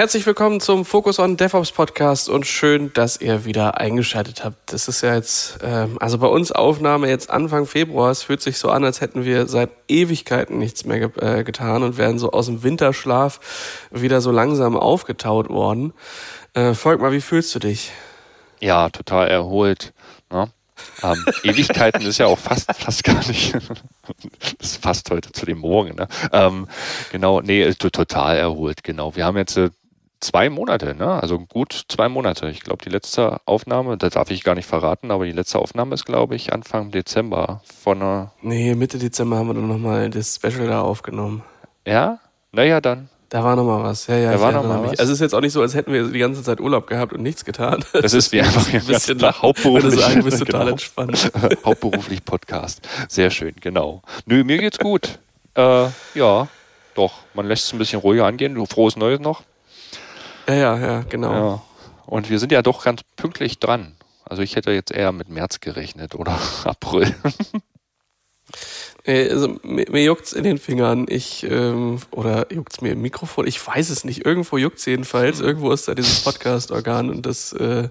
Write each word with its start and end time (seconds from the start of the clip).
Herzlich 0.00 0.24
willkommen 0.24 0.60
zum 0.60 0.86
Focus 0.86 1.18
on 1.18 1.36
DevOps 1.36 1.72
Podcast 1.72 2.30
und 2.30 2.46
schön, 2.46 2.90
dass 2.94 3.20
ihr 3.20 3.44
wieder 3.44 3.76
eingeschaltet 3.76 4.42
habt. 4.42 4.72
Das 4.72 4.88
ist 4.88 5.02
ja 5.02 5.14
jetzt, 5.14 5.58
ähm, 5.62 5.98
also 6.00 6.16
bei 6.16 6.26
uns 6.26 6.52
Aufnahme 6.52 7.06
jetzt 7.10 7.28
Anfang 7.28 7.66
Februar. 7.66 8.10
Es 8.10 8.22
fühlt 8.22 8.40
sich 8.40 8.56
so 8.56 8.70
an, 8.70 8.82
als 8.82 9.02
hätten 9.02 9.26
wir 9.26 9.46
seit 9.46 9.68
Ewigkeiten 9.88 10.56
nichts 10.56 10.86
mehr 10.86 11.06
ge 11.06 11.10
äh, 11.20 11.44
getan 11.44 11.82
und 11.82 11.98
wären 11.98 12.18
so 12.18 12.30
aus 12.30 12.46
dem 12.46 12.62
Winterschlaf 12.62 13.40
wieder 13.90 14.22
so 14.22 14.30
langsam 14.30 14.74
aufgetaut 14.74 15.50
worden. 15.50 15.92
Äh, 16.54 16.72
Volkmar, 16.72 17.12
wie 17.12 17.20
fühlst 17.20 17.54
du 17.54 17.58
dich? 17.58 17.92
Ja, 18.58 18.88
total 18.88 19.28
erholt. 19.28 19.92
Ne? 20.32 20.50
Ähm, 21.02 21.26
Ewigkeiten 21.42 22.06
ist 22.06 22.16
ja 22.16 22.24
auch 22.24 22.38
fast, 22.38 22.72
fast 22.74 23.04
gar 23.04 23.26
nicht. 23.28 23.52
das 23.52 24.52
ist 24.60 24.82
fast 24.82 25.10
heute 25.10 25.30
zu 25.32 25.44
dem 25.44 25.58
Morgen. 25.58 25.94
Ne? 25.96 26.08
Ähm, 26.32 26.68
genau, 27.12 27.42
nee, 27.42 27.70
total 27.74 28.38
erholt, 28.38 28.82
genau. 28.82 29.14
Wir 29.14 29.26
haben 29.26 29.36
jetzt 29.36 29.58
äh, 29.58 29.68
zwei 30.20 30.50
Monate, 30.50 30.94
ne? 30.94 31.20
Also 31.20 31.38
gut 31.38 31.84
zwei 31.88 32.08
Monate. 32.08 32.48
Ich 32.50 32.60
glaube, 32.60 32.84
die 32.84 32.90
letzte 32.90 33.40
Aufnahme, 33.46 33.96
das 33.96 34.14
darf 34.14 34.30
ich 34.30 34.44
gar 34.44 34.54
nicht 34.54 34.66
verraten, 34.66 35.10
aber 35.10 35.24
die 35.24 35.32
letzte 35.32 35.58
Aufnahme 35.58 35.94
ist, 35.94 36.04
glaube 36.04 36.36
ich, 36.36 36.52
Anfang 36.52 36.90
Dezember 36.90 37.62
von 37.82 38.02
einer. 38.02 38.32
Nee, 38.42 38.74
Mitte 38.74 38.98
Dezember 38.98 39.36
haben 39.36 39.48
wir 39.48 39.54
dann 39.54 39.68
nochmal 39.68 40.10
das 40.10 40.36
Special 40.36 40.66
da 40.66 40.82
aufgenommen. 40.82 41.42
Ja? 41.86 42.20
Naja, 42.52 42.80
dann. 42.80 43.08
Da 43.30 43.44
war 43.44 43.54
noch 43.54 43.64
mal 43.64 43.80
was. 43.84 44.08
Ja, 44.08 44.16
ja, 44.16 44.32
da 44.32 44.40
war 44.40 44.50
noch 44.50 44.64
mal 44.64 44.82
was. 44.82 44.98
Also 44.98 45.04
es 45.04 45.10
ist 45.10 45.20
jetzt 45.20 45.34
auch 45.36 45.40
nicht 45.40 45.52
so, 45.52 45.62
als 45.62 45.74
hätten 45.74 45.92
wir 45.92 46.08
die 46.08 46.18
ganze 46.18 46.42
Zeit 46.42 46.60
Urlaub 46.60 46.88
gehabt 46.88 47.12
und 47.12 47.22
nichts 47.22 47.44
getan. 47.44 47.84
Das 47.92 48.12
ist 48.12 48.32
wie 48.32 48.40
einfach 48.42 48.72
ein 48.74 48.84
bisschen 48.84 49.18
nach 49.18 49.40
hauptberuflich. 49.40 49.94
Sagen, 50.00 50.24
bist 50.24 50.38
total 50.40 50.60
genau. 50.60 50.72
entspannt. 50.72 51.30
hauptberuflich 51.64 52.24
Podcast. 52.24 52.80
Sehr 53.08 53.30
schön, 53.30 53.54
genau. 53.60 54.02
Nö, 54.26 54.42
mir 54.42 54.58
geht's 54.58 54.80
gut. 54.80 55.20
Äh, 55.54 55.86
ja, 56.14 56.48
doch. 56.96 57.12
Man 57.34 57.46
lässt 57.46 57.66
es 57.66 57.72
ein 57.72 57.78
bisschen 57.78 58.00
ruhiger 58.00 58.26
angehen. 58.26 58.56
Du 58.56 58.66
frohes 58.66 58.96
Neues 58.96 59.20
noch. 59.20 59.44
Ja, 60.50 60.56
ja, 60.56 60.78
ja, 60.78 61.00
genau. 61.08 61.32
Ja. 61.32 61.62
Und 62.06 62.28
wir 62.28 62.40
sind 62.40 62.50
ja 62.50 62.62
doch 62.62 62.82
ganz 62.82 63.02
pünktlich 63.16 63.60
dran. 63.60 63.94
Also 64.24 64.42
ich 64.42 64.56
hätte 64.56 64.72
jetzt 64.72 64.90
eher 64.90 65.12
mit 65.12 65.28
März 65.28 65.60
gerechnet 65.60 66.14
oder 66.14 66.38
April. 66.64 67.14
Also 69.06 69.58
mir, 69.62 69.86
mir 69.90 70.02
juckt's 70.02 70.32
in 70.32 70.42
den 70.42 70.58
Fingern. 70.58 71.06
Ich 71.08 71.44
ähm, 71.48 71.98
oder 72.10 72.52
juckt's 72.52 72.80
mir 72.80 72.92
im 72.92 73.00
Mikrofon? 73.00 73.46
Ich 73.46 73.64
weiß 73.64 73.90
es 73.90 74.04
nicht. 74.04 74.26
Irgendwo 74.26 74.58
juckt's 74.58 74.84
jedenfalls. 74.86 75.40
Irgendwo 75.40 75.70
ist 75.70 75.86
da 75.86 75.94
dieses 75.94 76.24
Podcast-Organ 76.24 77.10
und 77.10 77.26
das 77.26 77.52
äh, 77.52 77.88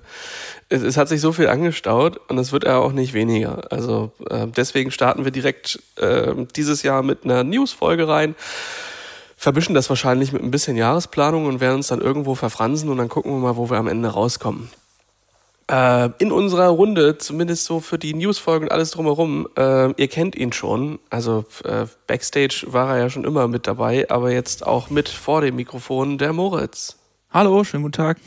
es, 0.68 0.82
es, 0.82 0.98
hat 0.98 1.08
sich 1.08 1.22
so 1.22 1.32
viel 1.32 1.48
angestaut 1.48 2.20
und 2.30 2.38
es 2.38 2.52
wird 2.52 2.66
ja 2.66 2.78
auch 2.78 2.92
nicht 2.92 3.14
weniger. 3.14 3.72
Also 3.72 4.12
äh, 4.30 4.48
deswegen 4.48 4.92
starten 4.92 5.24
wir 5.24 5.32
direkt 5.32 5.82
äh, 5.96 6.34
dieses 6.56 6.84
Jahr 6.84 7.04
mit 7.04 7.24
einer 7.24 7.44
News-Folge 7.46 8.08
rein. 8.08 8.36
Verbischen 9.42 9.74
das 9.74 9.90
wahrscheinlich 9.90 10.34
mit 10.34 10.44
ein 10.44 10.52
bisschen 10.52 10.76
Jahresplanung 10.76 11.46
und 11.46 11.62
werden 11.62 11.76
uns 11.76 11.88
dann 11.88 12.02
irgendwo 12.02 12.36
verfransen 12.36 12.90
und 12.90 12.98
dann 12.98 13.08
gucken 13.08 13.32
wir 13.32 13.40
mal, 13.40 13.56
wo 13.56 13.70
wir 13.70 13.78
am 13.78 13.88
Ende 13.88 14.10
rauskommen 14.10 14.70
äh, 15.70 16.10
in 16.18 16.32
unserer 16.32 16.68
Runde, 16.68 17.18
zumindest 17.18 17.66
so 17.66 17.80
für 17.80 17.98
die 17.98 18.14
Newsfolgen 18.14 18.66
und 18.66 18.72
alles 18.72 18.92
drumherum, 18.92 19.48
äh, 19.56 19.92
ihr 19.92 20.08
kennt 20.08 20.36
ihn 20.36 20.52
schon. 20.52 21.00
Also 21.10 21.46
äh, 21.64 21.86
Backstage 22.08 22.66
war 22.68 22.96
er 22.96 23.04
ja 23.04 23.10
schon 23.10 23.24
immer 23.24 23.48
mit 23.48 23.68
dabei, 23.68 24.10
aber 24.10 24.32
jetzt 24.32 24.66
auch 24.66 24.90
mit 24.90 25.08
vor 25.08 25.42
dem 25.42 25.56
Mikrofon 25.56 26.18
der 26.18 26.34
Moritz. 26.34 26.98
Hallo, 27.32 27.64
schönen 27.64 27.84
guten 27.84 27.94
Tag. 27.94 28.18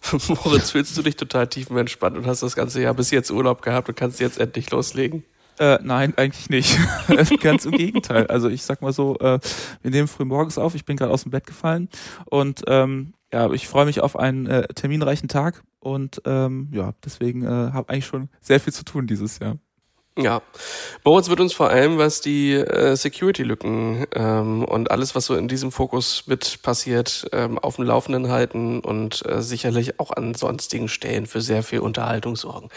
Moritz, 0.28 0.70
fühlst 0.70 0.96
du 0.96 1.02
dich 1.02 1.16
total 1.16 1.46
tiefenentspannt 1.46 2.16
und 2.16 2.26
hast 2.26 2.42
das 2.42 2.56
ganze 2.56 2.80
Jahr 2.80 2.94
bis 2.94 3.10
jetzt 3.10 3.30
Urlaub 3.30 3.62
gehabt 3.62 3.88
und 3.88 3.94
kannst 3.94 4.20
jetzt 4.20 4.38
endlich 4.38 4.70
loslegen? 4.70 5.24
Äh, 5.58 5.78
nein, 5.82 6.14
eigentlich 6.16 6.50
nicht. 6.50 6.78
Ganz 7.40 7.64
im 7.64 7.72
Gegenteil. 7.72 8.26
Also 8.26 8.48
ich 8.48 8.62
sag 8.62 8.82
mal 8.82 8.92
so, 8.92 9.16
äh, 9.18 9.38
wir 9.82 9.90
nehmen 9.90 10.08
früh 10.08 10.24
morgens 10.24 10.58
auf, 10.58 10.74
ich 10.74 10.84
bin 10.84 10.96
gerade 10.96 11.12
aus 11.12 11.22
dem 11.22 11.30
Bett 11.30 11.46
gefallen 11.46 11.88
und 12.26 12.62
ähm, 12.66 13.14
ja, 13.32 13.50
ich 13.52 13.68
freue 13.68 13.86
mich 13.86 14.00
auf 14.00 14.18
einen 14.18 14.46
äh, 14.46 14.66
terminreichen 14.68 15.28
Tag 15.28 15.62
und 15.80 16.22
ähm, 16.24 16.68
ja, 16.72 16.92
deswegen 17.04 17.44
äh, 17.44 17.48
habe 17.48 17.88
eigentlich 17.88 18.06
schon 18.06 18.28
sehr 18.40 18.60
viel 18.60 18.72
zu 18.72 18.84
tun 18.84 19.06
dieses 19.06 19.38
Jahr. 19.38 19.58
Ja, 20.16 20.42
Moritz 21.04 21.28
wird 21.28 21.40
uns 21.40 21.52
vor 21.52 21.70
allem, 21.70 21.98
was 21.98 22.20
die 22.20 22.52
äh, 22.52 22.94
Security-Lücken 22.94 24.06
ähm, 24.14 24.64
und 24.64 24.92
alles, 24.92 25.16
was 25.16 25.24
so 25.26 25.34
in 25.34 25.48
diesem 25.48 25.72
Fokus 25.72 26.22
mit 26.26 26.62
passiert, 26.62 27.26
ähm, 27.32 27.58
auf 27.58 27.76
dem 27.76 27.84
Laufenden 27.84 28.30
halten 28.30 28.78
und 28.78 29.26
äh, 29.26 29.42
sicherlich 29.42 29.98
auch 29.98 30.12
an 30.12 30.34
sonstigen 30.34 30.86
Stellen 30.86 31.26
für 31.26 31.40
sehr 31.40 31.64
viel 31.64 31.80
Unterhaltung 31.80 32.36
sorgen. 32.36 32.68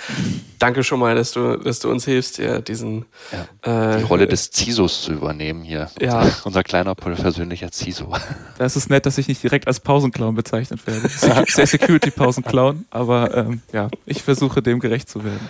Danke 0.57 0.83
schon 0.83 0.99
mal, 0.99 1.13
dass 1.13 1.31
du, 1.31 1.57
dass 1.57 1.79
du 1.79 1.91
uns 1.91 2.05
hilfst, 2.05 2.39
ja, 2.39 2.59
diesen 2.59 3.05
ja, 3.31 3.93
äh, 3.93 3.99
die 3.99 4.03
Rolle 4.05 4.25
des 4.25 4.49
CISOs 4.51 5.03
zu 5.03 5.11
übernehmen 5.11 5.61
hier. 5.61 5.91
Ja. 6.01 6.21
Unser, 6.21 6.45
unser 6.45 6.63
kleiner 6.63 6.95
persönlicher 6.95 7.71
CISO. 7.71 8.13
Das 8.57 8.75
ist 8.75 8.89
nett, 8.89 9.05
dass 9.05 9.19
ich 9.19 9.27
nicht 9.27 9.43
direkt 9.43 9.67
als 9.67 9.79
Pausenclown 9.79 10.33
bezeichnet 10.33 10.87
werde. 10.87 11.07
Sehr 11.47 11.67
Security-Pausenclown, 11.67 12.85
aber 12.89 13.37
ähm, 13.37 13.61
ja, 13.71 13.89
ich 14.07 14.23
versuche 14.23 14.63
dem 14.63 14.79
gerecht 14.79 15.07
zu 15.09 15.23
werden. 15.23 15.47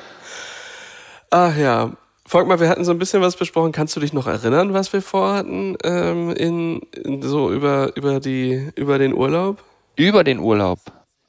Ach 1.30 1.56
ja. 1.56 1.92
Volkmar, 2.26 2.60
wir 2.60 2.68
hatten 2.68 2.84
so 2.84 2.92
ein 2.92 3.00
bisschen 3.00 3.22
was 3.22 3.38
besprochen. 3.38 3.72
Kannst 3.72 3.96
du 3.96 4.02
dich 4.02 4.12
noch 4.12 4.28
erinnern, 4.28 4.74
was 4.74 4.92
wir 4.92 5.02
vorhatten 5.02 5.78
ähm, 5.84 6.32
in, 6.32 6.82
in 7.04 7.22
so 7.22 7.52
über 7.52 7.96
über 7.96 8.20
die 8.20 8.70
über 8.76 8.98
den 8.98 9.14
Urlaub? 9.14 9.64
Über 9.96 10.24
den 10.24 10.40
Urlaub. 10.40 10.80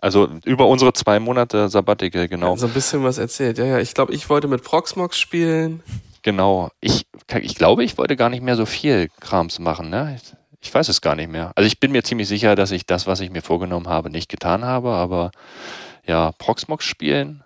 Also 0.01 0.29
über 0.45 0.67
unsere 0.67 0.93
zwei 0.93 1.19
Monate 1.19 1.69
Sabbatical, 1.69 2.29
genau. 2.29 2.57
So 2.57 2.67
ein 2.67 2.73
bisschen 2.73 3.03
was 3.03 3.19
erzählt. 3.19 3.59
Ja, 3.59 3.65
ja. 3.65 3.79
Ich 3.79 3.95
glaube, 3.95 4.13
ich 4.13 4.29
wollte 4.29 4.47
mit 4.49 4.63
Proxmox 4.63 5.19
spielen. 5.19 5.83
Genau. 6.23 6.71
Ich, 6.81 7.07
ich 7.41 7.55
glaube, 7.57 7.85
ich 7.85 7.99
wollte 7.99 8.17
gar 8.17 8.29
nicht 8.29 8.43
mehr 8.43 8.57
so 8.57 8.67
viel 8.67 9.09
Krams 9.21 9.59
machen. 9.59 9.91
Ne? 9.91 10.17
Ich, 10.17 10.35
ich 10.61 10.75
weiß 10.75 10.89
es 10.89 11.01
gar 11.01 11.17
nicht 11.17 11.31
mehr. 11.31 11.53
Also 11.57 11.67
ich 11.67 11.81
bin 11.81 11.91
mir 11.91 12.05
ziemlich 12.05 12.29
sicher, 12.29 12.55
dass 12.55 12.71
ich 12.71 12.87
das, 12.87 13.07
was 13.07 13.21
ich 13.21 13.31
mir 13.31 13.43
vorgenommen 13.43 13.89
habe, 13.89 14.11
nicht 14.11 14.29
getan 14.29 14.65
habe. 14.65 14.91
Aber 14.91 15.33
ja, 16.07 16.33
Proxmox 16.39 16.85
spielen 16.85 17.43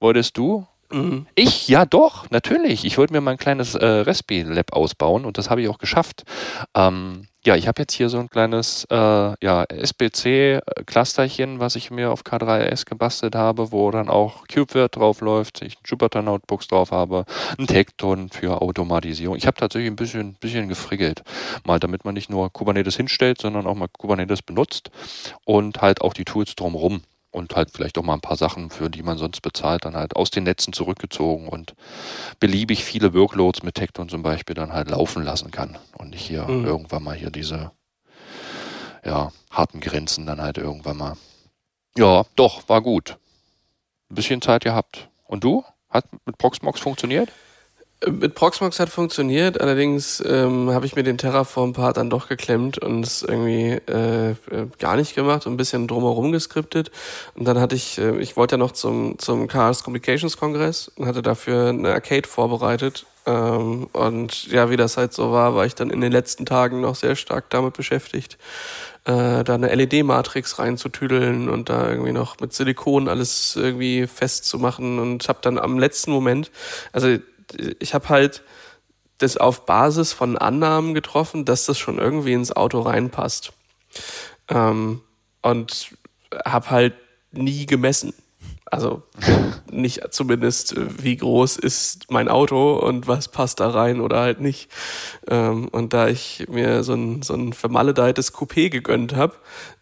wolltest 0.00 0.36
du? 0.36 0.66
Mhm. 0.90 1.26
Ich? 1.34 1.68
Ja, 1.68 1.84
doch, 1.84 2.30
natürlich. 2.30 2.84
Ich 2.84 2.96
wollte 2.96 3.12
mir 3.12 3.20
mein 3.20 3.36
kleines 3.36 3.74
äh, 3.74 3.84
Respi-Lab 3.84 4.72
ausbauen 4.72 5.24
und 5.24 5.36
das 5.36 5.50
habe 5.50 5.60
ich 5.60 5.68
auch 5.68 5.78
geschafft. 5.78 6.24
Ähm, 6.74 7.26
ja, 7.44 7.56
ich 7.56 7.68
habe 7.68 7.82
jetzt 7.82 7.92
hier 7.92 8.08
so 8.08 8.18
ein 8.18 8.30
kleines 8.30 8.84
äh, 8.90 8.96
ja, 8.96 9.64
SBC-Clusterchen, 9.64 11.60
was 11.60 11.76
ich 11.76 11.90
mir 11.90 12.10
auf 12.10 12.22
K3S 12.22 12.84
gebastelt 12.84 13.34
habe, 13.36 13.70
wo 13.70 13.90
dann 13.90 14.08
auch 14.08 14.46
KubeVirt 14.48 14.96
drauf 14.96 15.20
läuft, 15.20 15.62
ich 15.62 15.76
Jupyter-Notebooks 15.84 16.68
drauf 16.68 16.90
habe, 16.90 17.24
ein 17.58 17.66
Tekton 17.66 18.30
für 18.30 18.60
Automatisierung. 18.60 19.36
Ich 19.36 19.46
habe 19.46 19.56
tatsächlich 19.56 19.90
ein 19.90 19.96
bisschen, 19.96 20.34
bisschen 20.34 20.68
gefriggelt, 20.68 21.22
mal 21.64 21.78
damit 21.78 22.04
man 22.04 22.14
nicht 22.14 22.28
nur 22.28 22.52
Kubernetes 22.52 22.96
hinstellt, 22.96 23.40
sondern 23.40 23.66
auch 23.66 23.76
mal 23.76 23.88
Kubernetes 23.88 24.42
benutzt 24.42 24.90
und 25.44 25.80
halt 25.80 26.00
auch 26.00 26.14
die 26.14 26.24
Tools 26.24 26.54
drumherum 26.56 27.02
und 27.30 27.54
halt 27.54 27.70
vielleicht 27.70 27.98
auch 27.98 28.02
mal 28.02 28.14
ein 28.14 28.20
paar 28.20 28.36
Sachen, 28.36 28.70
für 28.70 28.90
die 28.90 29.02
man 29.02 29.18
sonst 29.18 29.40
bezahlt, 29.40 29.84
dann 29.84 29.96
halt 29.96 30.16
aus 30.16 30.30
den 30.30 30.44
Netzen 30.44 30.72
zurückgezogen 30.72 31.48
und 31.48 31.74
beliebig 32.40 32.84
viele 32.84 33.14
Workloads 33.14 33.62
mit 33.62 33.74
Tekton 33.74 34.08
zum 34.08 34.22
Beispiel 34.22 34.54
dann 34.54 34.72
halt 34.72 34.90
laufen 34.90 35.22
lassen 35.22 35.50
kann 35.50 35.78
und 35.98 36.10
nicht 36.10 36.26
hier 36.26 36.44
mhm. 36.44 36.64
irgendwann 36.64 37.02
mal 37.02 37.14
hier 37.16 37.30
diese 37.30 37.72
ja, 39.04 39.32
harten 39.50 39.80
Grenzen 39.80 40.26
dann 40.26 40.40
halt 40.40 40.58
irgendwann 40.58 40.96
mal. 40.96 41.16
Ja, 41.96 42.24
doch, 42.36 42.68
war 42.68 42.82
gut. 42.82 43.18
Ein 44.10 44.14
bisschen 44.14 44.42
Zeit 44.42 44.64
gehabt. 44.64 45.08
Und 45.24 45.44
du? 45.44 45.64
Hat 45.90 46.04
mit 46.26 46.38
Proxmox 46.38 46.80
funktioniert? 46.80 47.30
Mit 48.06 48.36
Proxmox 48.36 48.78
hat 48.78 48.90
funktioniert, 48.90 49.60
allerdings 49.60 50.22
ähm, 50.24 50.70
habe 50.70 50.86
ich 50.86 50.94
mir 50.94 51.02
den 51.02 51.18
Terraform-Part 51.18 51.96
dann 51.96 52.10
doch 52.10 52.28
geklemmt 52.28 52.78
und 52.78 53.04
es 53.04 53.22
irgendwie 53.22 53.80
äh, 53.90 54.30
äh, 54.30 54.36
gar 54.78 54.94
nicht 54.94 55.16
gemacht 55.16 55.46
und 55.46 55.54
ein 55.54 55.56
bisschen 55.56 55.88
drumherum 55.88 56.30
geskriptet. 56.30 56.92
Und 57.34 57.48
dann 57.48 57.58
hatte 57.58 57.74
ich, 57.74 57.98
äh, 57.98 58.16
ich 58.18 58.36
wollte 58.36 58.54
ja 58.54 58.58
noch 58.58 58.70
zum, 58.70 59.18
zum 59.18 59.48
Chaos 59.48 59.82
Communications 59.82 60.36
Kongress 60.36 60.92
und 60.94 61.06
hatte 61.06 61.22
dafür 61.22 61.70
eine 61.70 61.92
Arcade 61.92 62.28
vorbereitet. 62.28 63.04
Ähm, 63.26 63.88
und 63.92 64.46
ja, 64.46 64.70
wie 64.70 64.76
das 64.76 64.96
halt 64.96 65.12
so 65.12 65.32
war, 65.32 65.56
war 65.56 65.66
ich 65.66 65.74
dann 65.74 65.90
in 65.90 66.00
den 66.00 66.12
letzten 66.12 66.46
Tagen 66.46 66.80
noch 66.80 66.94
sehr 66.94 67.16
stark 67.16 67.50
damit 67.50 67.74
beschäftigt, 67.74 68.38
äh, 69.06 69.42
da 69.42 69.54
eine 69.54 69.74
LED-Matrix 69.74 70.60
reinzutüdeln 70.60 71.48
und 71.48 71.68
da 71.68 71.90
irgendwie 71.90 72.12
noch 72.12 72.38
mit 72.38 72.52
Silikon 72.52 73.08
alles 73.08 73.56
irgendwie 73.56 74.06
festzumachen 74.06 75.00
und 75.00 75.28
habe 75.28 75.40
dann 75.42 75.58
am 75.58 75.80
letzten 75.80 76.12
Moment, 76.12 76.52
also 76.92 77.18
ich 77.78 77.94
habe 77.94 78.08
halt 78.08 78.42
das 79.18 79.36
auf 79.36 79.66
Basis 79.66 80.12
von 80.12 80.38
Annahmen 80.38 80.94
getroffen, 80.94 81.44
dass 81.44 81.66
das 81.66 81.78
schon 81.78 81.98
irgendwie 81.98 82.32
ins 82.32 82.52
Auto 82.52 82.80
reinpasst. 82.80 83.52
Ähm, 84.48 85.02
und 85.42 85.96
habe 86.44 86.70
halt 86.70 86.94
nie 87.32 87.66
gemessen. 87.66 88.14
Also 88.70 89.02
nicht 89.70 90.12
zumindest, 90.12 90.74
wie 91.02 91.16
groß 91.16 91.56
ist 91.56 92.10
mein 92.10 92.28
Auto 92.28 92.74
und 92.74 93.06
was 93.06 93.28
passt 93.28 93.60
da 93.60 93.70
rein 93.70 94.00
oder 94.00 94.20
halt 94.20 94.40
nicht. 94.40 94.70
Ähm, 95.28 95.68
und 95.68 95.92
da 95.92 96.08
ich 96.08 96.46
mir 96.48 96.82
so 96.82 96.94
ein, 96.94 97.22
so 97.22 97.34
ein 97.34 97.52
vermaledeites 97.52 98.34
Coupé 98.34 98.70
gegönnt 98.70 99.14
habe, 99.14 99.34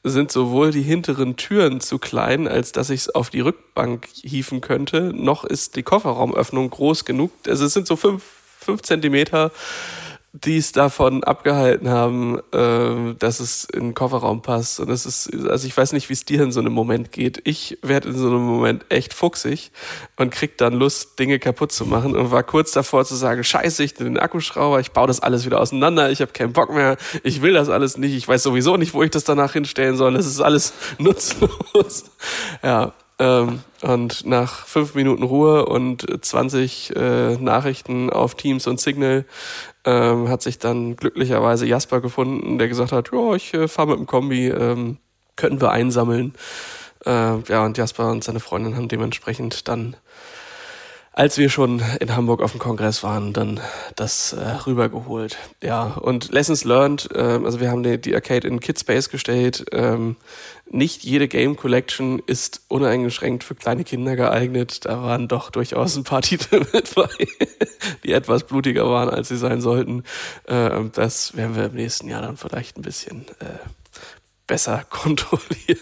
sind 0.04 0.30
sowohl 0.30 0.70
die 0.70 0.82
hinteren 0.82 1.36
Türen 1.36 1.80
zu 1.80 1.98
klein, 1.98 2.46
als 2.48 2.72
dass 2.72 2.90
ich 2.90 3.00
es 3.00 3.14
auf 3.14 3.30
die 3.30 3.40
Rückbank 3.40 4.08
hieven 4.12 4.60
könnte, 4.60 5.12
noch 5.12 5.44
ist 5.44 5.76
die 5.76 5.82
Kofferraumöffnung 5.82 6.70
groß 6.70 7.04
genug. 7.04 7.32
Also 7.46 7.66
es 7.66 7.72
sind 7.72 7.86
so 7.86 7.96
fünf, 7.96 8.22
fünf 8.60 8.82
Zentimeter 8.82 9.50
die 10.44 10.58
es 10.58 10.72
davon 10.72 11.24
abgehalten 11.24 11.88
haben, 11.88 12.38
äh, 12.52 13.14
dass 13.18 13.40
es 13.40 13.64
in 13.64 13.80
den 13.80 13.94
Kofferraum 13.94 14.42
passt. 14.42 14.80
Und 14.80 14.90
es 14.90 15.06
ist, 15.06 15.32
also 15.48 15.66
ich 15.66 15.76
weiß 15.76 15.92
nicht, 15.92 16.08
wie 16.08 16.12
es 16.12 16.24
dir 16.24 16.42
in 16.42 16.52
so 16.52 16.60
einem 16.60 16.72
Moment 16.72 17.10
geht. 17.10 17.40
Ich 17.44 17.78
werde 17.82 18.08
in 18.10 18.16
so 18.16 18.26
einem 18.26 18.44
Moment 18.44 18.84
echt 18.90 19.14
fuchsig 19.14 19.72
und 20.16 20.30
krieg 20.30 20.58
dann 20.58 20.74
Lust, 20.74 21.18
Dinge 21.18 21.38
kaputt 21.38 21.72
zu 21.72 21.86
machen 21.86 22.14
und 22.14 22.30
war 22.30 22.42
kurz 22.42 22.72
davor 22.72 23.04
zu 23.04 23.14
sagen, 23.14 23.44
scheiße, 23.44 23.82
ich 23.82 23.94
den 23.94 24.18
Akkuschrauber, 24.18 24.80
ich 24.80 24.92
baue 24.92 25.06
das 25.06 25.20
alles 25.20 25.46
wieder 25.46 25.60
auseinander, 25.60 26.10
ich 26.10 26.20
habe 26.20 26.32
keinen 26.32 26.52
Bock 26.52 26.72
mehr, 26.72 26.96
ich 27.22 27.40
will 27.40 27.54
das 27.54 27.68
alles 27.68 27.96
nicht, 27.96 28.14
ich 28.14 28.28
weiß 28.28 28.42
sowieso 28.42 28.76
nicht, 28.76 28.94
wo 28.94 29.02
ich 29.02 29.10
das 29.10 29.24
danach 29.24 29.52
hinstellen 29.54 29.96
soll, 29.96 30.16
es 30.16 30.26
ist 30.26 30.40
alles 30.40 30.74
nutzlos. 30.98 32.04
Ja, 32.62 32.92
ähm, 33.18 33.60
und 33.82 34.26
nach 34.26 34.66
fünf 34.66 34.94
Minuten 34.94 35.22
Ruhe 35.22 35.66
und 35.66 36.06
20 36.24 36.94
äh, 36.94 37.36
Nachrichten 37.36 38.10
auf 38.10 38.34
Teams 38.34 38.66
und 38.66 38.80
Signal 38.80 39.24
ähm, 39.84 40.28
hat 40.28 40.42
sich 40.42 40.58
dann 40.58 40.96
glücklicherweise 40.96 41.66
Jasper 41.66 42.00
gefunden, 42.00 42.58
der 42.58 42.68
gesagt 42.68 42.92
hat, 42.92 43.10
ja, 43.12 43.34
ich 43.34 43.54
äh, 43.54 43.68
fahre 43.68 43.90
mit 43.90 43.98
dem 43.98 44.06
Kombi, 44.06 44.48
ähm, 44.48 44.98
können 45.36 45.60
wir 45.60 45.70
einsammeln. 45.70 46.34
Äh, 47.04 47.10
ja, 47.48 47.64
und 47.64 47.78
Jasper 47.78 48.10
und 48.10 48.24
seine 48.24 48.40
Freundin 48.40 48.76
haben 48.76 48.88
dementsprechend 48.88 49.68
dann 49.68 49.96
als 51.16 51.38
wir 51.38 51.48
schon 51.48 51.82
in 51.98 52.14
Hamburg 52.14 52.42
auf 52.42 52.50
dem 52.50 52.60
Kongress 52.60 53.02
waren, 53.02 53.32
dann 53.32 53.58
das 53.96 54.34
äh, 54.34 54.38
rübergeholt. 54.66 55.38
Ja, 55.62 55.84
und 55.84 56.30
Lessons 56.30 56.64
learned, 56.64 57.08
äh, 57.14 57.40
also 57.42 57.58
wir 57.58 57.70
haben 57.70 57.82
die, 57.82 57.98
die 57.98 58.14
Arcade 58.14 58.46
in 58.46 58.60
Kidspace 58.60 59.08
gestellt. 59.08 59.64
Ähm, 59.72 60.16
nicht 60.70 61.04
jede 61.04 61.26
Game 61.26 61.56
Collection 61.56 62.20
ist 62.26 62.60
uneingeschränkt 62.68 63.44
für 63.44 63.54
kleine 63.54 63.82
Kinder 63.82 64.14
geeignet. 64.14 64.84
Da 64.84 65.02
waren 65.02 65.26
doch 65.26 65.48
durchaus 65.48 65.96
ein 65.96 66.04
paar 66.04 66.20
Titel 66.22 66.66
mit 66.74 66.94
bei, 66.94 67.08
die 68.04 68.12
etwas 68.12 68.44
blutiger 68.44 68.86
waren, 68.90 69.08
als 69.08 69.28
sie 69.28 69.38
sein 69.38 69.62
sollten. 69.62 70.04
Äh, 70.44 70.68
das 70.92 71.34
werden 71.34 71.56
wir 71.56 71.64
im 71.64 71.76
nächsten 71.76 72.10
Jahr 72.10 72.20
dann 72.20 72.36
vielleicht 72.36 72.76
ein 72.76 72.82
bisschen 72.82 73.22
äh, 73.40 73.58
besser 74.46 74.84
kontrollieren. 74.90 75.80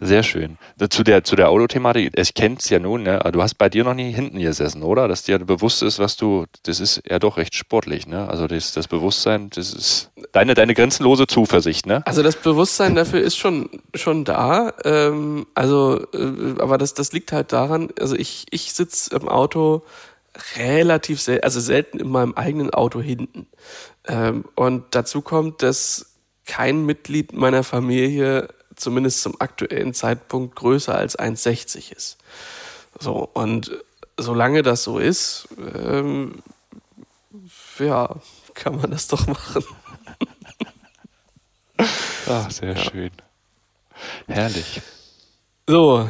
Sehr 0.00 0.22
schön. 0.22 0.58
Zu 0.90 1.02
der, 1.02 1.24
zu 1.24 1.36
der 1.36 1.50
Autothematik, 1.50 2.12
ich 2.16 2.34
kenne 2.34 2.56
es 2.58 2.68
ja 2.68 2.78
nun, 2.78 3.02
ne? 3.02 3.18
du 3.32 3.42
hast 3.42 3.54
bei 3.54 3.68
dir 3.68 3.84
noch 3.84 3.94
nie 3.94 4.12
hinten 4.12 4.38
gesessen, 4.38 4.82
oder? 4.82 5.08
Dass 5.08 5.22
dir 5.22 5.38
bewusst 5.38 5.82
ist, 5.82 5.98
was 5.98 6.16
du, 6.16 6.46
das 6.64 6.80
ist 6.80 7.02
ja 7.08 7.18
doch 7.18 7.36
recht 7.36 7.54
sportlich, 7.54 8.06
ne? 8.06 8.28
Also 8.28 8.46
das, 8.46 8.72
das 8.72 8.88
Bewusstsein, 8.88 9.50
das 9.50 9.72
ist 9.72 10.10
deine, 10.32 10.54
deine 10.54 10.74
grenzenlose 10.74 11.26
Zuversicht, 11.26 11.86
ne? 11.86 12.02
Also 12.06 12.22
das 12.22 12.36
Bewusstsein 12.36 12.94
dafür 12.94 13.20
ist 13.20 13.36
schon, 13.36 13.70
schon 13.94 14.24
da. 14.24 14.72
Ähm, 14.84 15.46
also, 15.54 16.06
äh, 16.12 16.60
aber 16.60 16.78
das, 16.78 16.94
das 16.94 17.12
liegt 17.12 17.32
halt 17.32 17.52
daran, 17.52 17.90
also 17.98 18.16
ich, 18.16 18.46
ich 18.50 18.72
sitze 18.72 19.14
im 19.14 19.28
Auto 19.28 19.82
relativ 20.56 21.20
selten, 21.20 21.44
also 21.44 21.60
selten 21.60 21.98
in 21.98 22.08
meinem 22.08 22.34
eigenen 22.34 22.70
Auto 22.70 23.00
hinten. 23.00 23.46
Ähm, 24.06 24.44
und 24.54 24.84
dazu 24.90 25.22
kommt, 25.22 25.62
dass 25.62 26.16
kein 26.46 26.86
Mitglied 26.86 27.32
meiner 27.32 27.64
Familie 27.64 28.48
zumindest 28.76 29.22
zum 29.22 29.40
aktuellen 29.40 29.94
Zeitpunkt 29.94 30.56
größer 30.56 30.94
als 30.94 31.18
1,60 31.18 31.92
ist. 31.92 32.18
So, 32.98 33.28
und 33.32 33.72
solange 34.16 34.62
das 34.62 34.84
so 34.84 34.98
ist, 34.98 35.48
ähm, 35.74 36.42
ja, 37.78 38.16
kann 38.54 38.76
man 38.76 38.90
das 38.90 39.08
doch 39.08 39.26
machen. 39.26 39.64
Ach, 42.28 42.50
sehr 42.50 42.74
ja. 42.74 42.76
schön. 42.76 43.10
Herrlich. 44.26 44.80
So, 45.66 46.08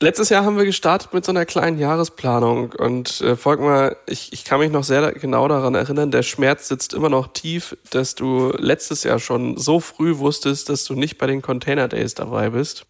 letztes 0.00 0.28
Jahr 0.28 0.44
haben 0.44 0.56
wir 0.56 0.64
gestartet 0.64 1.12
mit 1.14 1.24
so 1.24 1.32
einer 1.32 1.46
kleinen 1.46 1.78
Jahresplanung 1.78 2.72
und 2.72 3.20
äh, 3.20 3.36
Volkmar, 3.36 3.96
ich, 4.06 4.32
ich 4.32 4.44
kann 4.44 4.60
mich 4.60 4.70
noch 4.70 4.84
sehr 4.84 5.12
genau 5.12 5.48
daran 5.48 5.74
erinnern, 5.74 6.10
der 6.10 6.22
Schmerz 6.22 6.68
sitzt 6.68 6.94
immer 6.94 7.08
noch 7.08 7.28
tief, 7.28 7.76
dass 7.90 8.14
du 8.14 8.52
letztes 8.58 9.04
Jahr 9.04 9.18
schon 9.18 9.56
so 9.56 9.80
früh 9.80 10.18
wusstest, 10.18 10.68
dass 10.68 10.84
du 10.84 10.94
nicht 10.94 11.18
bei 11.18 11.26
den 11.26 11.42
Container 11.42 11.88
Days 11.88 12.14
dabei 12.14 12.50
bist. 12.50 12.86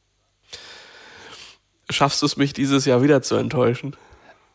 Schaffst 1.89 2.23
du 2.23 2.27
es 2.27 2.37
mich 2.37 2.53
dieses 2.53 2.85
Jahr 2.85 3.03
wieder 3.03 3.23
zu 3.23 3.37
enttäuschen? 3.37 3.97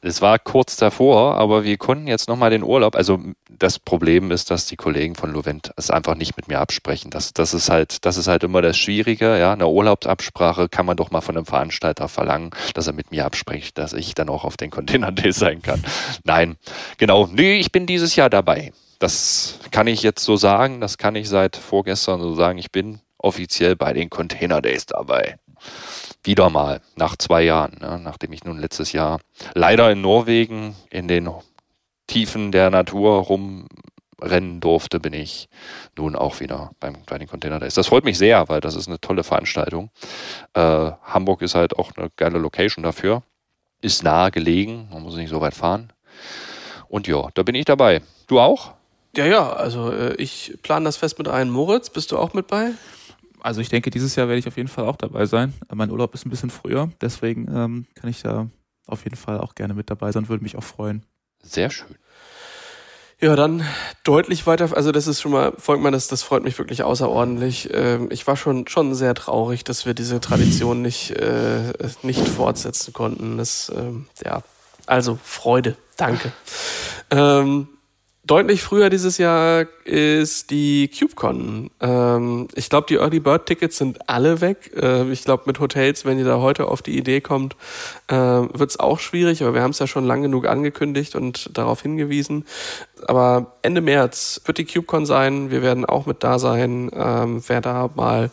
Es 0.04 0.20
war 0.20 0.40
kurz 0.40 0.78
davor, 0.78 1.38
aber 1.38 1.64
wir 1.64 1.78
konnten 1.78 2.08
jetzt 2.08 2.28
nochmal 2.28 2.50
den 2.50 2.64
Urlaub. 2.64 2.96
Also 2.96 3.20
das 3.50 3.78
Problem 3.78 4.32
ist, 4.32 4.50
dass 4.50 4.66
die 4.66 4.76
Kollegen 4.76 5.14
von 5.14 5.32
Lovent 5.32 5.72
es 5.78 5.92
einfach 5.92 6.16
nicht 6.16 6.36
mit 6.38 6.48
mir 6.48 6.60
absprechen. 6.60 7.12
Das, 7.12 7.34
das 7.34 7.54
ist 7.54 7.70
halt, 7.70 8.04
das 8.04 8.18
ist 8.18 8.28
halt 8.28 8.44
immer 8.44 8.64
das 8.64 8.78
Schwierige. 8.78 9.38
Ja, 9.38 9.54
eine 9.54 9.68
Urlaubsabsprache 9.68 10.70
kann 10.70 10.88
man 10.88 10.98
doch 10.98 11.12
mal 11.12 11.22
von 11.22 11.38
einem 11.38 11.46
Veranstalter 11.46 12.08
verlangen, 12.08 12.50
dass 12.74 12.88
er 12.88 12.94
mit 12.94 13.12
mir 13.12 13.26
abspricht, 13.26 13.78
dass 13.78 13.94
ich 13.94 14.16
dann 14.16 14.30
auch 14.30 14.44
auf 14.44 14.58
den 14.58 14.72
Container 14.72 15.12
Days 15.12 15.38
sein 15.38 15.62
kann. 15.62 15.84
Nein, 16.24 16.58
genau. 16.98 17.30
Nee, 17.32 17.60
ich 17.60 17.72
bin 17.72 17.86
dieses 17.86 18.16
Jahr 18.16 18.32
dabei. 18.32 18.74
Das 18.98 19.60
kann 19.70 19.86
ich 19.86 20.02
jetzt 20.02 20.24
so 20.24 20.36
sagen. 20.36 20.82
Das 20.82 20.98
kann 20.98 21.16
ich 21.16 21.30
seit 21.30 21.58
vorgestern 21.58 22.22
so 22.22 22.34
sagen. 22.34 22.58
Ich 22.58 22.72
bin 22.72 23.02
offiziell 23.20 23.76
bei 23.76 23.94
den 23.94 24.10
Container 24.10 24.64
Days 24.64 24.88
dabei 24.88 25.38
wieder 26.24 26.50
mal 26.50 26.82
nach 26.96 27.16
zwei 27.18 27.44
Jahren, 27.44 27.78
ne, 27.80 28.00
nachdem 28.02 28.34
ich 28.34 28.44
nun 28.44 28.60
letztes 28.60 28.92
Jahr 28.92 29.20
leider 29.54 29.92
in 29.92 30.02
Norwegen 30.02 30.76
in 30.90 31.08
den 31.08 31.30
Tiefen 32.08 32.52
der 32.52 32.70
Natur 32.70 33.24
rumrennen 33.24 34.60
durfte, 34.60 35.00
bin 35.00 35.14
ich 35.14 35.48
nun 35.98 36.16
auch 36.16 36.40
wieder 36.40 36.72
beim 36.80 37.06
kleinen 37.06 37.28
Container 37.28 37.60
Days. 37.60 37.74
Das 37.74 37.88
freut 37.88 38.04
mich 38.04 38.18
sehr, 38.18 38.50
weil 38.50 38.62
das 38.62 38.76
ist 38.76 38.88
eine 38.88 39.00
tolle 39.00 39.24
Veranstaltung. 39.24 39.90
Äh, 40.54 40.92
Hamburg 41.04 41.42
ist 41.42 41.56
halt 41.56 41.78
auch 41.78 41.92
eine 41.96 42.10
geile 42.18 42.38
Location 42.38 42.84
dafür. 42.84 43.24
Ist 43.82 44.04
nahe 44.04 44.30
gelegen, 44.30 44.90
man 44.92 45.02
muss 45.02 45.16
nicht 45.16 45.30
so 45.30 45.42
weit 45.42 45.56
fahren. 45.56 45.92
Und 46.88 47.08
ja, 47.08 47.30
da 47.34 47.44
bin 47.44 47.56
ich 47.56 47.66
dabei. 47.66 48.02
Du 48.28 48.40
auch? 48.40 48.74
Ja, 49.16 49.26
ja, 49.26 49.54
also 49.54 49.92
äh, 49.92 50.14
ich 50.16 50.58
plane 50.62 50.86
das 50.86 50.98
Fest 50.98 51.18
mit 51.18 51.28
ein. 51.28 51.50
Moritz, 51.50 51.90
bist 51.90 52.12
du 52.12 52.18
auch 52.18 52.34
mit 52.34 52.48
bei? 52.48 52.72
Also 53.42 53.62
ich 53.62 53.70
denke, 53.70 53.90
dieses 53.90 54.16
Jahr 54.16 54.28
werde 54.28 54.40
ich 54.40 54.48
auf 54.48 54.58
jeden 54.58 54.70
Fall 54.70 54.86
auch 54.86 54.96
dabei 54.96 55.26
sein. 55.26 55.54
Mein 55.74 55.92
Urlaub 55.92 56.14
ist 56.14 56.26
ein 56.26 56.30
bisschen 56.30 56.50
früher, 56.50 56.90
deswegen 57.02 57.48
ähm, 57.54 57.86
kann 57.96 58.10
ich 58.10 58.22
da 58.22 58.50
auf 58.88 59.04
jeden 59.04 59.16
Fall 59.16 59.40
auch 59.40 59.56
gerne 59.56 59.74
mit 59.74 59.90
dabei 59.90 60.12
sein, 60.12 60.30
würde 60.30 60.44
mich 60.44 60.58
auch 60.58 60.64
freuen. 60.64 61.06
Sehr 61.42 61.70
schön. 61.70 61.96
Ja, 63.20 63.36
dann 63.36 63.64
deutlich 64.04 64.48
weiter, 64.48 64.76
also 64.76 64.92
das 64.92 65.06
ist 65.06 65.22
schon 65.22 65.32
mal, 65.32 65.54
folgt 65.58 65.84
man, 65.84 65.94
das, 65.94 66.08
das 66.08 66.24
freut 66.24 66.44
mich 66.44 66.58
wirklich 66.58 66.82
außerordentlich. 66.82 67.70
Ähm, 67.72 68.08
ich 68.10 68.26
war 68.26 68.36
schon, 68.36 68.68
schon 68.68 68.96
sehr 68.96 69.14
traurig, 69.14 69.64
dass 69.64 69.86
wir 69.86 69.94
diese 69.94 70.20
Tradition 70.20 70.82
nicht, 70.82 71.12
äh, 71.12 71.72
nicht 72.02 72.28
fortsetzen 72.28 72.94
konnten. 72.94 73.38
Das, 73.38 73.72
ähm, 73.76 74.08
ja, 74.26 74.42
also 74.88 75.20
Freude, 75.24 75.78
danke. 75.98 76.32
Ähm, 77.12 77.68
Deutlich 78.32 78.64
früher 78.64 78.90
dieses 78.90 79.18
Jahr 79.18 79.66
ist 79.84 80.52
die 80.52 80.88
CubeCon. 80.88 81.70
Ähm, 81.82 82.48
ich 82.56 82.70
glaube, 82.70 82.88
die 82.88 82.96
Early 82.96 83.20
Bird 83.20 83.46
Tickets 83.46 83.76
sind 83.76 84.10
alle 84.10 84.40
weg. 84.40 84.72
Äh, 84.74 85.12
ich 85.12 85.26
glaube, 85.26 85.44
mit 85.48 85.60
Hotels, 85.60 86.06
wenn 86.06 86.18
ihr 86.18 86.24
da 86.24 86.40
heute 86.40 86.70
auf 86.70 86.82
die 86.82 86.98
Idee 86.98 87.20
kommt, 87.20 87.58
äh, 88.08 88.16
wird 88.16 88.70
es 88.70 88.80
auch 88.80 89.00
schwierig. 89.00 89.44
Aber 89.44 89.54
wir 89.54 89.62
haben 89.62 89.72
es 89.72 89.80
ja 89.80 89.88
schon 89.88 90.06
lang 90.06 90.22
genug 90.22 90.48
angekündigt 90.48 91.18
und 91.18 91.58
darauf 91.58 91.82
hingewiesen. 91.82 92.46
Aber 93.06 93.58
Ende 93.64 93.82
März 93.82 94.40
wird 94.46 94.60
die 94.60 94.66
CubeCon 94.66 95.06
sein. 95.06 95.52
Wir 95.52 95.62
werden 95.62 95.84
auch 95.84 96.06
mit 96.06 96.24
da 96.24 96.40
sein. 96.40 96.90
Ähm, 96.94 97.44
wer 97.46 97.60
da 97.60 97.90
mal 97.96 98.32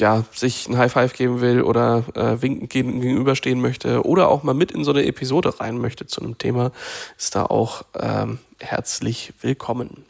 ja, 0.00 0.24
sich 0.32 0.68
ein 0.68 0.78
High 0.78 0.92
Five 0.92 1.12
geben 1.12 1.40
will 1.40 1.62
oder 1.62 2.04
äh, 2.14 2.42
winkend 2.42 2.70
gegenüberstehen 2.70 3.60
möchte 3.60 4.04
oder 4.04 4.28
auch 4.28 4.42
mal 4.42 4.54
mit 4.54 4.72
in 4.72 4.84
so 4.84 4.90
eine 4.90 5.04
Episode 5.04 5.60
rein 5.60 5.78
möchte 5.78 6.06
zu 6.06 6.20
einem 6.20 6.38
Thema, 6.38 6.72
ist 7.16 7.34
da 7.34 7.44
auch 7.44 7.82
ähm, 7.98 8.38
herzlich 8.58 9.32
willkommen. 9.40 10.04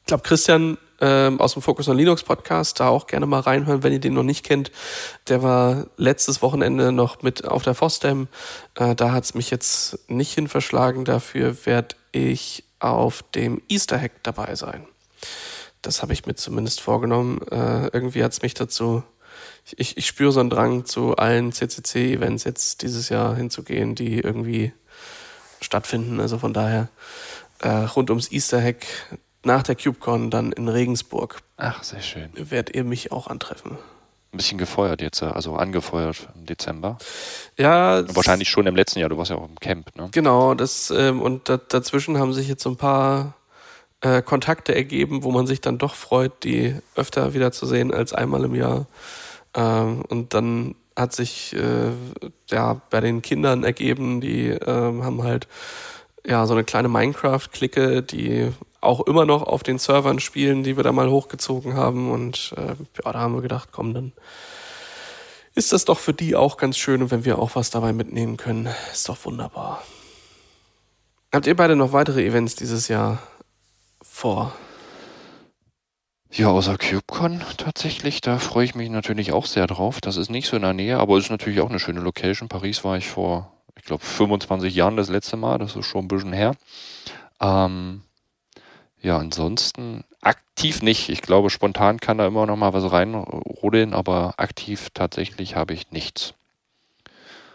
Ich 0.00 0.06
glaube, 0.06 0.24
Christian 0.24 0.76
ähm, 1.00 1.40
aus 1.40 1.54
dem 1.54 1.62
Focus 1.62 1.88
on 1.88 1.96
Linux 1.96 2.22
Podcast, 2.22 2.80
da 2.80 2.88
auch 2.88 3.06
gerne 3.06 3.26
mal 3.26 3.40
reinhören, 3.40 3.82
wenn 3.82 3.92
ihr 3.92 4.00
den 4.00 4.14
noch 4.14 4.22
nicht 4.22 4.44
kennt. 4.44 4.70
Der 5.28 5.42
war 5.42 5.86
letztes 5.96 6.42
Wochenende 6.42 6.92
noch 6.92 7.22
mit 7.22 7.46
auf 7.46 7.62
der 7.62 7.74
FOSDEM. 7.74 8.28
Äh, 8.76 8.94
da 8.94 9.12
hat's 9.12 9.34
mich 9.34 9.50
jetzt 9.50 9.98
nicht 10.08 10.34
hin 10.34 10.48
verschlagen. 10.48 11.04
Dafür 11.04 11.66
werde 11.66 11.96
ich 12.12 12.64
auf 12.78 13.24
dem 13.34 13.62
Easter 13.68 14.00
Hack 14.00 14.22
dabei 14.22 14.54
sein. 14.54 14.86
Das 15.82 16.02
habe 16.02 16.12
ich 16.12 16.26
mir 16.26 16.34
zumindest 16.34 16.80
vorgenommen. 16.80 17.40
Äh, 17.50 17.88
irgendwie 17.88 18.22
hat's 18.22 18.42
mich 18.42 18.54
dazu 18.54 19.02
ich, 19.76 19.96
ich 19.96 20.06
spüre 20.06 20.32
so 20.32 20.40
einen 20.40 20.50
Drang, 20.50 20.84
zu 20.84 21.16
allen 21.16 21.52
CCC-Events 21.52 22.44
jetzt 22.44 22.82
dieses 22.82 23.08
Jahr 23.08 23.34
hinzugehen, 23.36 23.94
die 23.94 24.18
irgendwie 24.18 24.72
stattfinden. 25.60 26.20
Also 26.20 26.38
von 26.38 26.52
daher 26.52 26.88
äh, 27.60 27.68
rund 27.68 28.10
ums 28.10 28.30
Easter 28.32 28.62
Hack 28.62 28.86
nach 29.44 29.62
der 29.62 29.76
CubeCon 29.76 30.30
dann 30.30 30.52
in 30.52 30.68
Regensburg. 30.68 31.40
Ach, 31.56 31.82
sehr 31.82 32.02
schön. 32.02 32.30
Werdet 32.34 32.74
ihr 32.74 32.84
mich 32.84 33.12
auch 33.12 33.26
antreffen. 33.26 33.78
Ein 34.32 34.38
bisschen 34.38 34.58
gefeuert 34.58 35.02
jetzt, 35.02 35.22
also 35.22 35.56
angefeuert 35.56 36.28
im 36.34 36.46
Dezember. 36.46 36.96
Ja. 37.58 38.02
Wahrscheinlich 38.14 38.48
schon 38.48 38.66
im 38.66 38.74
letzten 38.74 38.98
Jahr, 38.98 39.10
du 39.10 39.18
warst 39.18 39.30
ja 39.30 39.36
auch 39.36 39.48
im 39.48 39.56
Camp, 39.60 39.94
ne? 39.94 40.08
Genau, 40.10 40.54
das, 40.54 40.90
ähm, 40.90 41.20
und 41.20 41.50
da, 41.50 41.58
dazwischen 41.58 42.18
haben 42.18 42.32
sich 42.32 42.48
jetzt 42.48 42.62
so 42.62 42.70
ein 42.70 42.76
paar 42.76 43.34
äh, 44.00 44.22
Kontakte 44.22 44.74
ergeben, 44.74 45.22
wo 45.22 45.30
man 45.32 45.46
sich 45.46 45.60
dann 45.60 45.76
doch 45.76 45.94
freut, 45.94 46.44
die 46.44 46.74
öfter 46.94 47.34
wieder 47.34 47.52
zu 47.52 47.66
sehen 47.66 47.92
als 47.92 48.14
einmal 48.14 48.44
im 48.44 48.54
Jahr. 48.54 48.86
Ähm, 49.54 50.02
und 50.08 50.34
dann 50.34 50.74
hat 50.96 51.14
sich 51.14 51.54
äh, 51.54 51.90
ja 52.50 52.80
bei 52.90 53.00
den 53.00 53.22
Kindern 53.22 53.64
ergeben, 53.64 54.20
die 54.20 54.48
ähm, 54.48 55.04
haben 55.04 55.22
halt 55.22 55.48
ja 56.26 56.46
so 56.46 56.54
eine 56.54 56.64
kleine 56.64 56.88
Minecraft-Clique, 56.88 58.02
die 58.02 58.52
auch 58.80 59.00
immer 59.00 59.24
noch 59.24 59.42
auf 59.42 59.62
den 59.62 59.78
Servern 59.78 60.18
spielen, 60.18 60.62
die 60.64 60.76
wir 60.76 60.84
da 60.84 60.92
mal 60.92 61.10
hochgezogen 61.10 61.74
haben. 61.74 62.10
Und 62.10 62.54
äh, 62.56 62.74
ja, 63.04 63.12
da 63.12 63.18
haben 63.20 63.34
wir 63.34 63.42
gedacht, 63.42 63.70
komm, 63.72 63.94
dann 63.94 64.12
ist 65.54 65.72
das 65.72 65.84
doch 65.84 65.98
für 65.98 66.14
die 66.14 66.34
auch 66.34 66.56
ganz 66.56 66.78
schön 66.78 67.02
und 67.02 67.10
wenn 67.10 67.24
wir 67.24 67.38
auch 67.38 67.54
was 67.54 67.70
dabei 67.70 67.92
mitnehmen 67.92 68.36
können, 68.36 68.68
ist 68.92 69.08
doch 69.08 69.24
wunderbar. 69.24 69.82
Habt 71.32 71.46
ihr 71.46 71.56
beide 71.56 71.76
noch 71.76 71.92
weitere 71.92 72.26
Events 72.26 72.56
dieses 72.56 72.88
Jahr 72.88 73.22
vor? 74.02 74.52
Ja, 76.34 76.48
außer 76.48 76.78
CubeCon 76.78 77.42
tatsächlich, 77.58 78.22
da 78.22 78.38
freue 78.38 78.64
ich 78.64 78.74
mich 78.74 78.88
natürlich 78.88 79.32
auch 79.32 79.44
sehr 79.44 79.66
drauf. 79.66 80.00
Das 80.00 80.16
ist 80.16 80.30
nicht 80.30 80.48
so 80.48 80.56
in 80.56 80.62
der 80.62 80.72
Nähe, 80.72 80.98
aber 80.98 81.18
ist 81.18 81.30
natürlich 81.30 81.60
auch 81.60 81.68
eine 81.68 81.78
schöne 81.78 82.00
Location. 82.00 82.48
Paris 82.48 82.84
war 82.84 82.96
ich 82.96 83.06
vor, 83.10 83.52
ich 83.76 83.84
glaube, 83.84 84.02
25 84.02 84.74
Jahren 84.74 84.96
das 84.96 85.10
letzte 85.10 85.36
Mal, 85.36 85.58
das 85.58 85.76
ist 85.76 85.84
schon 85.84 86.06
ein 86.06 86.08
bisschen 86.08 86.32
her. 86.32 86.54
Ähm, 87.38 88.00
ja, 89.02 89.18
ansonsten 89.18 90.04
aktiv 90.22 90.80
nicht. 90.80 91.10
Ich 91.10 91.20
glaube, 91.20 91.50
spontan 91.50 92.00
kann 92.00 92.16
da 92.16 92.26
immer 92.26 92.46
noch 92.46 92.56
mal 92.56 92.72
was 92.72 92.90
reinrodeln, 92.90 93.92
aber 93.92 94.32
aktiv 94.38 94.88
tatsächlich 94.94 95.54
habe 95.54 95.74
ich 95.74 95.90
nichts. 95.90 96.32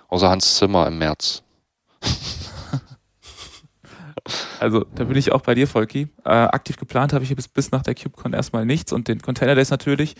Außer 0.07 0.29
Hans 0.29 0.57
Zimmer 0.57 0.86
im 0.86 1.00
März. 1.00 1.41
Also 4.60 4.86
da 4.96 5.05
bin 5.05 5.17
ich 5.17 5.31
auch 5.31 5.41
bei 5.41 5.55
dir, 5.55 5.67
Volki. 5.67 6.07
Äh, 6.25 6.29
aktiv 6.29 6.77
geplant 6.77 7.13
habe 7.13 7.24
ich 7.24 7.36
bis, 7.36 7.48
bis 7.48 7.72
nach 7.72 7.84
der 7.84 7.96
CubeCon 7.96 8.34
erstmal 8.34 8.65
nichts 8.65 8.91
und 8.91 9.07
den 9.07 9.22
Container 9.22 9.55
Days 9.55 9.69
natürlich. 9.69 10.15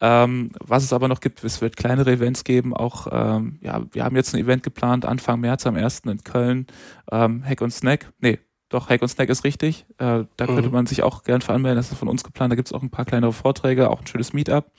Ähm, 0.00 0.50
was 0.60 0.84
es 0.84 0.92
aber 0.92 1.08
noch 1.08 1.20
gibt, 1.20 1.42
es 1.44 1.60
wird 1.60 1.76
kleinere 1.76 2.12
Events 2.12 2.44
geben. 2.44 2.74
Auch 2.74 3.06
ähm, 3.10 3.58
ja, 3.62 3.82
wir 3.92 4.04
haben 4.04 4.16
jetzt 4.16 4.34
ein 4.34 4.40
Event 4.40 4.62
geplant 4.62 5.04
Anfang 5.04 5.40
März 5.40 5.66
am 5.66 5.76
1. 5.76 6.00
in 6.06 6.24
Köln. 6.24 6.66
Ähm, 7.10 7.44
Hack 7.44 7.60
und 7.60 7.72
Snack. 7.72 8.12
Nee, 8.20 8.38
doch, 8.70 8.88
Hack 8.88 9.02
und 9.02 9.08
Snack 9.08 9.28
ist 9.28 9.44
richtig. 9.44 9.84
Äh, 9.98 10.24
da 10.36 10.46
mhm. 10.46 10.54
könnte 10.54 10.70
man 10.70 10.86
sich 10.86 11.02
auch 11.02 11.24
gern 11.24 11.40
veranmelden. 11.40 11.76
Das 11.76 11.90
ist 11.90 11.98
von 11.98 12.08
uns 12.08 12.24
geplant. 12.24 12.52
Da 12.52 12.56
gibt 12.56 12.68
es 12.68 12.72
auch 12.72 12.82
ein 12.82 12.90
paar 12.90 13.04
kleinere 13.04 13.32
Vorträge, 13.32 13.90
auch 13.90 14.00
ein 14.00 14.06
schönes 14.06 14.32
Meetup. 14.32 14.70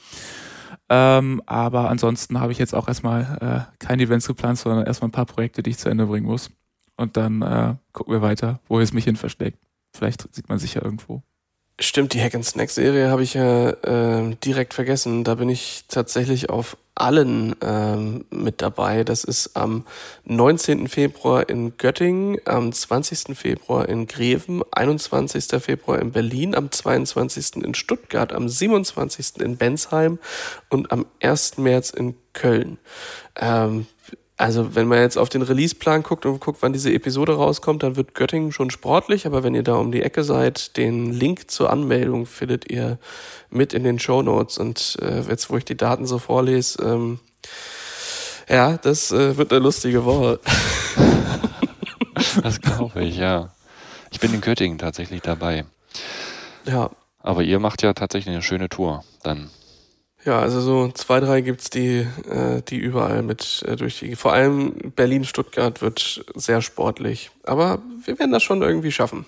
Ähm, 0.89 1.41
aber 1.45 1.89
ansonsten 1.89 2.39
habe 2.39 2.51
ich 2.51 2.57
jetzt 2.57 2.73
auch 2.73 2.87
erstmal 2.87 3.67
äh, 3.69 3.85
keine 3.85 4.03
Events 4.03 4.27
geplant, 4.27 4.57
sondern 4.57 4.85
erstmal 4.85 5.09
ein 5.09 5.13
paar 5.13 5.25
Projekte, 5.25 5.61
die 5.61 5.69
ich 5.71 5.77
zu 5.77 5.89
Ende 5.89 6.05
bringen 6.05 6.25
muss. 6.25 6.51
Und 7.01 7.17
dann 7.17 7.41
äh, 7.41 7.73
gucken 7.93 8.13
wir 8.13 8.21
weiter, 8.21 8.59
wo 8.67 8.79
es 8.79 8.93
mich 8.93 9.05
hin 9.05 9.15
versteckt. 9.15 9.57
Vielleicht 9.91 10.33
sieht 10.35 10.49
man 10.49 10.59
sich 10.59 10.75
ja 10.75 10.83
irgendwo. 10.83 11.23
Stimmt, 11.79 12.13
die 12.13 12.21
Hack 12.21 12.35
and 12.35 12.45
Snack 12.45 12.69
Serie 12.69 13.09
habe 13.09 13.23
ich 13.23 13.33
ja 13.33 13.71
äh, 13.71 14.35
direkt 14.35 14.75
vergessen. 14.75 15.23
Da 15.23 15.33
bin 15.33 15.49
ich 15.49 15.85
tatsächlich 15.87 16.51
auf 16.51 16.77
allen 16.93 17.55
ähm, 17.61 18.25
mit 18.29 18.61
dabei. 18.61 19.03
Das 19.03 19.23
ist 19.23 19.55
am 19.55 19.87
19. 20.25 20.87
Februar 20.89 21.49
in 21.49 21.75
Göttingen, 21.77 22.37
am 22.45 22.71
20. 22.71 23.35
Februar 23.35 23.89
in 23.89 24.05
Greven, 24.05 24.61
21. 24.71 25.59
Februar 25.59 25.97
in 25.97 26.11
Berlin, 26.11 26.53
am 26.53 26.69
22. 26.69 27.63
in 27.63 27.73
Stuttgart, 27.73 28.31
am 28.31 28.47
27. 28.47 29.37
in 29.41 29.57
Bensheim 29.57 30.19
und 30.69 30.91
am 30.91 31.07
1. 31.19 31.57
März 31.57 31.89
in 31.89 32.13
Köln. 32.33 32.77
Ähm, 33.37 33.87
also 34.41 34.75
wenn 34.75 34.87
man 34.87 34.99
jetzt 34.99 35.17
auf 35.17 35.29
den 35.29 35.43
Releaseplan 35.43 36.01
guckt 36.01 36.25
und 36.25 36.39
guckt, 36.39 36.61
wann 36.61 36.73
diese 36.73 36.91
Episode 36.91 37.35
rauskommt, 37.35 37.83
dann 37.83 37.95
wird 37.95 38.15
Göttingen 38.15 38.51
schon 38.51 38.71
sportlich, 38.71 39.27
aber 39.27 39.43
wenn 39.43 39.53
ihr 39.53 39.61
da 39.61 39.75
um 39.75 39.91
die 39.91 40.01
Ecke 40.01 40.23
seid, 40.23 40.77
den 40.77 41.13
Link 41.13 41.51
zur 41.51 41.69
Anmeldung 41.69 42.25
findet 42.25 42.69
ihr 42.71 42.97
mit 43.51 43.73
in 43.73 43.83
den 43.83 43.99
Show 43.99 44.23
Notes. 44.23 44.57
Und 44.57 44.97
äh, 44.99 45.21
jetzt, 45.21 45.51
wo 45.51 45.57
ich 45.57 45.65
die 45.65 45.77
Daten 45.77 46.07
so 46.07 46.17
vorlese, 46.17 46.81
ähm, 46.83 47.19
ja, 48.49 48.77
das 48.77 49.11
äh, 49.11 49.37
wird 49.37 49.51
eine 49.51 49.61
lustige 49.61 50.05
Woche. 50.05 50.39
das 52.41 52.59
glaube 52.59 53.03
ich, 53.03 53.17
ja. 53.17 53.51
Ich 54.11 54.19
bin 54.19 54.33
in 54.33 54.41
Göttingen 54.41 54.79
tatsächlich 54.79 55.21
dabei. 55.21 55.65
Ja. 56.65 56.89
Aber 57.19 57.43
ihr 57.43 57.59
macht 57.59 57.83
ja 57.83 57.93
tatsächlich 57.93 58.33
eine 58.33 58.43
schöne 58.43 58.69
Tour 58.69 59.03
dann. 59.21 59.51
Ja, 60.23 60.39
also 60.39 60.61
so 60.61 60.91
zwei, 60.91 61.19
drei 61.19 61.41
gibt's 61.41 61.71
die, 61.71 62.05
äh, 62.29 62.61
die 62.67 62.77
überall 62.77 63.23
mit 63.23 63.63
äh, 63.67 63.75
durch 63.75 63.99
die. 63.99 64.15
Vor 64.15 64.33
allem 64.33 64.91
Berlin, 64.95 65.23
Stuttgart 65.23 65.81
wird 65.81 66.23
sehr 66.35 66.61
sportlich. 66.61 67.31
Aber 67.43 67.79
wir 68.05 68.19
werden 68.19 68.31
das 68.31 68.43
schon 68.43 68.61
irgendwie 68.61 68.91
schaffen. 68.91 69.25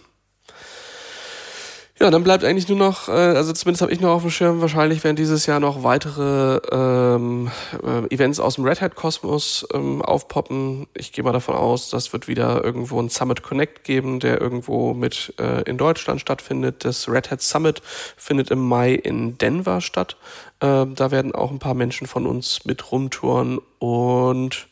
Ja, 1.99 2.09
dann 2.09 2.23
bleibt 2.23 2.43
eigentlich 2.43 2.67
nur 2.67 2.77
noch, 2.77 3.07
äh, 3.07 3.11
also 3.11 3.53
zumindest 3.53 3.83
habe 3.83 3.93
ich 3.93 4.01
noch 4.01 4.09
auf 4.09 4.23
dem 4.23 4.31
Schirm, 4.31 4.61
wahrscheinlich 4.61 5.03
werden 5.03 5.15
dieses 5.15 5.45
Jahr 5.45 5.59
noch 5.59 5.83
weitere 5.83 6.59
ähm, 6.71 7.51
äh, 7.83 8.11
Events 8.13 8.39
aus 8.39 8.55
dem 8.55 8.65
Red 8.65 8.81
Hat 8.81 8.95
Kosmos 8.95 9.67
ähm, 9.71 10.01
aufpoppen. 10.01 10.87
Ich 10.95 11.11
gehe 11.11 11.23
mal 11.23 11.33
davon 11.33 11.53
aus, 11.53 11.91
das 11.91 12.11
wird 12.11 12.27
wieder 12.27 12.63
irgendwo 12.63 12.99
ein 12.99 13.09
Summit 13.09 13.43
Connect 13.43 13.83
geben, 13.83 14.19
der 14.19 14.41
irgendwo 14.41 14.95
mit 14.95 15.35
äh, 15.39 15.61
in 15.69 15.77
Deutschland 15.77 16.19
stattfindet. 16.19 16.83
Das 16.83 17.07
Red 17.07 17.29
Hat 17.29 17.43
Summit 17.43 17.83
findet 18.17 18.49
im 18.49 18.67
Mai 18.67 18.93
in 18.93 19.37
Denver 19.37 19.79
statt. 19.79 20.17
Äh, 20.61 20.87
da 20.87 21.11
werden 21.11 21.35
auch 21.35 21.51
ein 21.51 21.59
paar 21.59 21.75
Menschen 21.75 22.07
von 22.07 22.25
uns 22.25 22.65
mit 22.65 22.91
rumtouren 22.91 23.59
und 23.77 24.67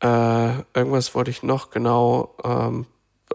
äh, 0.00 0.48
irgendwas 0.74 1.14
wollte 1.14 1.30
ich 1.30 1.44
noch 1.44 1.70
genau. 1.70 2.34
Ähm, 2.42 2.86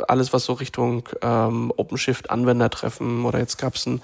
alles, 0.07 0.33
was 0.33 0.45
so 0.45 0.53
Richtung 0.53 1.07
ähm, 1.21 1.71
OpenShift-Anwendertreffen 1.75 3.25
oder 3.25 3.39
jetzt 3.39 3.57
gab 3.57 3.75
es 3.75 3.85
ein 3.85 4.01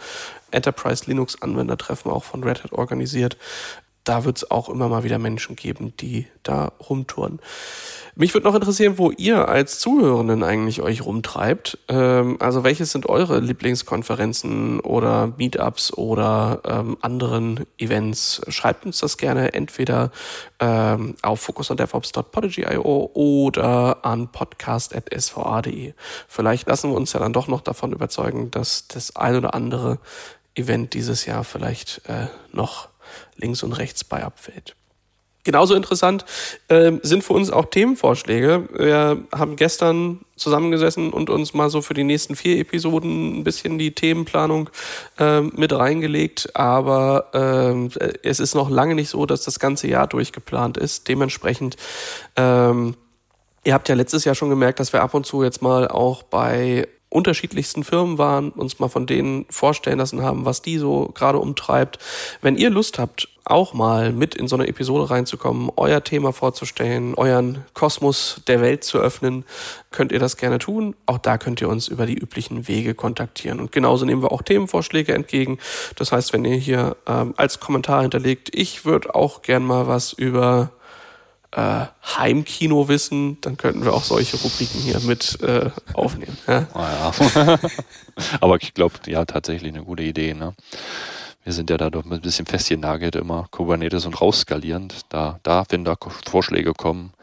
Enterprise 0.52 1.06
Linux-Anwendertreffen 1.06 2.12
auch 2.12 2.24
von 2.24 2.44
Red 2.44 2.64
Hat 2.64 2.74
organisiert. 2.74 3.38
Da 4.10 4.26
wird 4.26 4.38
es 4.38 4.50
auch 4.50 4.70
immer 4.70 4.90
mal 4.90 5.04
wieder 5.04 5.20
Menschen 5.20 5.56
geben, 5.56 5.94
die 6.00 6.26
da 6.42 6.72
rumtouren. 6.90 7.40
Mich 8.16 8.34
würde 8.34 8.48
noch 8.48 8.56
interessieren, 8.56 8.98
wo 8.98 9.12
ihr 9.12 9.48
als 9.48 9.78
Zuhörenden 9.78 10.42
eigentlich 10.42 10.82
euch 10.82 11.06
rumtreibt. 11.06 11.78
Ähm, 11.90 12.38
also 12.40 12.64
welches 12.64 12.92
sind 12.92 13.08
eure 13.08 13.40
Lieblingskonferenzen 13.40 14.80
oder 14.80 15.36
Meetups 15.38 15.94
oder 15.94 16.60
ähm, 16.66 16.98
anderen 17.02 17.68
Events? 17.78 18.42
Schreibt 18.48 18.88
uns 18.88 18.98
das 18.98 19.20
gerne 19.20 19.54
entweder 19.54 20.10
ähm, 20.60 21.14
auf 21.22 21.42
focusondevops.podigy.io 21.42 23.12
oder 23.14 24.04
an 24.04 24.32
podcast.sva.de. 24.32 25.94
Vielleicht 26.28 26.68
lassen 26.68 26.90
wir 26.90 26.98
uns 26.98 27.14
ja 27.14 27.20
dann 27.20 27.34
doch 27.34 27.48
noch 27.48 27.62
davon 27.62 27.92
überzeugen, 27.92 28.50
dass 28.50 28.88
das 28.88 29.16
ein 29.16 29.36
oder 29.36 29.54
andere 29.54 30.00
Event 30.56 30.96
dieses 30.96 31.28
Jahr 31.28 31.44
vielleicht 31.44 32.02
äh, 32.08 32.26
noch 32.52 32.90
links 33.40 33.64
und 33.64 33.74
rechts 33.74 34.04
bei 34.04 34.24
abfällt. 34.24 34.76
Genauso 35.46 35.74
interessant 35.74 36.26
äh, 36.68 36.92
sind 37.02 37.24
für 37.24 37.34
uns 37.34 37.50
auch 37.50 37.66
Themenvorschläge. 37.66 38.68
Wir 38.74 39.24
haben 39.34 39.56
gestern 39.56 40.20
zusammengesessen 40.36 41.12
und 41.12 41.30
uns 41.30 41.54
mal 41.54 41.70
so 41.70 41.82
für 41.82 41.94
die 41.94 42.04
nächsten 42.04 42.36
vier 42.36 42.60
Episoden 42.60 43.40
ein 43.40 43.44
bisschen 43.46 43.80
die 43.80 43.96
Themenplanung 43.96 44.70
äh, 45.18 45.42
mit 45.42 45.72
reingelegt. 45.72 46.56
Aber 46.56 47.30
äh, 47.34 48.20
es 48.22 48.42
ist 48.42 48.54
noch 48.54 48.70
lange 48.70 48.96
nicht 48.96 49.10
so, 49.10 49.26
dass 49.26 49.44
das 49.44 49.60
ganze 49.60 49.88
Jahr 49.88 50.08
durchgeplant 50.08 50.78
ist. 50.78 51.08
Dementsprechend, 51.08 51.78
ähm, 52.36 52.96
ihr 53.64 53.74
habt 53.74 53.88
ja 53.88 53.96
letztes 53.96 54.26
Jahr 54.26 54.36
schon 54.36 54.50
gemerkt, 54.50 54.82
dass 54.82 54.92
wir 54.92 55.02
ab 55.02 55.14
und 55.14 55.26
zu 55.26 55.42
jetzt 55.42 55.62
mal 55.62 55.88
auch 55.88 56.22
bei 56.24 56.86
unterschiedlichsten 57.10 57.84
Firmen 57.84 58.18
waren, 58.18 58.50
uns 58.52 58.80
mal 58.80 58.88
von 58.88 59.08
denen 59.08 59.46
vorstellen 59.50 59.98
lassen 59.98 60.22
haben, 60.22 60.46
was 60.46 60.62
die 60.62 60.78
so 60.78 61.12
gerade 61.14 61.40
umtreibt. 61.40 61.98
Wenn 62.42 62.56
ihr 62.56 62.70
Lust 62.70 63.00
habt, 63.00 63.28
auch 63.46 63.74
mal 63.74 64.14
mit 64.14 64.36
in 64.36 64.48
so 64.48 64.56
eine 64.56 64.68
Episode 64.68 65.10
reinzukommen, 65.10 65.72
euer 65.76 66.04
Thema 66.04 66.34
vorzustellen, 66.34 67.16
euren 67.16 67.66
Kosmos 67.74 68.42
der 68.48 68.62
Welt 68.62 68.84
zu 68.84 69.00
öffnen, 69.00 69.44
könnt 69.90 70.12
ihr 70.12 70.20
das 70.20 70.38
gerne 70.38 70.60
tun. 70.60 70.96
Auch 71.08 71.18
da 71.18 71.40
könnt 71.40 71.60
ihr 71.62 71.68
uns 71.68 71.88
über 71.88 72.06
die 72.06 72.14
üblichen 72.14 72.68
Wege 72.68 72.94
kontaktieren. 72.94 73.60
Und 73.60 73.72
genauso 73.72 74.06
nehmen 74.06 74.22
wir 74.22 74.32
auch 74.32 74.44
Themenvorschläge 74.44 75.16
entgegen. 75.16 75.58
Das 75.96 76.12
heißt, 76.12 76.32
wenn 76.32 76.46
ihr 76.46 76.58
hier 76.58 76.96
ähm, 77.08 77.34
als 77.38 77.60
Kommentar 77.60 78.04
hinterlegt, 78.04 78.50
ich 78.54 78.86
würde 78.86 79.16
auch 79.16 79.42
gern 79.42 79.64
mal 79.64 79.88
was 79.88 80.14
über 80.14 80.72
äh, 81.52 81.86
Heimkino 82.18 82.88
wissen, 82.88 83.40
dann 83.42 83.58
könnten 83.58 83.84
wir 83.84 83.94
auch 83.94 84.04
solche 84.04 84.38
Rubriken 84.38 84.80
hier 84.82 85.00
mit 85.02 85.42
äh, 85.42 85.70
aufnehmen. 85.94 86.38
Ja? 86.48 86.68
Oh 86.74 86.80
ja. 86.80 87.60
Aber 88.42 88.58
ich 88.62 88.74
glaube, 88.74 88.96
ja, 89.08 89.26
tatsächlich 89.26 89.74
eine 89.74 89.84
gute 89.84 90.04
Idee. 90.04 90.34
Ne? 90.34 90.54
Wir 91.44 91.54
sind 91.54 91.70
ja 91.70 91.78
da 91.78 91.90
doch 91.90 92.06
ein 92.06 92.22
bisschen 92.22 92.46
festgenagelt 92.46 93.16
immer, 93.16 93.48
Kubernetes 93.50 94.06
und 94.06 94.22
rausskalierend. 94.22 95.06
Da, 95.10 95.40
da, 95.44 95.64
wenn 95.70 95.86
da 95.86 95.96
Vorschläge 96.28 96.74
kommen, 96.74 97.14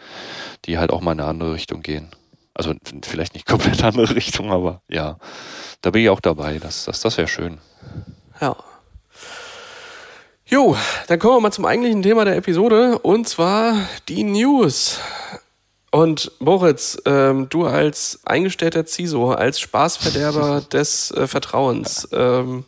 die 0.64 0.78
halt 0.78 0.90
auch 0.90 1.00
mal 1.00 1.12
in 1.12 1.20
eine 1.20 1.28
andere 1.28 1.54
Richtung 1.54 1.82
gehen. 1.82 2.10
Also 2.54 2.74
vielleicht 3.04 3.34
nicht 3.34 3.46
komplett 3.46 3.84
andere 3.84 4.14
Richtung, 4.14 4.50
aber 4.50 4.82
ja, 4.88 5.18
da 5.82 5.90
bin 5.90 6.02
ich 6.02 6.08
auch 6.08 6.20
dabei. 6.20 6.58
Das, 6.58 6.84
das, 6.86 7.00
das 7.00 7.16
wäre 7.18 7.28
schön. 7.28 7.58
Ja. 8.40 8.56
Jo, 10.48 10.76
dann 11.08 11.18
kommen 11.18 11.34
wir 11.34 11.40
mal 11.40 11.50
zum 11.50 11.64
eigentlichen 11.64 12.02
Thema 12.02 12.24
der 12.24 12.36
Episode 12.36 13.00
und 13.00 13.28
zwar 13.28 13.74
die 14.08 14.22
News. 14.22 15.00
Und 15.90 16.30
Moritz, 16.38 16.96
ähm, 17.04 17.48
du 17.48 17.66
als 17.66 18.20
eingestellter 18.24 18.86
CISO, 18.86 19.32
als 19.32 19.58
Spaßverderber 19.58 20.60
des 20.72 21.10
äh, 21.10 21.26
Vertrauens, 21.26 22.06
ähm, 22.12 22.62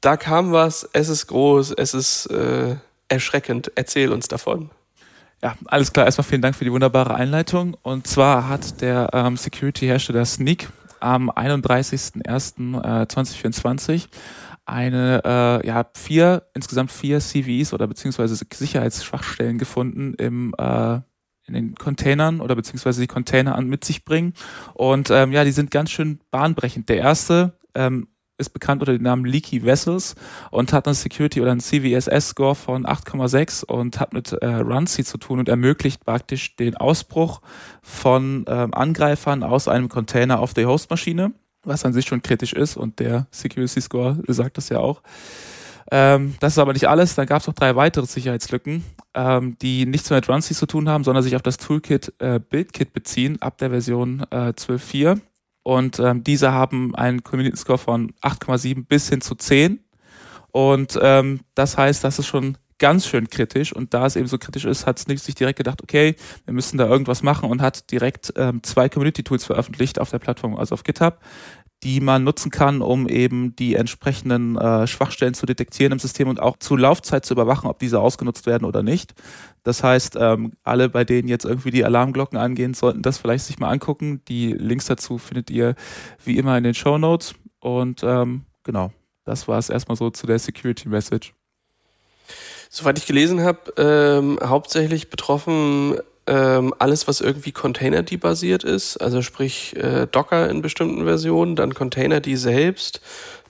da 0.00 0.16
kam 0.16 0.52
was, 0.52 0.88
es 0.94 1.10
ist 1.10 1.26
groß, 1.26 1.72
es 1.72 1.92
ist 1.92 2.24
äh, 2.26 2.76
erschreckend. 3.08 3.70
Erzähl 3.74 4.10
uns 4.10 4.28
davon. 4.28 4.70
Ja, 5.42 5.56
alles 5.66 5.92
klar. 5.92 6.06
Erstmal 6.06 6.24
vielen 6.24 6.40
Dank 6.40 6.56
für 6.56 6.64
die 6.64 6.72
wunderbare 6.72 7.14
Einleitung. 7.14 7.76
Und 7.82 8.06
zwar 8.06 8.48
hat 8.48 8.80
der 8.80 9.10
ähm, 9.12 9.36
Security-Hersteller 9.36 10.24
Sneak 10.24 10.70
am 11.00 11.30
31.01.2024 11.30 14.08
eine, 14.64 15.22
äh, 15.24 15.66
ja, 15.66 15.84
vier, 15.94 16.46
insgesamt 16.54 16.92
vier 16.92 17.20
CVEs 17.20 17.72
oder 17.72 17.86
beziehungsweise 17.86 18.36
Sicherheitsschwachstellen 18.36 19.58
gefunden 19.58 20.14
im, 20.14 20.54
äh, 20.56 21.00
in 21.46 21.54
den 21.54 21.74
Containern 21.74 22.40
oder 22.40 22.54
beziehungsweise 22.54 23.00
die 23.00 23.06
Container 23.06 23.56
an 23.56 23.66
mit 23.66 23.84
sich 23.84 24.04
bringen. 24.04 24.34
Und 24.74 25.10
ähm, 25.10 25.32
ja, 25.32 25.44
die 25.44 25.52
sind 25.52 25.70
ganz 25.70 25.90
schön 25.90 26.20
bahnbrechend. 26.30 26.88
Der 26.88 26.98
erste 26.98 27.58
ähm, 27.74 28.08
ist 28.38 28.50
bekannt 28.50 28.82
unter 28.82 28.92
dem 28.92 29.02
Namen 29.02 29.24
Leaky 29.24 29.64
Vessels 29.64 30.14
und 30.50 30.72
hat 30.72 30.86
einen 30.86 30.94
Security 30.94 31.40
oder 31.40 31.52
einen 31.52 31.60
CVSS-Score 31.60 32.54
von 32.54 32.86
8,6 32.86 33.64
und 33.64 34.00
hat 34.00 34.12
mit 34.12 34.32
äh, 34.32 34.46
Runcy 34.46 35.04
zu 35.04 35.18
tun 35.18 35.38
und 35.38 35.48
ermöglicht 35.48 36.04
praktisch 36.04 36.56
den 36.56 36.76
Ausbruch 36.76 37.40
von 37.82 38.44
ähm, 38.48 38.74
Angreifern 38.74 39.42
aus 39.42 39.68
einem 39.68 39.88
Container 39.88 40.40
auf 40.40 40.54
der 40.54 40.66
Hostmaschine, 40.66 41.32
was 41.64 41.84
an 41.84 41.92
sich 41.92 42.06
schon 42.06 42.22
kritisch 42.22 42.52
ist 42.52 42.76
und 42.76 42.98
der 42.98 43.26
Security-Score 43.30 44.22
sagt 44.28 44.58
das 44.58 44.68
ja 44.68 44.78
auch. 44.78 45.02
Ähm, 45.90 46.34
das 46.40 46.54
ist 46.54 46.58
aber 46.58 46.72
nicht 46.72 46.88
alles. 46.88 47.14
Dann 47.14 47.26
gab 47.26 47.42
es 47.42 47.46
noch 47.46 47.54
drei 47.54 47.76
weitere 47.76 48.06
Sicherheitslücken, 48.06 48.84
ähm, 49.14 49.56
die 49.60 49.84
nichts 49.86 50.10
mehr 50.10 50.18
mit 50.18 50.28
Runcy 50.28 50.54
zu 50.54 50.66
tun 50.66 50.88
haben, 50.88 51.04
sondern 51.04 51.22
sich 51.22 51.36
auf 51.36 51.42
das 51.42 51.58
Toolkit 51.58 52.14
äh, 52.18 52.40
BuildKit 52.40 52.92
beziehen 52.92 53.40
ab 53.42 53.58
der 53.58 53.70
Version 53.70 54.24
äh, 54.30 54.52
12.4 54.54 55.20
und 55.62 55.98
ähm, 56.00 56.24
diese 56.24 56.52
haben 56.52 56.94
einen 56.94 57.22
Community 57.22 57.56
Score 57.56 57.78
von 57.78 58.12
8,7 58.22 58.86
bis 58.86 59.08
hin 59.08 59.20
zu 59.20 59.34
10. 59.34 59.80
Und 60.50 60.98
ähm, 61.00 61.40
das 61.54 61.78
heißt, 61.78 62.02
das 62.04 62.18
ist 62.18 62.26
schon 62.26 62.58
ganz 62.82 63.06
schön 63.06 63.30
kritisch. 63.30 63.72
Und 63.72 63.94
da 63.94 64.06
es 64.06 64.16
eben 64.16 64.26
so 64.26 64.38
kritisch 64.38 64.64
ist, 64.64 64.86
hat 64.86 64.98
Snick 64.98 65.20
sich 65.20 65.36
direkt 65.36 65.56
gedacht, 65.56 65.84
okay, 65.84 66.16
wir 66.44 66.52
müssen 66.52 66.78
da 66.78 66.88
irgendwas 66.88 67.22
machen 67.22 67.48
und 67.48 67.62
hat 67.62 67.92
direkt 67.92 68.32
ähm, 68.36 68.60
zwei 68.64 68.88
Community 68.88 69.22
Tools 69.22 69.44
veröffentlicht 69.44 70.00
auf 70.00 70.10
der 70.10 70.18
Plattform, 70.18 70.56
also 70.56 70.74
auf 70.74 70.82
GitHub, 70.82 71.20
die 71.84 72.00
man 72.00 72.24
nutzen 72.24 72.50
kann, 72.50 72.82
um 72.82 73.08
eben 73.08 73.54
die 73.54 73.76
entsprechenden 73.76 74.56
äh, 74.56 74.88
Schwachstellen 74.88 75.34
zu 75.34 75.46
detektieren 75.46 75.92
im 75.92 76.00
System 76.00 76.26
und 76.26 76.40
auch 76.40 76.56
zu 76.56 76.74
Laufzeit 76.76 77.24
zu 77.24 77.34
überwachen, 77.34 77.70
ob 77.70 77.78
diese 77.78 78.00
ausgenutzt 78.00 78.46
werden 78.46 78.64
oder 78.64 78.82
nicht. 78.82 79.14
Das 79.62 79.84
heißt, 79.84 80.16
ähm, 80.18 80.54
alle, 80.64 80.88
bei 80.88 81.04
denen 81.04 81.28
jetzt 81.28 81.44
irgendwie 81.44 81.70
die 81.70 81.84
Alarmglocken 81.84 82.36
angehen, 82.36 82.74
sollten 82.74 83.02
das 83.02 83.18
vielleicht 83.18 83.44
sich 83.44 83.60
mal 83.60 83.70
angucken. 83.70 84.22
Die 84.26 84.54
Links 84.54 84.86
dazu 84.86 85.18
findet 85.18 85.52
ihr 85.52 85.76
wie 86.24 86.36
immer 86.36 86.58
in 86.58 86.64
den 86.64 86.74
Show 86.74 86.98
Notes. 86.98 87.36
Und 87.60 88.02
ähm, 88.02 88.42
genau, 88.64 88.90
das 89.24 89.46
war 89.46 89.58
es 89.58 89.70
erstmal 89.70 89.96
so 89.96 90.10
zu 90.10 90.26
der 90.26 90.40
Security 90.40 90.88
Message. 90.88 91.32
Soweit 92.74 92.96
ich 92.96 93.04
gelesen 93.04 93.42
habe, 93.42 93.74
ähm, 93.76 94.38
hauptsächlich 94.42 95.10
betroffen 95.10 95.98
ähm, 96.26 96.72
alles, 96.78 97.06
was 97.06 97.20
irgendwie 97.20 97.52
Containerd 97.52 98.18
basiert 98.18 98.64
ist, 98.64 98.96
also 98.96 99.20
sprich 99.20 99.76
äh, 99.76 100.06
Docker 100.06 100.48
in 100.48 100.62
bestimmten 100.62 101.04
Versionen, 101.04 101.54
dann 101.54 101.74
Containerd 101.74 102.24
selbst, 102.36 103.02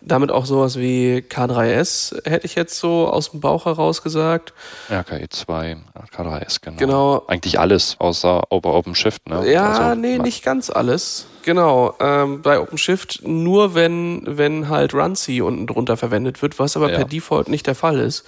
damit 0.05 0.31
auch 0.31 0.47
sowas 0.47 0.79
wie 0.79 1.25
K3S, 1.29 2.29
hätte 2.29 2.47
ich 2.47 2.55
jetzt 2.55 2.79
so 2.79 3.09
aus 3.09 3.31
dem 3.31 3.41
Bauch 3.41 3.67
heraus 3.67 4.03
gesagt. 4.03 4.53
Ja, 4.89 5.01
KE2, 5.01 5.77
K3S, 6.15 6.59
genau. 6.61 6.77
Genau. 6.77 7.25
Eigentlich 7.29 7.59
alles 7.61 7.97
außer 7.99 8.43
OpenShift, 8.51 9.29
ne? 9.29 9.51
Ja, 9.51 9.91
also, 9.91 10.01
nee, 10.01 10.19
nicht 10.19 10.45
ganz 10.45 10.71
alles. 10.71 11.27
Genau. 11.45 11.95
Ähm, 12.01 12.43
bei 12.43 12.61
OpenShift 12.61 13.23
nur, 13.27 13.75
wenn, 13.75 14.23
wenn 14.27 14.69
halt 14.69 14.95
Runcy 14.95 15.43
unten 15.43 15.67
drunter 15.67 15.97
verwendet 15.97 16.43
wird, 16.43 16.59
was 16.59 16.77
aber 16.77 16.91
ja. 16.91 16.99
per 16.99 17.05
Default 17.05 17.49
nicht 17.49 17.67
der 17.67 17.75
Fall 17.75 17.99
ist. 17.99 18.25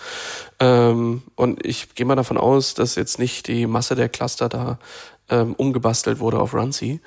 Ähm, 0.60 1.22
und 1.36 1.64
ich 1.64 1.94
gehe 1.94 2.06
mal 2.06 2.16
davon 2.16 2.38
aus, 2.38 2.74
dass 2.74 2.94
jetzt 2.96 3.18
nicht 3.18 3.48
die 3.48 3.66
Masse 3.66 3.94
der 3.94 4.08
Cluster 4.08 4.48
da 4.48 4.78
ähm, 5.30 5.54
umgebastelt 5.54 6.18
wurde 6.18 6.38
auf 6.38 6.54
Runcy. 6.54 7.00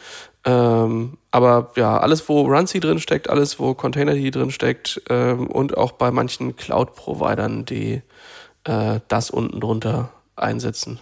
Ähm, 0.47 1.17
aber 1.29 1.71
ja, 1.75 1.97
alles, 1.97 2.29
wo 2.29 2.43
Runcy 2.43 2.79
drin 2.79 3.01
steckt, 3.01 3.29
alles, 3.29 3.59
wo 3.59 3.73
Containerd 3.73 4.33
drin 4.33 4.49
steckt 4.49 5.01
ähm, 5.09 5.47
und 5.47 5.75
auch 5.75 5.91
bei 5.91 6.09
manchen 6.09 6.55
Cloud-Providern, 6.55 7.65
die 7.65 8.01
äh, 8.63 9.01
das 9.09 9.29
unten 9.29 9.59
drunter 9.59 10.09
einsetzen. 10.37 11.01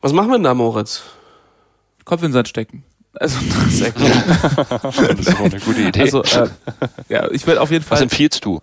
Was 0.00 0.12
machen 0.12 0.28
wir 0.28 0.34
denn 0.34 0.44
da, 0.44 0.54
Moritz? 0.54 1.02
Kopf 2.04 2.22
in 2.22 2.28
den 2.28 2.34
Sand 2.34 2.48
stecken. 2.48 2.84
Also, 3.14 3.38
sehr 3.68 3.90
gut. 3.90 4.04
das 4.82 4.98
ist 5.18 5.34
auch 5.34 5.40
eine 5.40 5.60
gute 5.60 5.80
Idee. 5.80 6.02
Also, 6.02 6.22
äh, 6.22 6.48
ja, 7.08 7.28
ich 7.32 7.44
würde 7.48 7.60
auf 7.60 7.72
jeden 7.72 7.84
Fall. 7.84 7.96
Was 7.96 8.02
empfiehlst 8.02 8.44
du? 8.44 8.60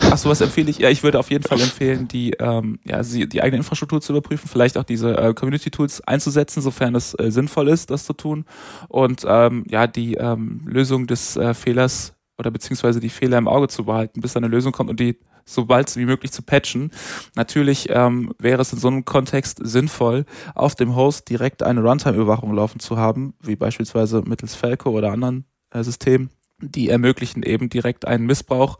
Ach 0.00 0.18
so, 0.18 0.28
was 0.28 0.40
empfehle 0.40 0.70
ich? 0.70 0.78
Ja, 0.78 0.90
ich 0.90 1.02
würde 1.02 1.18
auf 1.18 1.30
jeden 1.30 1.44
Fall 1.44 1.60
empfehlen, 1.60 2.08
die, 2.08 2.32
ähm, 2.38 2.78
ja, 2.84 3.02
die 3.02 3.42
eigene 3.42 3.58
Infrastruktur 3.58 4.00
zu 4.00 4.12
überprüfen, 4.12 4.48
vielleicht 4.48 4.76
auch 4.76 4.84
diese 4.84 5.16
äh, 5.16 5.34
Community-Tools 5.34 6.02
einzusetzen, 6.02 6.60
sofern 6.60 6.94
es 6.94 7.14
äh, 7.14 7.30
sinnvoll 7.30 7.68
ist, 7.68 7.90
das 7.90 8.04
zu 8.04 8.12
tun. 8.12 8.44
Und 8.88 9.24
ähm, 9.26 9.64
ja, 9.68 9.86
die 9.86 10.14
ähm, 10.14 10.62
Lösung 10.66 11.06
des 11.06 11.36
äh, 11.36 11.54
Fehlers 11.54 12.14
oder 12.38 12.50
beziehungsweise 12.50 13.00
die 13.00 13.08
Fehler 13.08 13.38
im 13.38 13.48
Auge 13.48 13.68
zu 13.68 13.84
behalten, 13.84 14.20
bis 14.20 14.36
eine 14.36 14.48
Lösung 14.48 14.72
kommt 14.72 14.90
und 14.90 15.00
die 15.00 15.18
so 15.44 15.64
bald 15.64 15.94
wie 15.96 16.04
möglich 16.04 16.30
zu 16.30 16.42
patchen. 16.42 16.90
Natürlich 17.34 17.88
ähm, 17.90 18.32
wäre 18.38 18.60
es 18.60 18.72
in 18.72 18.78
so 18.78 18.88
einem 18.88 19.04
Kontext 19.04 19.58
sinnvoll, 19.62 20.24
auf 20.54 20.74
dem 20.74 20.94
Host 20.94 21.30
direkt 21.30 21.62
eine 21.62 21.80
Runtime-Überwachung 21.80 22.54
laufen 22.54 22.80
zu 22.80 22.98
haben, 22.98 23.34
wie 23.40 23.56
beispielsweise 23.56 24.22
mittels 24.22 24.54
Falco 24.54 24.90
oder 24.90 25.10
anderen 25.10 25.46
äh, 25.70 25.82
Systemen 25.82 26.30
die 26.60 26.88
ermöglichen 26.88 27.42
eben 27.42 27.68
direkt 27.68 28.06
einen 28.06 28.26
Missbrauch 28.26 28.78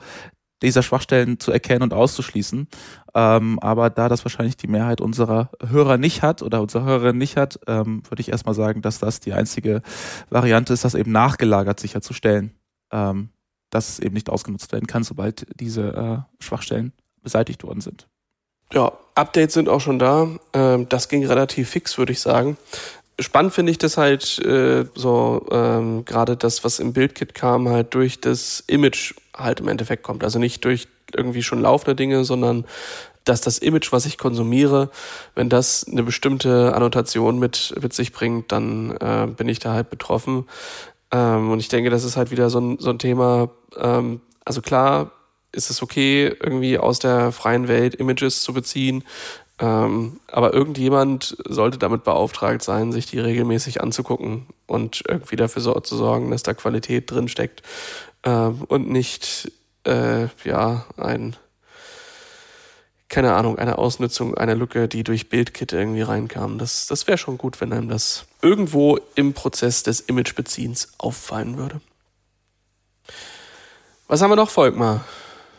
dieser 0.63 0.83
Schwachstellen 0.83 1.39
zu 1.39 1.53
erkennen 1.53 1.83
und 1.83 1.93
auszuschließen. 1.93 2.69
Ähm, 3.15 3.59
aber 3.61 3.91
da 3.91 4.09
das 4.09 4.25
wahrscheinlich 4.25 4.57
die 4.57 4.67
Mehrheit 4.67 5.01
unserer 5.01 5.51
Hörer 5.67 5.99
nicht 5.99 6.23
hat 6.23 6.43
oder 6.43 6.61
unserer 6.61 6.85
Hörerin 6.85 7.19
nicht 7.19 7.37
hat, 7.37 7.61
ähm, 7.67 8.03
würde 8.09 8.21
ich 8.21 8.31
erstmal 8.31 8.55
sagen, 8.55 8.83
dass 8.83 8.99
das 8.99 9.21
die 9.21 9.33
einzige 9.33 9.83
Variante 10.31 10.73
ist, 10.73 10.85
das 10.85 10.95
eben 10.95 11.13
nachgelagert 11.13 11.81
sicherzustellen, 11.81 12.53
ähm, 12.93 13.31
dass 13.71 13.89
es 13.89 13.99
eben 13.99 14.15
nicht 14.15 14.31
ausgenutzt 14.31 14.73
werden 14.73 14.87
kann, 14.87 15.05
sobald 15.05 15.47
diese 15.61 16.27
äh, 16.41 16.43
Schwachstellen 16.43 16.93
beseitigt 17.23 17.63
worden 17.65 17.81
sind. 17.81 18.09
Ja, 18.73 18.93
Updates 19.15 19.55
sind 19.55 19.69
auch 19.69 19.81
schon 19.81 19.99
da. 19.99 20.29
Ähm, 20.53 20.89
das 20.89 21.09
ging 21.09 21.27
relativ 21.27 21.71
fix, 21.71 21.97
würde 21.99 22.13
ich 22.13 22.21
sagen 22.21 22.57
spannend 23.21 23.53
finde 23.53 23.73
ich 23.73 23.79
das 23.79 23.97
halt 23.97 24.39
äh, 24.45 24.85
so 24.95 25.47
ähm, 25.51 26.05
gerade 26.05 26.37
das, 26.37 26.65
was 26.65 26.79
im 26.79 26.93
Bildkit 26.93 27.35
kam, 27.35 27.69
halt 27.69 27.95
durch 27.95 28.21
das 28.21 28.63
Image 28.67 29.15
halt 29.37 29.61
im 29.61 29.69
Endeffekt 29.69 30.03
kommt. 30.03 30.25
Also 30.25 30.39
nicht 30.39 30.65
durch 30.65 30.89
irgendwie 31.15 31.43
schon 31.43 31.61
laufende 31.61 31.97
Dinge, 31.97 32.25
sondern 32.25 32.65
dass 33.25 33.41
das 33.41 33.59
Image, 33.59 33.93
was 33.93 34.07
ich 34.07 34.19
konsumiere, 34.19 34.91
wenn 35.35 35.49
das 35.49 35.87
eine 35.87 36.03
bestimmte 36.03 36.75
Annotation 36.75 37.39
mit, 37.39 37.75
mit 37.81 37.93
sich 37.93 38.13
bringt, 38.13 38.53
dann 38.53 38.97
äh, 38.97 39.27
bin 39.27 39.49
ich 39.49 39.59
da 39.59 39.73
halt 39.73 39.91
betroffen. 39.91 40.47
Ähm, 41.13 41.51
und 41.51 41.61
ich 41.61 41.69
denke, 41.69 41.91
das 41.91 42.05
ist 42.05 42.17
halt 42.17 42.31
wieder 42.31 42.51
so 42.51 42.61
ein, 42.61 42.79
so 42.79 42.91
ein 42.91 42.99
Thema. 42.99 43.51
Ähm, 43.77 44.21
also 44.45 44.63
klar 44.63 45.13
ist 45.53 45.71
es 45.71 45.83
okay, 45.83 46.35
irgendwie 46.43 46.79
aus 46.79 46.99
der 46.99 47.33
freien 47.33 47.69
Welt 47.69 47.95
Images 47.95 48.43
zu 48.43 48.53
beziehen. 48.53 49.05
Ähm, 49.61 50.21
aber 50.29 50.55
irgendjemand 50.55 51.37
sollte 51.49 51.79
damit 51.79 52.05
beauftragt 52.05 52.63
sein, 52.63 52.93
sich 52.93 53.07
die 53.07 53.19
regelmäßig 53.19 53.81
anzugucken 53.81 54.47
und 54.67 55.03
irgendwie 55.09 55.37
dafür 55.37 55.63
so, 55.63 55.75
zu 55.81 55.97
sorgen, 55.97 56.31
dass 56.31 56.45
da 56.45 56.55
Qualität 56.55 57.11
drin 57.11 57.29
steckt 57.29 57.63
ähm, 58.23 58.63
und 58.69 58.89
nicht 58.89 59.51
äh, 59.85 60.29
ja 60.45 60.87
ein 60.97 61.37
keine 63.09 63.35
Ahnung, 63.35 63.59
eine 63.59 63.79
Ausnutzung 63.79 64.37
einer 64.37 64.55
Lücke, 64.55 64.87
die 64.87 65.03
durch 65.03 65.31
Bildkit 65.31 65.73
irgendwie 65.73 66.03
reinkam. 66.03 66.59
Das, 66.59 66.87
das 66.87 67.07
wäre 67.07 67.17
schon 67.17 67.39
gut, 67.39 67.61
wenn 67.61 67.73
einem 67.73 67.89
das 67.89 68.27
irgendwo 68.43 68.99
im 69.15 69.33
Prozess 69.33 69.83
des 69.83 70.01
Imagebeziehens 70.01 70.93
auffallen 70.99 71.57
würde. 71.57 71.81
Was 74.09 74.21
haben 74.21 74.31
wir 74.31 74.37
noch, 74.37 74.51
Volkmar? 74.51 75.05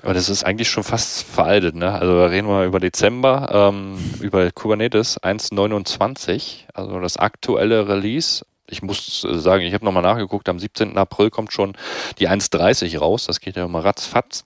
Aber 0.01 0.13
das 0.13 0.29
ist 0.29 0.43
eigentlich 0.43 0.69
schon 0.69 0.83
fast 0.83 1.23
veraltet, 1.23 1.75
ne? 1.75 1.91
Also 1.91 2.17
da 2.17 2.27
reden 2.27 2.47
wir 2.47 2.65
über 2.65 2.79
Dezember, 2.79 3.49
ähm, 3.51 3.97
über 4.21 4.49
Kubernetes 4.51 5.21
1.29, 5.21 6.65
also 6.73 6.99
das 6.99 7.17
aktuelle 7.17 7.88
Release. 7.88 8.45
Ich 8.69 8.81
muss 8.81 9.21
sagen, 9.21 9.63
ich 9.63 9.73
habe 9.73 9.83
nochmal 9.83 10.03
nachgeguckt, 10.03 10.47
am 10.47 10.59
17. 10.59 10.97
April 10.97 11.29
kommt 11.29 11.51
schon 11.51 11.73
die 12.19 12.29
1.30 12.29 12.99
raus, 12.99 13.25
das 13.25 13.41
geht 13.41 13.55
ja 13.55 13.65
immer 13.65 13.83
ratzfatz. 13.83 14.45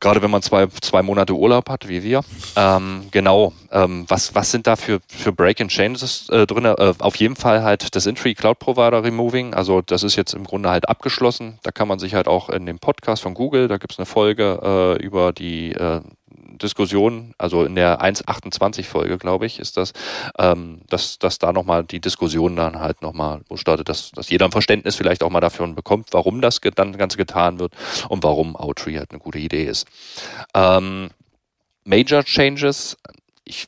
Gerade 0.00 0.22
wenn 0.22 0.30
man 0.30 0.42
zwei, 0.42 0.66
zwei 0.80 1.02
Monate 1.02 1.34
Urlaub 1.34 1.68
hat, 1.68 1.88
wie 1.88 2.02
wir. 2.02 2.22
Ähm, 2.56 3.06
genau, 3.10 3.52
ähm, 3.70 4.04
was, 4.08 4.34
was 4.34 4.50
sind 4.50 4.66
da 4.66 4.76
für, 4.76 5.00
für 5.08 5.32
Break-and-Changes 5.32 6.28
äh, 6.30 6.46
drin? 6.46 6.64
Äh, 6.64 6.94
auf 6.98 7.16
jeden 7.16 7.36
Fall 7.36 7.62
halt 7.62 7.94
das 7.94 8.06
Entry 8.06 8.34
Cloud 8.34 8.58
Provider 8.58 9.02
Removing. 9.02 9.54
Also 9.54 9.82
das 9.82 10.02
ist 10.02 10.16
jetzt 10.16 10.34
im 10.34 10.44
Grunde 10.44 10.70
halt 10.70 10.88
abgeschlossen. 10.88 11.58
Da 11.62 11.70
kann 11.70 11.88
man 11.88 11.98
sich 11.98 12.14
halt 12.14 12.28
auch 12.28 12.48
in 12.48 12.66
dem 12.66 12.78
Podcast 12.78 13.22
von 13.22 13.34
Google, 13.34 13.68
da 13.68 13.78
gibt 13.78 13.92
es 13.92 13.98
eine 13.98 14.06
Folge 14.06 14.96
äh, 14.98 15.02
über 15.02 15.32
die 15.32 15.72
äh, 15.72 16.00
Diskussion, 16.58 17.34
also 17.38 17.64
in 17.64 17.74
der 17.74 18.00
1.28 18.02 18.84
Folge, 18.84 19.18
glaube 19.18 19.46
ich, 19.46 19.58
ist 19.58 19.76
das, 19.76 19.92
ähm, 20.38 20.80
dass, 20.88 21.18
dass 21.18 21.38
da 21.38 21.52
nochmal 21.52 21.84
die 21.84 22.00
Diskussion 22.00 22.56
dann 22.56 22.78
halt 22.80 23.02
nochmal 23.02 23.40
startet, 23.54 23.88
dass, 23.88 24.10
dass 24.10 24.30
jeder 24.30 24.46
ein 24.46 24.52
Verständnis 24.52 24.96
vielleicht 24.96 25.22
auch 25.22 25.30
mal 25.30 25.40
dafür 25.40 25.66
bekommt, 25.68 26.08
warum 26.12 26.40
das 26.40 26.60
dann 26.74 26.96
Ganze 26.96 27.16
getan 27.16 27.58
wird 27.58 27.72
und 28.08 28.22
warum 28.22 28.56
Outtree 28.56 28.98
halt 28.98 29.10
eine 29.10 29.20
gute 29.20 29.38
Idee 29.38 29.64
ist. 29.64 29.86
Ähm, 30.54 31.10
Major 31.84 32.22
Changes, 32.22 32.96
ich 33.44 33.66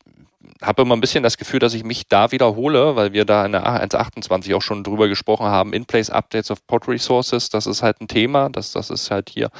habe 0.63 0.83
immer 0.83 0.95
ein 0.95 1.01
bisschen 1.01 1.23
das 1.23 1.39
Gefühl, 1.39 1.59
dass 1.59 1.75
ich 1.75 1.85
mich 1.85 2.07
da 2.07 2.33
wiederhole, 2.33 2.97
weil 2.97 3.13
wir 3.13 3.25
da 3.25 3.47
in 3.47 3.53
der 3.53 3.65
1.28 3.67 4.55
auch 4.55 4.63
schon 4.63 4.85
drüber 4.85 5.09
gesprochen 5.09 5.47
haben, 5.47 5.73
In-Place-Updates 5.73 6.51
of 6.51 6.67
Pod 6.67 6.87
Resources, 6.89 7.49
das 7.49 7.67
ist 7.67 7.83
halt 7.83 8.01
ein 8.01 8.09
Thema, 8.09 8.51
das, 8.51 8.73
das 8.73 8.91
ist 8.91 9.11
halt 9.11 9.31
hier 9.31 9.51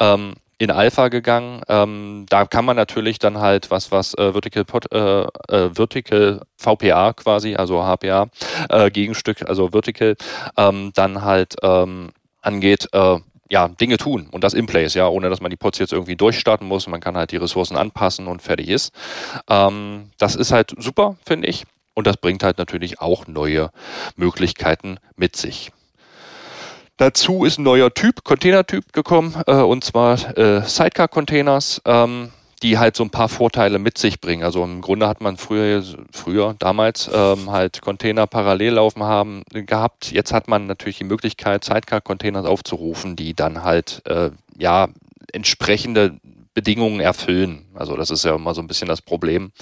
ähm, 0.00 0.34
in 0.58 0.70
Alpha 0.70 1.08
gegangen. 1.08 1.62
Ähm, 1.68 2.26
da 2.28 2.44
kann 2.44 2.64
man 2.64 2.76
natürlich 2.76 3.18
dann 3.18 3.38
halt 3.38 3.70
was, 3.70 3.90
was 3.92 4.14
äh, 4.14 4.32
Vertical, 4.32 4.64
Pod, 4.64 4.92
äh, 4.92 5.22
äh, 5.22 5.74
Vertical 5.74 6.42
VPA 6.56 7.12
quasi, 7.12 7.54
also 7.54 7.82
HPA, 7.82 8.28
äh, 8.68 8.90
Gegenstück, 8.90 9.48
also 9.48 9.68
Vertical, 9.68 10.16
ähm, 10.56 10.90
dann 10.94 11.22
halt 11.22 11.56
ähm, 11.62 12.10
angeht, 12.42 12.88
äh, 12.92 13.18
ja, 13.50 13.68
Dinge 13.68 13.96
tun 13.96 14.28
und 14.30 14.44
das 14.44 14.52
in 14.52 14.66
place, 14.66 14.94
ja, 14.94 15.08
ohne 15.08 15.30
dass 15.30 15.40
man 15.40 15.50
die 15.50 15.56
Pods 15.56 15.78
jetzt 15.78 15.92
irgendwie 15.92 16.16
durchstarten 16.16 16.66
muss. 16.66 16.86
Man 16.86 17.00
kann 17.00 17.16
halt 17.16 17.32
die 17.32 17.36
Ressourcen 17.36 17.76
anpassen 17.76 18.26
und 18.26 18.42
fertig 18.42 18.68
ist. 18.68 18.92
Ähm, 19.48 20.10
das 20.18 20.34
ist 20.34 20.52
halt 20.52 20.74
super, 20.76 21.16
finde 21.24 21.48
ich. 21.48 21.64
Und 21.94 22.06
das 22.06 22.16
bringt 22.16 22.42
halt 22.42 22.58
natürlich 22.58 23.00
auch 23.00 23.26
neue 23.26 23.70
Möglichkeiten 24.16 24.98
mit 25.16 25.34
sich. 25.34 25.72
Dazu 26.98 27.44
ist 27.44 27.58
ein 27.58 27.62
neuer 27.62 27.94
Typ, 27.94 28.24
Containertyp 28.24 28.92
gekommen, 28.92 29.34
äh, 29.46 29.54
und 29.54 29.84
zwar 29.84 30.36
äh, 30.36 30.62
Sidecar-Containers. 30.62 31.80
Ähm, 31.84 32.30
die 32.62 32.78
halt 32.78 32.96
so 32.96 33.04
ein 33.04 33.10
paar 33.10 33.28
Vorteile 33.28 33.78
mit 33.78 33.98
sich 33.98 34.20
bringen. 34.20 34.42
Also 34.42 34.64
im 34.64 34.80
Grunde 34.80 35.06
hat 35.06 35.20
man 35.20 35.36
früher, 35.36 35.82
früher 36.10 36.56
damals 36.58 37.08
ähm, 37.12 37.50
halt 37.50 37.80
Container 37.82 38.26
parallel 38.26 38.74
laufen 38.74 39.04
haben 39.04 39.44
gehabt. 39.52 40.10
Jetzt 40.10 40.32
hat 40.32 40.48
man 40.48 40.66
natürlich 40.66 40.98
die 40.98 41.04
Möglichkeit, 41.04 41.64
Sidecar-Containers 41.64 42.46
aufzurufen, 42.46 43.14
die 43.14 43.34
dann 43.34 43.62
halt 43.62 44.02
äh, 44.06 44.30
ja 44.58 44.88
entsprechende 45.32 46.18
Bedingungen 46.58 46.98
erfüllen. 46.98 47.66
Also 47.72 47.96
das 47.96 48.10
ist 48.10 48.24
ja 48.24 48.34
immer 48.34 48.52
so 48.52 48.60
ein 48.60 48.66
bisschen 48.66 48.88
das 48.88 49.00
Problem, 49.00 49.52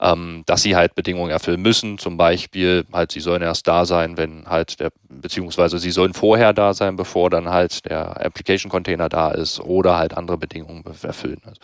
ähm, 0.00 0.42
dass 0.46 0.62
sie 0.62 0.74
halt 0.74 0.94
Bedingungen 0.94 1.30
erfüllen 1.30 1.60
müssen. 1.60 1.98
Zum 1.98 2.16
Beispiel 2.16 2.86
halt, 2.94 3.12
sie 3.12 3.20
sollen 3.20 3.42
erst 3.42 3.68
da 3.68 3.84
sein, 3.84 4.16
wenn 4.16 4.46
halt 4.46 4.80
der, 4.80 4.90
beziehungsweise 5.10 5.78
sie 5.78 5.90
sollen 5.90 6.14
vorher 6.14 6.54
da 6.54 6.72
sein, 6.72 6.96
bevor 6.96 7.28
dann 7.28 7.50
halt 7.50 7.84
der 7.84 8.24
Application 8.24 8.70
Container 8.70 9.10
da 9.10 9.32
ist 9.32 9.60
oder 9.60 9.98
halt 9.98 10.16
andere 10.16 10.38
Bedingungen 10.38 10.82
erfüllen. 11.02 11.42
Also 11.44 11.60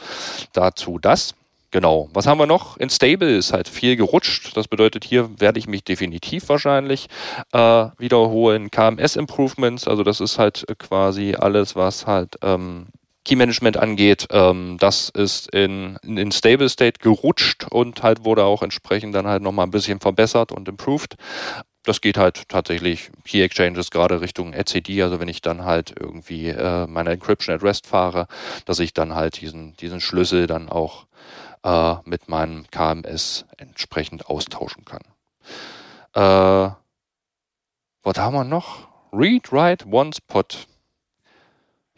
dazu 0.53 0.99
das. 0.99 1.35
Genau. 1.71 2.09
Was 2.13 2.27
haben 2.27 2.39
wir 2.39 2.47
noch? 2.47 2.77
In 2.77 2.91
Stable 2.91 3.37
ist 3.37 3.53
halt 3.53 3.69
viel 3.69 3.97
gerutscht. 3.97 4.57
Das 4.57 4.69
bedeutet, 4.69 5.05
hier 5.05 5.41
werde 5.41 5.59
ich 5.59 5.67
mich 5.67 5.85
definitiv 5.85 6.49
wahrscheinlich 6.51 7.09
äh, 7.53 7.87
wiederholen. 7.99 8.71
KMS 8.71 9.17
Improvements, 9.17 9.89
also 9.89 10.03
das 10.03 10.21
ist 10.21 10.39
halt 10.39 10.65
quasi 10.79 11.35
alles, 11.35 11.75
was 11.77 12.07
halt 12.07 12.37
ähm, 12.43 12.89
Key 13.27 13.35
Management 13.35 13.77
angeht, 13.77 14.29
ähm, 14.31 14.77
das 14.79 15.09
ist 15.09 15.51
in, 15.53 15.97
in 16.05 16.31
Stable 16.31 16.69
State 16.69 17.01
gerutscht 17.01 17.67
und 17.69 18.05
halt 18.05 18.25
wurde 18.25 18.45
auch 18.45 18.63
entsprechend 18.63 19.17
dann 19.17 19.27
halt 19.27 19.43
nochmal 19.43 19.67
ein 19.67 19.73
bisschen 19.73 19.99
verbessert 19.99 20.53
und 20.53 20.69
improved. 20.69 21.17
Das 21.83 22.01
geht 22.01 22.19
halt 22.19 22.49
tatsächlich 22.49 23.11
Key 23.25 23.43
Exchanges 23.43 23.91
gerade 23.91 24.21
Richtung 24.21 24.53
etcd, 24.53 25.03
also 25.03 25.19
wenn 25.19 25.27
ich 25.27 25.43
dann 25.43 25.65
halt 25.65 25.93
irgendwie 25.99 26.51
äh, 26.51 26.87
meine 26.87 27.11
Encryption 27.11 27.57
at 27.57 27.65
Rest 27.65 27.89
fahre, 27.89 28.29
dass 28.65 28.79
ich 28.79 28.95
dann 28.95 29.17
halt 29.17 29.41
diesen, 29.41 29.77
diesen 29.77 30.01
Schlüssel 30.01 30.47
dann 30.47 30.69
auch 30.69 31.07
äh, 31.65 31.97
mit 32.05 32.29
meinem 32.29 32.65
KMS 32.71 33.45
entsprechend 33.57 34.27
austauschen 34.27 34.85
kann. 34.85 35.03
Äh, 36.15 36.71
was 38.05 38.19
haben 38.19 38.35
wir 38.35 38.45
noch? 38.45 38.87
Read, 39.13 39.51
Write, 39.51 39.85
Once, 39.91 40.21
Pod. 40.21 40.69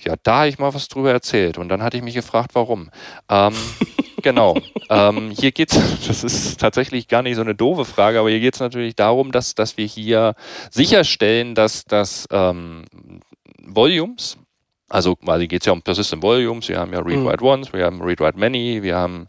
Ja, 0.00 0.14
da 0.22 0.38
habe 0.38 0.48
ich 0.48 0.58
mal 0.58 0.72
was 0.74 0.88
drüber 0.88 1.12
erzählt 1.12 1.58
und 1.58 1.68
dann 1.68 1.82
hatte 1.82 1.96
ich 1.96 2.02
mich 2.02 2.14
gefragt, 2.14 2.50
warum. 2.54 2.90
Ähm, 3.28 3.54
genau. 4.22 4.56
Ähm, 4.90 5.30
hier 5.30 5.52
geht's, 5.52 5.74
das 6.06 6.22
ist 6.22 6.60
tatsächlich 6.60 7.08
gar 7.08 7.22
nicht 7.22 7.36
so 7.36 7.42
eine 7.42 7.54
doofe 7.54 7.84
Frage, 7.84 8.20
aber 8.20 8.30
hier 8.30 8.40
geht 8.40 8.54
es 8.54 8.60
natürlich 8.60 8.94
darum, 8.94 9.32
dass, 9.32 9.54
dass 9.54 9.76
wir 9.76 9.86
hier 9.86 10.34
sicherstellen, 10.70 11.54
dass 11.54 11.84
das 11.84 12.28
ähm, 12.30 12.84
Volumes, 13.62 14.38
also 14.88 15.16
quasi 15.16 15.48
geht 15.48 15.62
es 15.62 15.66
ja 15.66 15.72
um 15.72 15.82
Persistent 15.82 16.22
Volumes, 16.22 16.68
wir 16.68 16.78
haben 16.78 16.92
ja 16.92 17.00
Read, 17.00 17.18
mhm. 17.18 17.26
Write 17.26 17.44
Once, 17.44 17.72
wir 17.72 17.84
haben 17.84 18.00
Read, 18.00 18.20
Write 18.20 18.38
Many, 18.38 18.82
wir 18.82 18.96
haben 18.96 19.28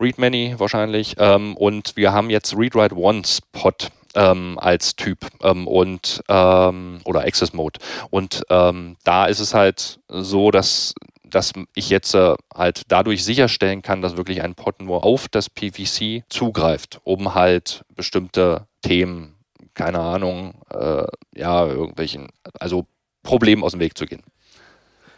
Read 0.00 0.18
Many 0.18 0.54
wahrscheinlich 0.58 1.14
ähm, 1.18 1.56
und 1.56 1.96
wir 1.96 2.12
haben 2.12 2.30
jetzt 2.30 2.56
Read, 2.56 2.74
Write 2.74 2.96
Once 2.96 3.40
Pod 3.52 3.90
ähm, 4.14 4.58
als 4.58 4.96
Typ 4.96 5.26
ähm, 5.42 5.66
und 5.66 6.22
ähm, 6.28 7.00
oder 7.04 7.20
Access 7.20 7.52
Mode. 7.52 7.80
Und 8.10 8.42
ähm, 8.50 8.96
da 9.04 9.26
ist 9.26 9.40
es 9.40 9.54
halt 9.54 10.00
so, 10.08 10.50
dass 10.50 10.94
dass 11.30 11.52
ich 11.74 11.90
jetzt 11.90 12.14
äh, 12.14 12.34
halt 12.54 12.82
dadurch 12.88 13.24
sicherstellen 13.24 13.82
kann, 13.82 14.02
dass 14.02 14.16
wirklich 14.16 14.42
ein 14.42 14.54
Pod 14.54 14.80
nur 14.80 15.04
auf 15.04 15.28
das 15.28 15.50
PVC 15.50 16.24
zugreift, 16.28 17.00
um 17.04 17.34
halt 17.34 17.84
bestimmte 17.94 18.66
Themen, 18.82 19.34
keine 19.74 20.00
Ahnung, 20.00 20.54
äh, 20.70 21.04
ja, 21.34 21.66
irgendwelchen, 21.66 22.28
also 22.58 22.86
Problemen 23.22 23.62
aus 23.62 23.72
dem 23.72 23.80
Weg 23.80 23.98
zu 23.98 24.06
gehen. 24.06 24.22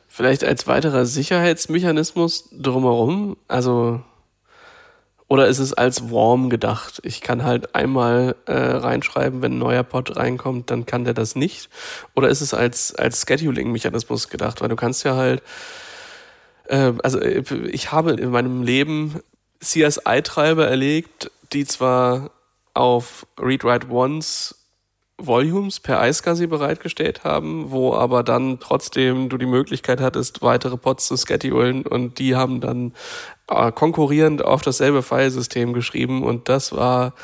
Vielleicht 0.08 0.42
als 0.42 0.66
weiterer 0.66 1.06
Sicherheitsmechanismus 1.06 2.48
drumherum, 2.50 3.36
also 3.46 4.02
oder 5.30 5.46
ist 5.46 5.60
es 5.60 5.72
als 5.72 6.10
Warm 6.10 6.50
gedacht? 6.50 7.00
Ich 7.04 7.20
kann 7.20 7.44
halt 7.44 7.76
einmal 7.76 8.34
äh, 8.46 8.52
reinschreiben, 8.52 9.42
wenn 9.42 9.52
ein 9.52 9.58
neuer 9.58 9.84
Pod 9.84 10.16
reinkommt, 10.16 10.72
dann 10.72 10.86
kann 10.86 11.04
der 11.04 11.14
das 11.14 11.36
nicht. 11.36 11.70
Oder 12.16 12.30
ist 12.30 12.40
es 12.40 12.52
als, 12.52 12.96
als 12.96 13.24
Scheduling-Mechanismus 13.28 14.28
gedacht? 14.28 14.60
Weil 14.60 14.70
du 14.70 14.74
kannst 14.74 15.04
ja 15.04 15.14
halt, 15.14 15.40
äh, 16.64 16.94
also 17.04 17.20
äh, 17.20 17.44
ich 17.70 17.92
habe 17.92 18.10
in 18.10 18.30
meinem 18.30 18.64
Leben 18.64 19.20
CSI-Treiber 19.60 20.66
erlebt, 20.66 21.30
die 21.52 21.64
zwar 21.64 22.32
auf 22.74 23.24
Read 23.40 23.62
Write 23.62 23.88
Once 23.88 24.56
Volumes 25.16 25.80
per 25.80 26.06
iSCSI 26.08 26.46
bereitgestellt 26.46 27.24
haben, 27.24 27.70
wo 27.70 27.94
aber 27.94 28.22
dann 28.22 28.58
trotzdem 28.58 29.28
du 29.28 29.38
die 29.38 29.46
Möglichkeit 29.46 30.00
hattest, 30.00 30.42
weitere 30.42 30.76
Pods 30.76 31.06
zu 31.06 31.16
schedulen 31.16 31.86
und 31.86 32.18
die 32.18 32.34
haben 32.34 32.60
dann 32.60 32.94
konkurrierend 33.50 34.44
auf 34.44 34.62
dasselbe 34.62 35.02
Filesystem 35.02 35.72
geschrieben 35.72 36.22
und 36.22 36.48
das 36.48 36.72
war 36.72 37.14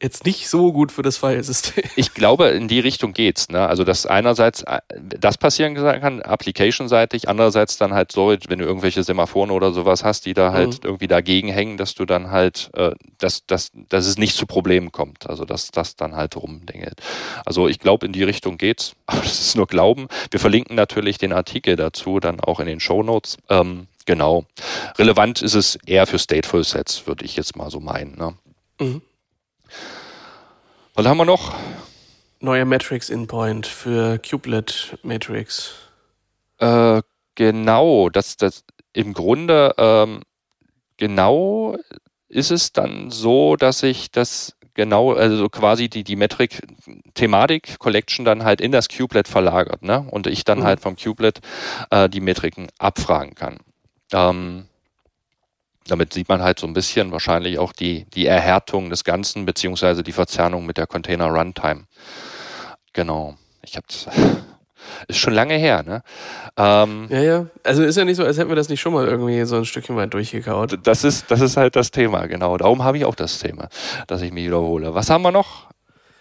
jetzt 0.00 0.24
nicht 0.24 0.48
so 0.48 0.72
gut 0.72 0.92
für 0.92 1.02
das 1.02 1.16
Filesystem. 1.16 1.84
Ich 1.96 2.14
glaube, 2.14 2.48
in 2.48 2.68
die 2.68 2.80
Richtung 2.80 3.12
geht's. 3.12 3.48
Ne? 3.48 3.66
Also, 3.66 3.84
dass 3.84 4.06
einerseits 4.06 4.62
äh, 4.62 4.80
das 4.98 5.38
passieren 5.38 5.74
kann, 5.74 6.22
application-seitig, 6.22 7.28
andererseits 7.28 7.76
dann 7.76 7.94
halt 7.94 8.12
so, 8.12 8.34
wenn 8.48 8.58
du 8.58 8.64
irgendwelche 8.64 9.02
Semaphoren 9.02 9.50
oder 9.50 9.72
sowas 9.72 10.04
hast, 10.04 10.26
die 10.26 10.34
da 10.34 10.52
halt 10.52 10.82
mhm. 10.82 10.90
irgendwie 10.90 11.08
dagegen 11.08 11.48
hängen, 11.48 11.76
dass 11.76 11.94
du 11.94 12.04
dann 12.04 12.30
halt, 12.30 12.70
äh, 12.74 12.92
dass, 13.18 13.46
dass, 13.46 13.70
dass 13.88 14.06
es 14.06 14.18
nicht 14.18 14.36
zu 14.36 14.46
Problemen 14.46 14.92
kommt. 14.92 15.28
Also, 15.28 15.44
dass 15.44 15.70
das 15.70 15.96
dann 15.96 16.16
halt 16.16 16.36
rumdingelt. 16.36 17.00
Also, 17.44 17.68
ich 17.68 17.78
glaube, 17.78 18.06
in 18.06 18.12
die 18.12 18.24
Richtung 18.24 18.56
geht's. 18.58 18.94
Aber 19.06 19.20
das 19.20 19.40
ist 19.40 19.56
nur 19.56 19.66
Glauben. 19.66 20.08
Wir 20.30 20.40
verlinken 20.40 20.76
natürlich 20.76 21.18
den 21.18 21.32
Artikel 21.32 21.76
dazu 21.76 22.20
dann 22.20 22.40
auch 22.40 22.60
in 22.60 22.66
den 22.66 22.80
Show 22.80 23.02
Notes. 23.02 23.36
Ähm, 23.48 23.86
genau. 24.06 24.44
Relevant 24.98 25.42
ist 25.42 25.54
es 25.54 25.76
eher 25.86 26.06
für 26.06 26.18
Stateful 26.18 26.64
Sets, 26.64 27.06
würde 27.06 27.24
ich 27.24 27.36
jetzt 27.36 27.56
mal 27.56 27.70
so 27.70 27.80
meinen. 27.80 28.16
Ne? 28.16 28.34
Mhm. 28.80 29.02
Was 30.94 31.06
haben 31.06 31.18
wir 31.18 31.24
noch? 31.24 31.54
Neuer 32.40 32.64
Matrix 32.64 33.10
Endpoint 33.10 33.66
für 33.66 34.18
Kubelet 34.18 34.98
Matrix. 35.02 35.74
Äh, 36.58 37.02
genau, 37.34 38.08
das, 38.08 38.36
das 38.36 38.64
im 38.92 39.12
Grunde 39.12 39.74
ähm, 39.76 40.22
genau 40.96 41.76
ist 42.28 42.50
es 42.50 42.72
dann 42.72 43.10
so, 43.10 43.56
dass 43.56 43.82
ich 43.82 44.10
das 44.10 44.56
genau, 44.74 45.12
also 45.12 45.48
quasi 45.48 45.88
die, 45.88 46.04
die 46.04 46.16
Metric 46.16 46.62
Thematik 47.14 47.78
Collection 47.78 48.24
dann 48.24 48.44
halt 48.44 48.60
in 48.60 48.72
das 48.72 48.88
Kubelet 48.88 49.28
verlagert, 49.28 49.82
ne? 49.82 50.06
Und 50.10 50.26
ich 50.26 50.44
dann 50.44 50.60
mhm. 50.60 50.64
halt 50.64 50.80
vom 50.80 50.96
Kubelet 50.96 51.40
äh, 51.90 52.08
die 52.08 52.20
Metriken 52.20 52.68
abfragen 52.78 53.34
kann. 53.34 53.58
Ähm, 54.12 54.66
damit 55.86 56.12
sieht 56.12 56.28
man 56.28 56.42
halt 56.42 56.58
so 56.58 56.66
ein 56.66 56.72
bisschen 56.72 57.10
wahrscheinlich 57.10 57.58
auch 57.58 57.72
die, 57.72 58.04
die 58.14 58.26
Erhärtung 58.26 58.90
des 58.90 59.04
Ganzen, 59.04 59.44
beziehungsweise 59.44 60.02
die 60.02 60.12
Verzerrung 60.12 60.66
mit 60.66 60.78
der 60.78 60.86
Container 60.86 61.26
Runtime. 61.26 61.84
Genau. 62.92 63.36
Ich 63.62 63.76
hab's. 63.76 64.06
Ist 65.08 65.18
schon 65.18 65.34
lange 65.34 65.54
her, 65.54 65.82
ne? 65.82 66.02
Ähm, 66.56 67.06
ja, 67.10 67.20
ja. 67.20 67.46
Also 67.64 67.82
ist 67.82 67.96
ja 67.96 68.04
nicht 68.04 68.16
so, 68.16 68.24
als 68.24 68.38
hätten 68.38 68.48
wir 68.48 68.56
das 68.56 68.68
nicht 68.68 68.80
schon 68.80 68.94
mal 68.94 69.06
irgendwie 69.06 69.44
so 69.44 69.56
ein 69.56 69.64
Stückchen 69.64 69.94
weit 69.94 70.12
durchgekaut. 70.14 70.78
Das 70.82 71.04
ist, 71.04 71.30
das 71.30 71.40
ist 71.42 71.56
halt 71.56 71.76
das 71.76 71.90
Thema, 71.90 72.26
genau. 72.26 72.56
Darum 72.56 72.82
habe 72.82 72.96
ich 72.96 73.04
auch 73.04 73.14
das 73.14 73.38
Thema, 73.38 73.68
dass 74.06 74.22
ich 74.22 74.32
mich 74.32 74.46
wiederhole. 74.46 74.94
Was 74.94 75.10
haben 75.10 75.22
wir 75.22 75.32
noch? 75.32 75.68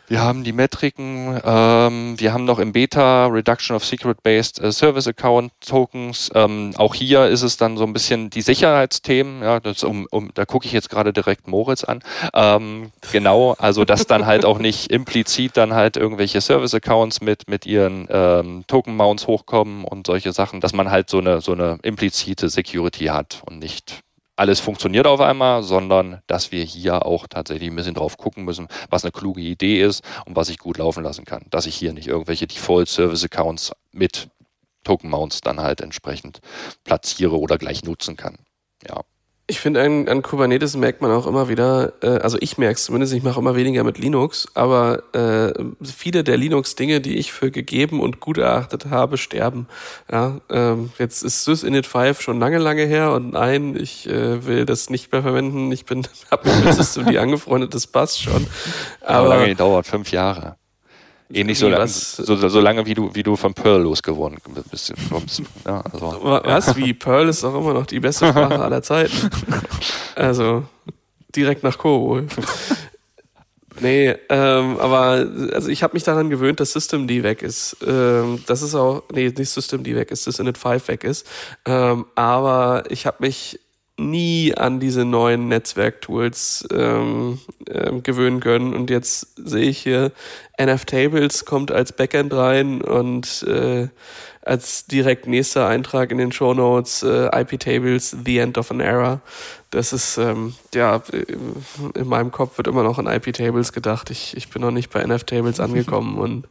Wir 0.09 0.21
haben 0.21 0.43
die 0.43 0.53
Metriken, 0.53 1.39
ähm, 1.45 2.19
wir 2.19 2.33
haben 2.33 2.43
noch 2.43 2.57
im 2.57 2.71
Beta 2.71 3.27
Reduction 3.27 3.75
of 3.75 3.85
Secret-Based 3.85 4.59
äh, 4.59 4.71
Service 4.71 5.07
Account 5.07 5.51
Tokens. 5.63 6.31
Ähm, 6.33 6.71
auch 6.77 6.95
hier 6.95 7.27
ist 7.27 7.43
es 7.43 7.57
dann 7.57 7.77
so 7.77 7.83
ein 7.83 7.93
bisschen 7.93 8.31
die 8.31 8.41
Sicherheitsthemen. 8.41 9.43
Ja, 9.43 9.59
das 9.59 9.83
um, 9.83 10.07
um, 10.09 10.31
da 10.33 10.45
gucke 10.45 10.65
ich 10.65 10.71
jetzt 10.71 10.89
gerade 10.89 11.13
direkt 11.13 11.47
Moritz 11.47 11.83
an. 11.83 12.01
Ähm, 12.33 12.91
genau, 13.11 13.53
also 13.59 13.85
dass 13.85 14.07
dann 14.07 14.25
halt 14.25 14.45
auch 14.45 14.57
nicht 14.57 14.91
implizit 14.91 15.55
dann 15.55 15.75
halt 15.75 15.95
irgendwelche 15.95 16.41
Service 16.41 16.73
Accounts 16.73 17.21
mit 17.21 17.47
mit 17.47 17.67
ihren 17.67 18.07
ähm, 18.09 18.63
Token 18.65 18.95
Mounts 18.95 19.27
hochkommen 19.27 19.85
und 19.85 20.07
solche 20.07 20.33
Sachen, 20.33 20.59
dass 20.59 20.73
man 20.73 20.89
halt 20.89 21.11
so 21.11 21.19
eine 21.19 21.39
so 21.41 21.51
eine 21.51 21.77
implizite 21.83 22.49
Security 22.49 23.05
hat 23.05 23.43
und 23.45 23.59
nicht 23.59 24.01
alles 24.39 24.61
funktioniert 24.61 25.05
auf 25.05 25.19
einmal, 25.19 25.63
sondern 25.63 26.21
dass 26.25 26.53
wir 26.53 26.63
hier 26.63 27.05
auch 27.05 27.27
tatsächlich 27.27 27.69
ein 27.69 27.75
bisschen 27.75 27.95
drauf 27.95 28.15
gucken 28.15 28.45
müssen, 28.45 28.69
was 28.89 29.03
eine 29.03 29.11
kluge 29.11 29.41
Idee 29.41 29.83
ist 29.83 30.01
und 30.25 30.37
was 30.37 30.47
ich 30.47 30.57
gut 30.57 30.77
laufen 30.77 31.03
lassen 31.03 31.25
kann. 31.25 31.45
Dass 31.49 31.65
ich 31.65 31.75
hier 31.75 31.91
nicht 31.91 32.07
irgendwelche 32.07 32.47
Default-Service-Accounts 32.47 33.73
mit 33.91 34.29
Token-Mounts 34.85 35.41
dann 35.41 35.59
halt 35.59 35.81
entsprechend 35.81 36.39
platziere 36.85 37.37
oder 37.37 37.57
gleich 37.57 37.83
nutzen 37.83 38.15
kann. 38.15 38.37
Ja. 38.87 39.01
Ich 39.49 39.59
finde, 39.59 39.81
an, 39.81 40.07
an, 40.07 40.21
Kubernetes 40.21 40.77
merkt 40.77 41.01
man 41.01 41.09
auch 41.09 41.25
immer 41.25 41.49
wieder, 41.49 41.93
äh, 42.03 42.19
also 42.19 42.37
ich 42.39 42.59
merke 42.59 42.75
es 42.75 42.83
zumindest, 42.83 43.13
ich 43.13 43.23
mache 43.23 43.39
immer 43.39 43.55
weniger 43.55 43.83
mit 43.83 43.97
Linux, 43.97 44.47
aber 44.53 45.01
äh, 45.15 45.51
viele 45.83 46.23
der 46.23 46.37
Linux-Dinge, 46.37 47.01
die 47.01 47.17
ich 47.17 47.31
für 47.31 47.49
gegeben 47.49 47.99
und 47.99 48.19
gut 48.19 48.37
erachtet 48.37 48.91
habe, 48.91 49.17
sterben. 49.17 49.67
Ja, 50.11 50.39
ähm, 50.51 50.91
jetzt 50.99 51.23
ist 51.23 51.45
sysinit 51.45 51.87
5 51.87 52.21
schon 52.21 52.39
lange, 52.39 52.59
lange 52.59 52.85
her 52.85 53.11
und 53.13 53.33
nein, 53.33 53.75
ich 53.75 54.07
äh, 54.07 54.45
will 54.45 54.67
das 54.67 54.91
nicht 54.91 55.11
mehr 55.11 55.23
verwenden. 55.23 55.71
Ich 55.71 55.85
bin, 55.85 56.07
habe 56.31 56.47
mich 56.47 56.65
mit 56.65 56.73
Systemd 56.75 57.17
angefreundet, 57.17 57.73
das 57.73 57.87
passt 57.87 58.21
schon. 58.21 58.45
Aber, 59.01 59.17
aber 59.17 59.29
lange 59.29 59.47
gedauert, 59.47 59.87
fünf 59.87 60.11
Jahre. 60.11 60.58
Ähnlich 61.31 61.59
so, 61.59 61.69
lang, 61.69 61.87
so, 61.87 62.49
so, 62.49 62.59
lange, 62.59 62.87
wie 62.87 62.95
du, 62.95 63.13
wie 63.13 63.21
du 63.21 63.35
von 63.35 63.53
Perl 63.53 63.83
losgeworden 63.83 64.39
bist. 64.71 64.91
Ja, 65.63 65.81
also. 65.81 66.19
Was? 66.23 66.75
Wie? 66.75 66.93
Perl 66.93 67.29
ist 67.29 67.43
doch 67.43 67.53
immer 67.53 67.73
noch 67.73 67.85
die 67.85 67.99
beste 67.99 68.27
Sprache 68.27 68.59
aller 68.63 68.81
Zeiten. 68.81 69.29
Also, 70.15 70.63
direkt 71.35 71.63
nach 71.63 71.77
Kobol. 71.77 72.27
Nee, 73.81 74.15
ähm, 74.29 74.77
aber 74.79 75.27
also 75.53 75.69
ich 75.69 75.83
habe 75.83 75.93
mich 75.93 76.03
daran 76.03 76.29
gewöhnt, 76.29 76.59
dass 76.59 76.73
Systemd 76.73 77.09
weg 77.23 77.43
ist. 77.43 77.77
Ähm, 77.85 78.43
das 78.47 78.61
ist 78.61 78.75
auch, 78.75 79.03
nee, 79.13 79.29
nicht 79.29 79.49
Systemd 79.49 79.85
weg 79.85 80.11
ist, 80.11 80.27
dass 80.27 80.39
Init 80.39 80.57
5 80.57 80.87
weg 80.87 81.03
ist. 81.03 81.27
Ähm, 81.65 82.05
aber 82.15 82.83
ich 82.89 83.05
habe 83.05 83.17
mich 83.19 83.59
nie 83.99 84.55
an 84.55 84.79
diese 84.79 85.05
neuen 85.05 85.47
Netzwerktools 85.47 86.67
ähm, 86.73 87.39
ähm, 87.69 88.01
gewöhnen 88.03 88.39
können. 88.39 88.73
Und 88.73 88.89
jetzt 88.89 89.27
sehe 89.37 89.69
ich 89.69 89.79
hier, 89.79 90.11
NFTables 90.61 91.45
kommt 91.45 91.71
als 91.71 91.91
Backend 91.91 92.33
rein 92.33 92.81
und 92.81 93.43
äh, 93.43 93.89
als 94.41 94.85
direkt 94.87 95.27
nächster 95.27 95.67
Eintrag 95.67 96.11
in 96.11 96.17
den 96.17 96.31
Show 96.31 96.53
Notes 96.53 97.03
äh, 97.03 97.27
IP-Tables, 97.41 98.17
The 98.25 98.39
End 98.39 98.57
of 98.57 98.71
an 98.71 98.79
Era. 98.79 99.21
Das 99.69 99.93
ist, 99.93 100.17
ähm, 100.17 100.55
ja, 100.73 101.03
in 101.93 102.07
meinem 102.07 102.31
Kopf 102.31 102.57
wird 102.57 102.67
immer 102.67 102.81
noch 102.81 102.97
an 102.97 103.05
IP-Tables 103.05 103.73
gedacht. 103.73 104.09
Ich, 104.09 104.35
ich 104.35 104.49
bin 104.49 104.61
noch 104.61 104.71
nicht 104.71 104.89
bei 104.89 105.01
NF-Tables 105.01 105.59
angekommen 105.59 106.17
und 106.17 106.47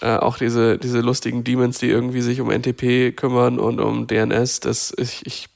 äh, 0.00 0.16
auch 0.16 0.38
diese, 0.38 0.78
diese 0.78 1.00
lustigen 1.00 1.42
Demons, 1.42 1.78
die 1.78 1.88
irgendwie 1.88 2.20
sich 2.20 2.40
um 2.40 2.50
NTP 2.50 3.16
kümmern 3.16 3.58
und 3.58 3.80
um 3.80 4.06
DNS, 4.06 4.60
das, 4.60 4.92
ich, 4.96 5.26
ich 5.26 5.48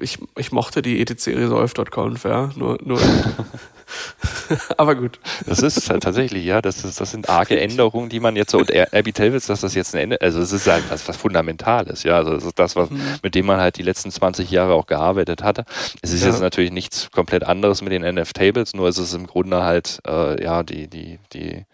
ich, 0.00 0.18
ich 0.36 0.52
mochte 0.52 0.82
die 0.82 1.00
etc-resolve.conf, 1.00 2.24
ja, 2.24 2.50
nur, 2.56 2.78
nur 2.82 3.00
aber 4.76 4.94
gut. 4.94 5.18
Das 5.46 5.60
ist 5.60 5.90
halt 5.90 6.02
tatsächlich, 6.02 6.44
ja, 6.44 6.62
das, 6.62 6.84
ist, 6.84 7.00
das 7.00 7.10
sind 7.10 7.28
arge 7.28 7.60
Änderungen, 7.60 8.08
die 8.08 8.20
man 8.20 8.36
jetzt 8.36 8.50
so, 8.50 8.58
und 8.58 8.70
Abby 8.92 9.12
Tavis, 9.12 9.46
dass 9.46 9.60
das 9.60 9.74
jetzt 9.74 9.94
ein 9.94 10.02
Ende, 10.02 10.20
also 10.20 10.40
es 10.40 10.52
ist 10.52 10.66
halt 10.66 10.84
was, 10.88 11.06
was 11.08 11.16
Fundamentales, 11.16 12.02
ja, 12.02 12.16
also 12.16 12.34
das 12.34 12.44
ist 12.44 12.58
das, 12.58 12.76
was, 12.76 12.90
mhm. 12.90 13.00
mit 13.22 13.34
dem 13.34 13.46
man 13.46 13.60
halt 13.60 13.76
die 13.76 13.82
letzten 13.82 14.10
20 14.10 14.50
Jahre 14.50 14.74
auch 14.74 14.86
gearbeitet 14.86 15.42
hatte. 15.42 15.64
Es 16.02 16.12
ist 16.12 16.22
ja. 16.22 16.28
jetzt 16.30 16.40
natürlich 16.40 16.72
nichts 16.72 17.10
komplett 17.10 17.44
anderes 17.44 17.82
mit 17.82 17.92
den 17.92 18.02
NF-Tables, 18.02 18.74
nur 18.74 18.88
ist 18.88 18.98
es 18.98 19.14
im 19.14 19.26
Grunde 19.26 19.62
halt, 19.62 20.00
äh, 20.06 20.42
ja, 20.42 20.62
die, 20.62 20.88
die, 20.88 21.18
die, 21.32 21.64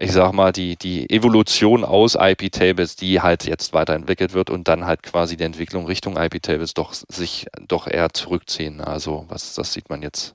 ich 0.00 0.12
sag 0.12 0.32
mal, 0.32 0.50
die, 0.50 0.76
die 0.76 1.10
Evolution 1.10 1.84
aus 1.84 2.14
IP-Tables, 2.18 2.96
die 2.96 3.20
halt 3.20 3.44
jetzt 3.44 3.74
weiterentwickelt 3.74 4.32
wird 4.32 4.48
und 4.48 4.66
dann 4.66 4.86
halt 4.86 5.02
quasi 5.02 5.36
die 5.36 5.44
Entwicklung 5.44 5.84
Richtung 5.84 6.16
IP-Tables 6.16 6.72
doch 6.72 6.94
sich 6.94 7.46
doch 7.68 7.86
eher 7.86 8.08
zurückziehen. 8.14 8.80
Also 8.80 9.26
was, 9.28 9.54
das 9.54 9.74
sieht 9.74 9.90
man 9.90 10.00
jetzt 10.00 10.34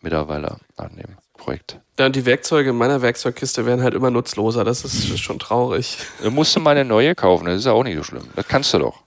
mittlerweile 0.00 0.56
an 0.76 0.96
dem 0.96 1.16
Projekt. 1.34 1.80
Ja, 2.00 2.06
und 2.06 2.16
die 2.16 2.24
Werkzeuge 2.24 2.70
in 2.70 2.78
meiner 2.78 3.02
Werkzeugkiste 3.02 3.66
werden 3.66 3.82
halt 3.82 3.92
immer 3.92 4.10
nutzloser. 4.10 4.64
Das 4.64 4.86
ist 4.86 5.18
schon 5.20 5.38
traurig. 5.38 5.98
Du 6.22 6.30
musst 6.30 6.58
mal 6.58 6.70
eine 6.70 6.86
neue 6.86 7.14
kaufen, 7.14 7.44
das 7.44 7.56
ist 7.56 7.66
ja 7.66 7.72
auch 7.72 7.84
nicht 7.84 7.98
so 7.98 8.02
schlimm. 8.02 8.22
Das 8.34 8.48
kannst 8.48 8.72
du 8.72 8.78
doch. 8.78 9.02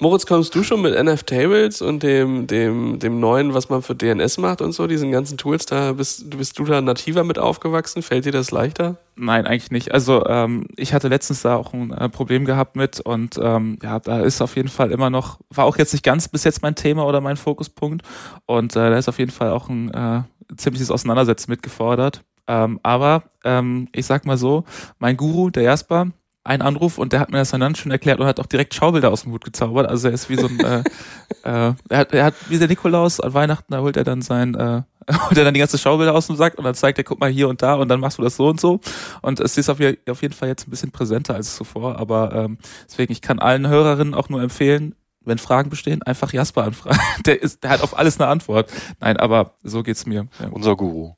Moritz, 0.00 0.26
kommst 0.26 0.52
du 0.56 0.64
schon 0.64 0.82
mit 0.82 0.96
NF-Tables 0.96 1.80
und 1.80 2.02
dem, 2.02 2.48
dem, 2.48 2.98
dem 2.98 3.20
neuen, 3.20 3.54
was 3.54 3.68
man 3.68 3.82
für 3.82 3.94
DNS 3.94 4.38
macht 4.38 4.62
und 4.62 4.72
so, 4.72 4.88
diesen 4.88 5.12
ganzen 5.12 5.38
Tools, 5.38 5.66
da 5.66 5.92
bist, 5.92 6.28
bist 6.36 6.58
du 6.58 6.64
da 6.64 6.80
nativer 6.80 7.22
mit 7.22 7.38
aufgewachsen? 7.38 8.02
Fällt 8.02 8.24
dir 8.24 8.32
das 8.32 8.50
leichter? 8.50 8.96
Nein, 9.14 9.46
eigentlich 9.46 9.70
nicht. 9.70 9.92
Also 9.92 10.26
ähm, 10.26 10.66
ich 10.74 10.92
hatte 10.92 11.06
letztens 11.06 11.42
da 11.42 11.54
auch 11.54 11.72
ein 11.72 11.92
äh, 11.92 12.08
Problem 12.08 12.46
gehabt 12.46 12.74
mit 12.74 12.98
und 12.98 13.38
ähm, 13.40 13.78
ja, 13.80 14.00
da 14.00 14.22
ist 14.22 14.42
auf 14.42 14.56
jeden 14.56 14.70
Fall 14.70 14.90
immer 14.90 15.08
noch, 15.08 15.38
war 15.50 15.66
auch 15.66 15.78
jetzt 15.78 15.92
nicht 15.92 16.04
ganz 16.04 16.26
bis 16.26 16.42
jetzt 16.42 16.62
mein 16.62 16.74
Thema 16.74 17.06
oder 17.06 17.20
mein 17.20 17.36
Fokuspunkt 17.36 18.02
und 18.46 18.74
äh, 18.74 18.90
da 18.90 18.98
ist 18.98 19.08
auf 19.08 19.20
jeden 19.20 19.30
Fall 19.30 19.50
auch 19.50 19.68
ein 19.68 19.94
äh, 19.94 20.22
ziemliches 20.56 20.90
Auseinandersetzen 20.90 21.50
mitgefordert. 21.50 22.23
Ähm, 22.46 22.80
aber 22.82 23.24
ähm, 23.44 23.88
ich 23.92 24.06
sag 24.06 24.26
mal 24.26 24.36
so, 24.36 24.64
mein 24.98 25.16
Guru, 25.16 25.50
der 25.50 25.62
Jasper, 25.62 26.08
ein 26.44 26.60
Anruf 26.60 26.98
und 26.98 27.12
der 27.12 27.20
hat 27.20 27.30
mir 27.30 27.38
das 27.38 27.50
dann 27.50 27.74
schön 27.74 27.90
erklärt 27.90 28.20
und 28.20 28.26
hat 28.26 28.38
auch 28.38 28.46
direkt 28.46 28.74
Schaubilder 28.74 29.10
aus 29.10 29.22
dem 29.22 29.32
Hut 29.32 29.44
gezaubert. 29.44 29.88
Also 29.88 30.08
er 30.08 30.14
ist 30.14 30.28
wie 30.28 30.36
so 30.36 30.46
ein, 30.46 30.60
äh, 30.60 30.78
äh, 31.42 31.74
er, 31.88 31.98
hat, 31.98 32.12
er 32.12 32.24
hat 32.24 32.34
wie 32.48 32.58
der 32.58 32.68
Nikolaus 32.68 33.18
an 33.18 33.32
Weihnachten, 33.32 33.72
da 33.72 33.80
holt 33.80 33.96
er 33.96 34.04
dann 34.04 34.20
sein, 34.20 34.54
äh, 34.54 34.82
holt 35.26 35.38
er 35.38 35.44
dann 35.44 35.54
die 35.54 35.60
ganze 35.60 35.78
Schaubilder 35.78 36.14
aus 36.14 36.26
dem 36.26 36.36
Sack 36.36 36.58
und 36.58 36.64
dann 36.64 36.74
zeigt 36.74 36.98
er, 36.98 37.04
guck 37.04 37.18
mal 37.18 37.30
hier 37.30 37.48
und 37.48 37.62
da 37.62 37.74
und 37.74 37.88
dann 37.88 37.98
machst 37.98 38.18
du 38.18 38.22
das 38.22 38.36
so 38.36 38.48
und 38.48 38.60
so. 38.60 38.80
Und 39.22 39.40
es 39.40 39.56
ist 39.56 39.70
auf, 39.70 39.78
auf 39.80 40.22
jeden 40.22 40.34
Fall 40.34 40.48
jetzt 40.48 40.68
ein 40.68 40.70
bisschen 40.70 40.90
präsenter 40.90 41.34
als 41.34 41.56
zuvor, 41.56 41.98
aber 41.98 42.34
ähm, 42.34 42.58
deswegen, 42.86 43.12
ich 43.12 43.22
kann 43.22 43.38
allen 43.38 43.66
Hörerinnen 43.66 44.12
auch 44.12 44.28
nur 44.28 44.42
empfehlen, 44.42 44.94
wenn 45.24 45.38
Fragen 45.38 45.70
bestehen, 45.70 46.02
einfach 46.02 46.34
Jasper 46.34 46.64
anfragen. 46.64 47.00
Der, 47.24 47.42
ist, 47.42 47.64
der 47.64 47.70
hat 47.70 47.80
auf 47.80 47.98
alles 47.98 48.20
eine 48.20 48.28
Antwort. 48.28 48.70
Nein, 49.00 49.16
aber 49.16 49.54
so 49.62 49.82
geht's 49.82 50.04
mir. 50.04 50.26
Ja. 50.38 50.48
Unser 50.48 50.76
Guru. 50.76 51.14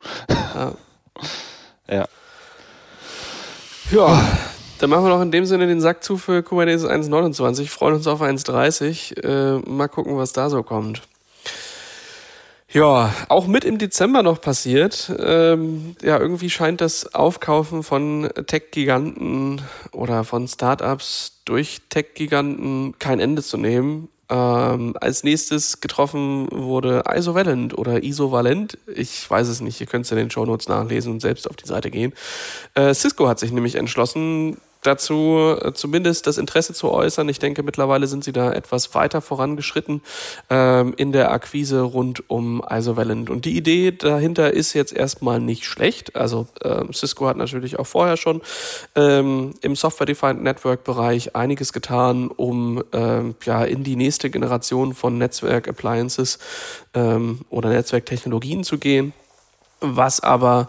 Ja. 1.89 2.07
ja. 3.91 4.39
Dann 4.79 4.91
machen 4.91 5.05
wir 5.05 5.09
noch 5.09 5.23
in 5.23 5.31
dem 5.31 5.47
Sinne 5.47 5.67
den 5.67 5.81
Sack 5.81 6.05
zu 6.05 6.19
für 6.19 6.43
Kubernetes 6.43 6.85
1.29. 6.85 7.69
Freuen 7.69 7.95
uns 7.95 8.07
auf 8.07 8.21
1.30. 8.21 9.25
Äh, 9.25 9.63
mal 9.67 9.89
gucken, 9.89 10.19
was 10.19 10.33
da 10.35 10.51
so 10.51 10.63
kommt. 10.63 11.03
Ja, 12.71 13.15
auch 13.29 13.47
mit 13.47 13.65
im 13.65 13.79
Dezember 13.79 14.23
noch 14.23 14.41
passiert. 14.41 15.11
Ähm, 15.19 15.97
ja, 16.03 16.19
irgendwie 16.19 16.51
scheint 16.51 16.83
das 16.83 17.15
Aufkaufen 17.15 17.83
von 17.83 18.29
Tech-Giganten 18.47 19.63
oder 19.93 20.25
von 20.25 20.47
Startups 20.47 21.41
durch 21.47 21.81
Tech-Giganten 21.89 22.99
kein 22.99 23.19
Ende 23.19 23.43
zu 23.43 23.57
nehmen. 23.57 24.09
Ähm, 24.29 24.95
als 25.01 25.23
nächstes 25.23 25.81
getroffen 25.81 26.49
wurde 26.51 27.05
Isovalent 27.15 27.79
oder 27.79 28.03
Isovalent. 28.03 28.77
Ich 28.93 29.29
weiß 29.31 29.47
es 29.47 29.61
nicht, 29.61 29.81
ihr 29.81 29.87
könnt 29.87 30.05
es 30.05 30.11
in 30.11 30.19
den 30.19 30.31
Show 30.31 30.45
Notes 30.45 30.69
nachlesen 30.69 31.13
und 31.13 31.21
selbst 31.21 31.49
auf 31.49 31.57
die 31.57 31.67
Seite 31.67 31.91
gehen. 31.91 32.13
Äh, 32.75 32.93
Cisco 32.93 33.29
hat 33.29 33.39
sich 33.39 33.53
nämlich 33.53 33.77
entschlossen, 33.77 34.57
dazu 34.83 35.57
äh, 35.61 35.73
zumindest 35.73 36.27
das 36.27 36.39
Interesse 36.39 36.73
zu 36.73 36.91
äußern. 36.91 37.29
Ich 37.29 37.39
denke, 37.39 37.63
mittlerweile 37.63 38.07
sind 38.07 38.25
sie 38.25 38.33
da 38.33 38.53
etwas 38.53 38.95
weiter 38.95 39.21
vorangeschritten 39.21 40.03
ähm, 40.51 40.95
in 40.97 41.13
der 41.13 41.33
Akquise 41.33 41.81
rund 41.83 42.29
um 42.29 42.63
Isovalent. 42.69 43.31
Und 43.31 43.45
die 43.45 43.57
Idee 43.57 43.93
dahinter 43.93 44.53
ist 44.53 44.73
jetzt 44.75 44.93
erstmal 44.93 45.41
nicht 45.41 45.65
schlecht. 45.65 46.17
Also 46.17 46.47
äh, 46.61 46.85
Cisco 46.93 47.27
hat 47.27 47.37
natürlich 47.37 47.79
auch 47.79 47.87
vorher 47.87 48.17
schon 48.17 48.43
ähm, 48.95 49.55
im 49.61 49.77
Software-Defined 49.77 50.43
Network-Bereich 50.43 51.35
einiges 51.35 51.73
getan, 51.73 52.29
um 52.29 52.83
ähm, 52.93 53.35
ja 53.45 53.65
in 53.65 53.85
die 53.85 53.97
nächste 53.97 54.31
Generation 54.31 54.95
von 54.95 55.19
Netzwerk-Appliances 55.19 56.39
ähm, 56.95 57.41
oder 57.51 57.71
Netzwerktechnologien 57.71 58.65
zu 58.65 58.79
gehen. 58.79 59.13
Was 59.81 60.21
aber 60.21 60.69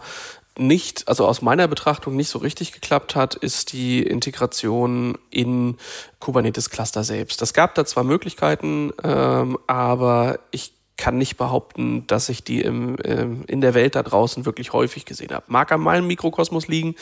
nicht, 0.60 1.08
also 1.08 1.28
aus 1.28 1.42
meiner 1.42 1.68
Betrachtung 1.68 2.16
nicht 2.16 2.30
so 2.30 2.40
richtig 2.40 2.72
geklappt 2.72 3.16
hat, 3.16 3.36
ist 3.36 3.74
die 3.74 4.04
Integration 4.04 5.18
in 5.30 5.78
Kubernetes 6.20 6.70
Cluster 6.70 7.04
selbst. 7.04 7.42
Es 7.42 7.54
gab 7.54 7.76
da 7.76 7.86
zwar 7.86 8.04
Möglichkeiten, 8.04 8.92
ähm, 9.04 9.58
aber 9.68 10.40
ich 10.52 10.74
kann 10.98 11.18
nicht 11.18 11.38
behaupten, 11.38 12.08
dass 12.08 12.28
ich 12.30 12.44
die 12.44 12.62
im, 12.62 12.98
ähm, 13.04 13.44
in 13.48 13.62
der 13.62 13.74
Welt 13.74 13.96
da 13.96 14.04
draußen 14.04 14.46
wirklich 14.46 14.74
häufig 14.74 15.06
gesehen 15.06 15.32
habe. 15.32 15.46
Mag 15.48 15.72
an 15.72 15.82
meinem 15.82 16.08
Mikrokosmos 16.08 16.68
liegen, 16.68 16.96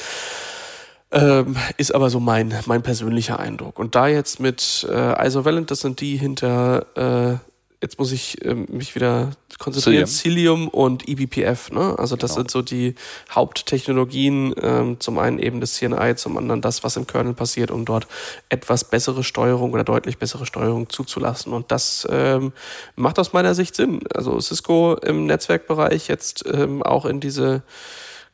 ähm, 1.12 1.56
ist 1.78 1.96
aber 1.96 2.10
so 2.10 2.20
mein, 2.20 2.54
mein 2.65 2.82
persönlicher 2.82 3.39
Eindruck. 3.39 3.80
Und 3.80 3.96
da 3.96 4.08
jetzt 4.08 4.39
mit 4.39 4.86
äh, 4.91 5.26
Isovalent, 5.28 5.72
das 5.72 5.80
sind 5.80 6.02
die 6.02 6.18
hinter 6.18 7.39
äh, 7.41 7.55
jetzt 7.82 8.00
muss 8.00 8.12
ich 8.12 8.44
ähm, 8.46 8.66
mich 8.70 8.96
wieder 8.96 9.32
konzentrieren, 9.60 10.08
Cilium, 10.08 10.68
und 10.68 11.08
eBPF. 11.08 11.72
Ne? 11.72 11.96
Also 11.98 12.16
das 12.16 12.32
genau. 12.32 12.42
sind 12.42 12.52
so 12.52 12.62
die 12.62 12.96
Haupttechnologien, 13.32 14.54
ähm, 14.62 15.00
zum 15.00 15.18
einen 15.20 15.40
eben 15.40 15.62
das 15.62 15.74
CNI, 15.76 16.16
zum 16.16 16.38
anderen 16.38 16.62
das, 16.62 16.84
was 16.84 16.98
im 16.98 17.08
Kernel 17.08 17.34
passiert, 17.34 17.72
um 17.72 17.86
dort 17.86 18.08
etwas 18.50 18.84
bessere 18.84 19.24
Steuerung 19.24 19.74
oder 19.74 19.84
deutlich 19.84 20.18
bessere 20.18 20.46
Steuerung 20.46 20.90
zuzulassen. 20.90 21.54
Und 21.54 21.72
das 21.72 22.08
ähm, 22.10 22.54
macht 22.96 23.20
aus 23.20 23.34
meiner 23.34 23.56
Sicht 23.56 23.76
Sinn. 23.76 24.02
Also 24.14 24.40
Cisco 24.40 24.96
im 24.96 25.26
Netzwerkbereich 25.26 26.08
jetzt 26.08 26.46
ähm, 26.52 26.84
auch 26.84 27.06
in 27.06 27.20
diese 27.20 27.64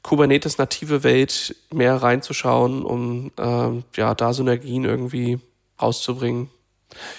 Kubernetes-native 0.04 1.04
Welt 1.04 1.56
mehr 1.72 1.96
reinzuschauen, 1.96 2.84
um 2.84 3.32
ähm, 3.38 3.84
ja 3.96 4.16
da 4.16 4.34
Synergien 4.34 4.86
irgendwie 4.86 5.40
rauszubringen. 5.80 6.50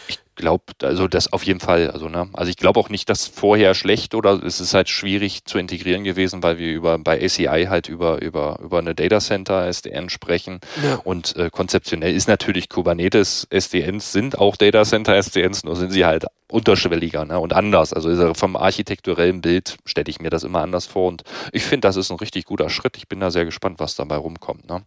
Ich 0.08 0.18
glaube, 0.34 0.64
also 0.82 1.08
das 1.08 1.32
auf 1.32 1.44
jeden 1.44 1.60
Fall. 1.60 1.90
Also, 1.90 2.08
ne? 2.08 2.28
also 2.32 2.50
ich 2.50 2.56
glaube 2.56 2.80
auch 2.80 2.88
nicht, 2.88 3.08
dass 3.08 3.26
vorher 3.26 3.74
schlecht 3.74 4.14
oder 4.14 4.42
es 4.42 4.60
ist 4.60 4.74
halt 4.74 4.88
schwierig 4.88 5.44
zu 5.44 5.58
integrieren 5.58 6.04
gewesen, 6.04 6.42
weil 6.42 6.58
wir 6.58 6.72
über 6.72 6.98
bei 6.98 7.22
ACI 7.22 7.66
halt 7.68 7.88
über 7.88 8.20
über 8.22 8.58
über 8.62 8.78
eine 8.78 8.94
Data 8.94 9.20
Center 9.20 9.66
SDN 9.66 10.08
sprechen 10.08 10.60
ja. 10.82 10.96
und 11.04 11.36
äh, 11.36 11.50
konzeptionell 11.50 12.14
ist 12.14 12.28
natürlich 12.28 12.68
Kubernetes 12.68 13.46
SDNs 13.50 14.12
sind 14.12 14.38
auch 14.38 14.56
Data 14.56 14.84
Center 14.84 15.14
SDNs, 15.14 15.64
nur 15.64 15.76
sind 15.76 15.90
sie 15.90 16.04
halt 16.04 16.26
unterschwelliger 16.48 17.24
ne? 17.24 17.38
und 17.38 17.52
anders. 17.52 17.92
Also 17.92 18.34
vom 18.34 18.56
architekturellen 18.56 19.40
Bild 19.40 19.78
stelle 19.84 20.08
ich 20.08 20.20
mir 20.20 20.30
das 20.30 20.44
immer 20.44 20.60
anders 20.60 20.86
vor 20.86 21.08
und 21.08 21.22
ich 21.52 21.64
finde, 21.64 21.88
das 21.88 21.96
ist 21.96 22.10
ein 22.10 22.18
richtig 22.18 22.44
guter 22.44 22.70
Schritt. 22.70 22.96
Ich 22.96 23.08
bin 23.08 23.20
da 23.20 23.30
sehr 23.30 23.44
gespannt, 23.44 23.80
was 23.80 23.96
dabei 23.96 24.16
rumkommt. 24.16 24.68
Ne? 24.68 24.82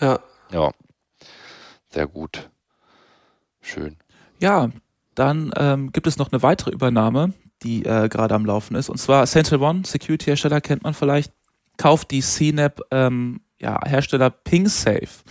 Ja. 0.00 0.20
Ja. 0.52 0.72
Sehr 1.90 2.06
gut. 2.06 2.50
Schön. 3.60 3.96
Ja, 4.40 4.70
dann 5.14 5.50
ähm, 5.56 5.92
gibt 5.92 6.06
es 6.06 6.18
noch 6.18 6.30
eine 6.30 6.42
weitere 6.42 6.70
Übernahme, 6.70 7.32
die 7.62 7.84
äh, 7.84 8.08
gerade 8.08 8.34
am 8.34 8.46
Laufen 8.46 8.76
ist. 8.76 8.88
Und 8.88 8.98
zwar 8.98 9.26
Central 9.26 9.60
One, 9.60 9.82
Security-Hersteller 9.84 10.60
kennt 10.60 10.84
man 10.84 10.94
vielleicht, 10.94 11.32
kauft 11.76 12.10
die 12.10 12.20
CNAP 12.20 12.80
ähm, 12.90 13.40
ja, 13.60 13.80
Hersteller 13.84 14.30
PingSafe 14.30 15.24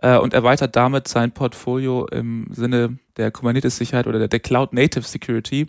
äh, 0.00 0.16
und 0.16 0.32
erweitert 0.32 0.76
damit 0.76 1.08
sein 1.08 1.32
Portfolio 1.32 2.06
im 2.06 2.46
Sinne 2.50 2.98
der 3.16 3.30
Kubernetes-Sicherheit 3.30 4.06
oder 4.06 4.18
der, 4.18 4.28
der 4.28 4.40
Cloud-Native 4.40 5.04
Security. 5.04 5.66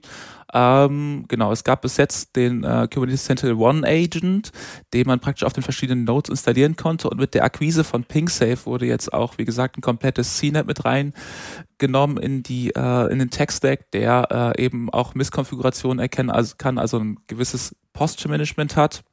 Ähm, 0.54 1.26
genau, 1.28 1.52
es 1.52 1.64
gab 1.64 1.82
bis 1.82 1.98
jetzt 1.98 2.36
den 2.36 2.64
äh, 2.64 2.88
Kubernetes 2.92 3.26
Sentinel 3.26 3.56
One 3.56 3.86
Agent, 3.86 4.52
den 4.94 5.08
man 5.08 5.20
praktisch 5.20 5.44
auf 5.44 5.54
den 5.54 5.64
verschiedenen 5.64 6.06
Nodes 6.06 6.30
installieren 6.30 6.76
konnte 6.76 7.10
und 7.10 7.20
mit 7.20 7.34
der 7.34 7.44
Akquise 7.44 7.84
von 7.84 8.04
PingSafe 8.04 8.66
wurde 8.66 8.86
jetzt 8.86 9.12
auch, 9.14 9.38
wie 9.38 9.46
gesagt, 9.46 9.78
ein 9.78 9.82
komplettes 9.82 10.38
CNAP 10.38 10.68
mit 10.68 10.86
reingenommen 10.86 12.18
in 12.18 12.44
die 12.44 12.74
äh, 12.76 13.12
in 13.12 13.20
den 13.20 13.32
Tech-Stack, 13.32 13.92
der 13.92 14.54
äh, 14.58 14.64
eben 14.64 14.90
auch 14.92 15.16
Misskonfigurationen 15.16 16.00
erkennen 16.00 16.30
also 16.30 16.56
kann, 16.58 16.78
also 16.78 17.00
ein 17.00 17.18
gewisses 17.28 17.76
Posture-Management 17.94 18.76
hat 18.76 19.04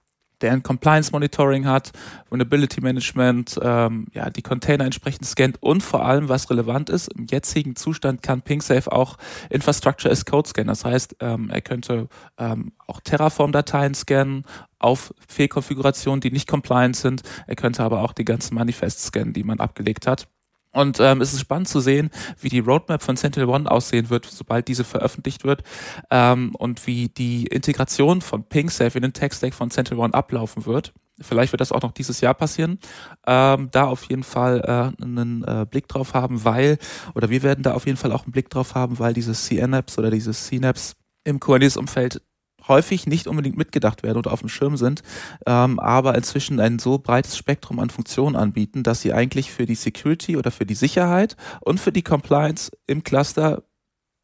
der 0.42 0.52
ein 0.52 0.62
Compliance 0.62 1.12
Monitoring 1.12 1.66
hat, 1.66 1.92
Vulnerability 2.28 2.80
Management, 2.80 3.58
ähm, 3.62 4.06
ja, 4.12 4.30
die 4.30 4.42
Container 4.42 4.84
entsprechend 4.84 5.26
scannt 5.26 5.62
und 5.62 5.82
vor 5.82 6.04
allem, 6.04 6.28
was 6.28 6.50
relevant 6.50 6.90
ist, 6.90 7.08
im 7.12 7.26
jetzigen 7.26 7.76
Zustand 7.76 8.22
kann 8.22 8.42
PingSafe 8.42 8.90
auch 8.90 9.16
Infrastructure 9.50 10.12
as 10.12 10.24
Code 10.24 10.48
scannen. 10.48 10.68
Das 10.68 10.84
heißt, 10.84 11.16
ähm, 11.20 11.50
er 11.50 11.60
könnte 11.60 12.08
ähm, 12.38 12.72
auch 12.86 13.00
Terraform-Dateien 13.00 13.94
scannen 13.94 14.44
auf 14.78 15.14
Fehlkonfigurationen, 15.28 16.20
die 16.20 16.30
nicht 16.30 16.48
compliant 16.48 16.96
sind. 16.96 17.22
Er 17.46 17.56
könnte 17.56 17.82
aber 17.82 18.02
auch 18.02 18.12
die 18.12 18.24
ganzen 18.24 18.54
Manifests 18.54 19.04
scannen, 19.06 19.32
die 19.32 19.44
man 19.44 19.60
abgelegt 19.60 20.06
hat. 20.06 20.28
Und 20.72 21.00
ähm, 21.00 21.20
es 21.20 21.32
ist 21.32 21.40
spannend 21.40 21.68
zu 21.68 21.80
sehen, 21.80 22.10
wie 22.40 22.48
die 22.48 22.60
Roadmap 22.60 23.02
von 23.02 23.16
Sentinel 23.16 23.48
One 23.48 23.70
aussehen 23.70 24.10
wird, 24.10 24.24
sobald 24.26 24.68
diese 24.68 24.84
veröffentlicht 24.84 25.44
wird 25.44 25.62
ähm, 26.10 26.54
und 26.54 26.86
wie 26.86 27.08
die 27.08 27.46
Integration 27.46 28.20
von 28.22 28.44
PingSafe 28.44 28.96
in 28.96 29.02
den 29.02 29.12
Tech-Stack 29.12 29.54
von 29.54 29.70
Sentinel 29.70 30.02
One 30.02 30.14
ablaufen 30.14 30.66
wird. 30.66 30.92
Vielleicht 31.20 31.52
wird 31.52 31.60
das 31.60 31.72
auch 31.72 31.82
noch 31.82 31.92
dieses 31.92 32.20
Jahr 32.20 32.34
passieren. 32.34 32.78
Ähm, 33.26 33.68
da 33.70 33.84
auf 33.84 34.04
jeden 34.04 34.22
Fall 34.22 34.60
äh, 34.60 35.02
einen 35.02 35.44
äh, 35.44 35.66
Blick 35.70 35.88
drauf 35.88 36.14
haben, 36.14 36.44
weil, 36.44 36.78
oder 37.14 37.28
wir 37.28 37.42
werden 37.42 37.62
da 37.62 37.74
auf 37.74 37.86
jeden 37.86 37.98
Fall 37.98 38.12
auch 38.12 38.24
einen 38.24 38.32
Blick 38.32 38.48
drauf 38.50 38.74
haben, 38.74 38.98
weil 38.98 39.12
diese 39.12 39.32
CNAPs 39.32 39.98
oder 39.98 40.10
diese 40.10 40.32
CNAPs 40.32 40.96
im 41.24 41.38
Kubernetes-Umfeld 41.38 42.22
häufig 42.68 43.06
nicht 43.06 43.26
unbedingt 43.26 43.56
mitgedacht 43.56 44.02
werden 44.02 44.18
oder 44.18 44.32
auf 44.32 44.40
dem 44.40 44.48
Schirm 44.48 44.76
sind, 44.76 45.02
ähm, 45.46 45.78
aber 45.78 46.14
inzwischen 46.14 46.60
ein 46.60 46.78
so 46.78 46.98
breites 46.98 47.36
Spektrum 47.36 47.78
an 47.78 47.90
Funktionen 47.90 48.36
anbieten, 48.36 48.82
dass 48.82 49.00
sie 49.00 49.12
eigentlich 49.12 49.50
für 49.50 49.66
die 49.66 49.74
Security 49.74 50.36
oder 50.36 50.50
für 50.50 50.66
die 50.66 50.74
Sicherheit 50.74 51.36
und 51.60 51.80
für 51.80 51.92
die 51.92 52.02
Compliance 52.02 52.70
im 52.86 53.02
Cluster 53.04 53.62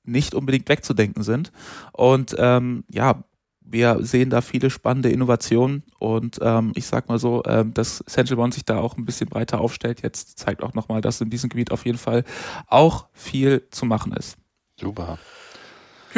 nicht 0.05 0.35
unbedingt 0.35 0.69
wegzudenken 0.69 1.23
sind. 1.23 1.53
Und 1.93 2.35
ähm, 2.39 2.85
ja, 2.89 3.23
wir 3.71 3.99
sehen 4.01 4.31
da 4.31 4.41
viele 4.41 4.71
spannende 4.71 5.11
Innovationen 5.11 5.83
und 5.99 6.39
ähm, 6.41 6.73
ich 6.75 6.87
sag 6.87 7.09
mal 7.09 7.19
so, 7.19 7.43
ähm, 7.45 7.75
dass 7.75 8.03
Central 8.07 8.39
One 8.39 8.53
sich 8.53 8.65
da 8.65 8.79
auch 8.79 8.97
ein 8.97 9.05
bisschen 9.05 9.29
breiter 9.29 9.61
aufstellt, 9.61 10.03
jetzt 10.03 10.39
zeigt 10.39 10.63
auch 10.63 10.75
nochmal, 10.75 11.03
dass 11.03 11.21
in 11.21 11.31
diesem 11.31 11.51
Gebiet 11.51 11.71
auf 11.71 11.85
jeden 11.85 11.99
Fall 11.99 12.25
auch 12.67 13.09
viel 13.13 13.69
zu 13.71 13.85
machen 13.85 14.13
ist. 14.13 14.39
Super. 14.81 15.19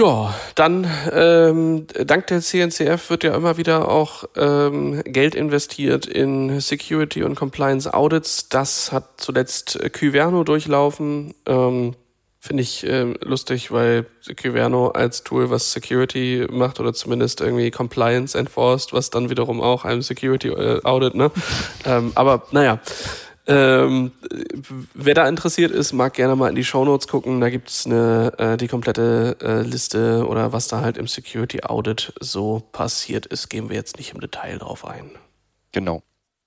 Ja, 0.00 0.34
dann 0.54 0.86
ähm, 1.12 1.86
dank 2.06 2.26
der 2.28 2.40
CNCF 2.40 3.10
wird 3.10 3.22
ja 3.22 3.34
immer 3.34 3.58
wieder 3.58 3.90
auch 3.90 4.24
ähm, 4.34 5.02
Geld 5.04 5.34
investiert 5.34 6.06
in 6.06 6.58
Security 6.58 7.22
und 7.22 7.34
Compliance 7.34 7.92
Audits. 7.92 8.48
Das 8.48 8.92
hat 8.92 9.04
zuletzt 9.18 9.78
Kyverno 9.92 10.42
durchlaufen. 10.42 11.34
Ähm, 11.44 11.96
Finde 12.38 12.62
ich 12.62 12.86
äh, 12.86 13.12
lustig, 13.20 13.72
weil 13.72 14.06
Kyverno 14.36 14.88
als 14.88 15.22
Tool, 15.22 15.50
was 15.50 15.70
Security 15.72 16.46
macht 16.50 16.80
oder 16.80 16.94
zumindest 16.94 17.42
irgendwie 17.42 17.70
Compliance 17.70 18.38
enforced, 18.38 18.94
was 18.94 19.10
dann 19.10 19.28
wiederum 19.28 19.60
auch 19.60 19.84
einem 19.84 20.00
Security 20.00 20.48
äh, 20.48 20.80
Audit, 20.82 21.14
ne? 21.14 21.30
ähm, 21.84 22.12
aber 22.14 22.44
naja. 22.52 22.80
Ähm, 23.50 24.12
wer 24.94 25.14
da 25.14 25.28
interessiert 25.28 25.72
ist, 25.72 25.92
mag 25.92 26.14
gerne 26.14 26.36
mal 26.36 26.48
in 26.48 26.54
die 26.54 26.62
Show 26.62 26.84
Notes 26.84 27.08
gucken. 27.08 27.40
Da 27.40 27.50
gibt 27.50 27.68
es 27.68 27.84
äh, 27.84 28.56
die 28.56 28.68
komplette 28.68 29.36
äh, 29.42 29.62
Liste 29.62 30.24
oder 30.26 30.52
was 30.52 30.68
da 30.68 30.82
halt 30.82 30.96
im 30.96 31.08
Security 31.08 31.64
Audit 31.64 32.12
so 32.20 32.62
passiert 32.70 33.26
ist. 33.26 33.48
Gehen 33.48 33.68
wir 33.68 33.74
jetzt 33.74 33.98
nicht 33.98 34.14
im 34.14 34.20
Detail 34.20 34.58
drauf 34.58 34.86
ein. 34.86 35.10
Genau. 35.72 36.02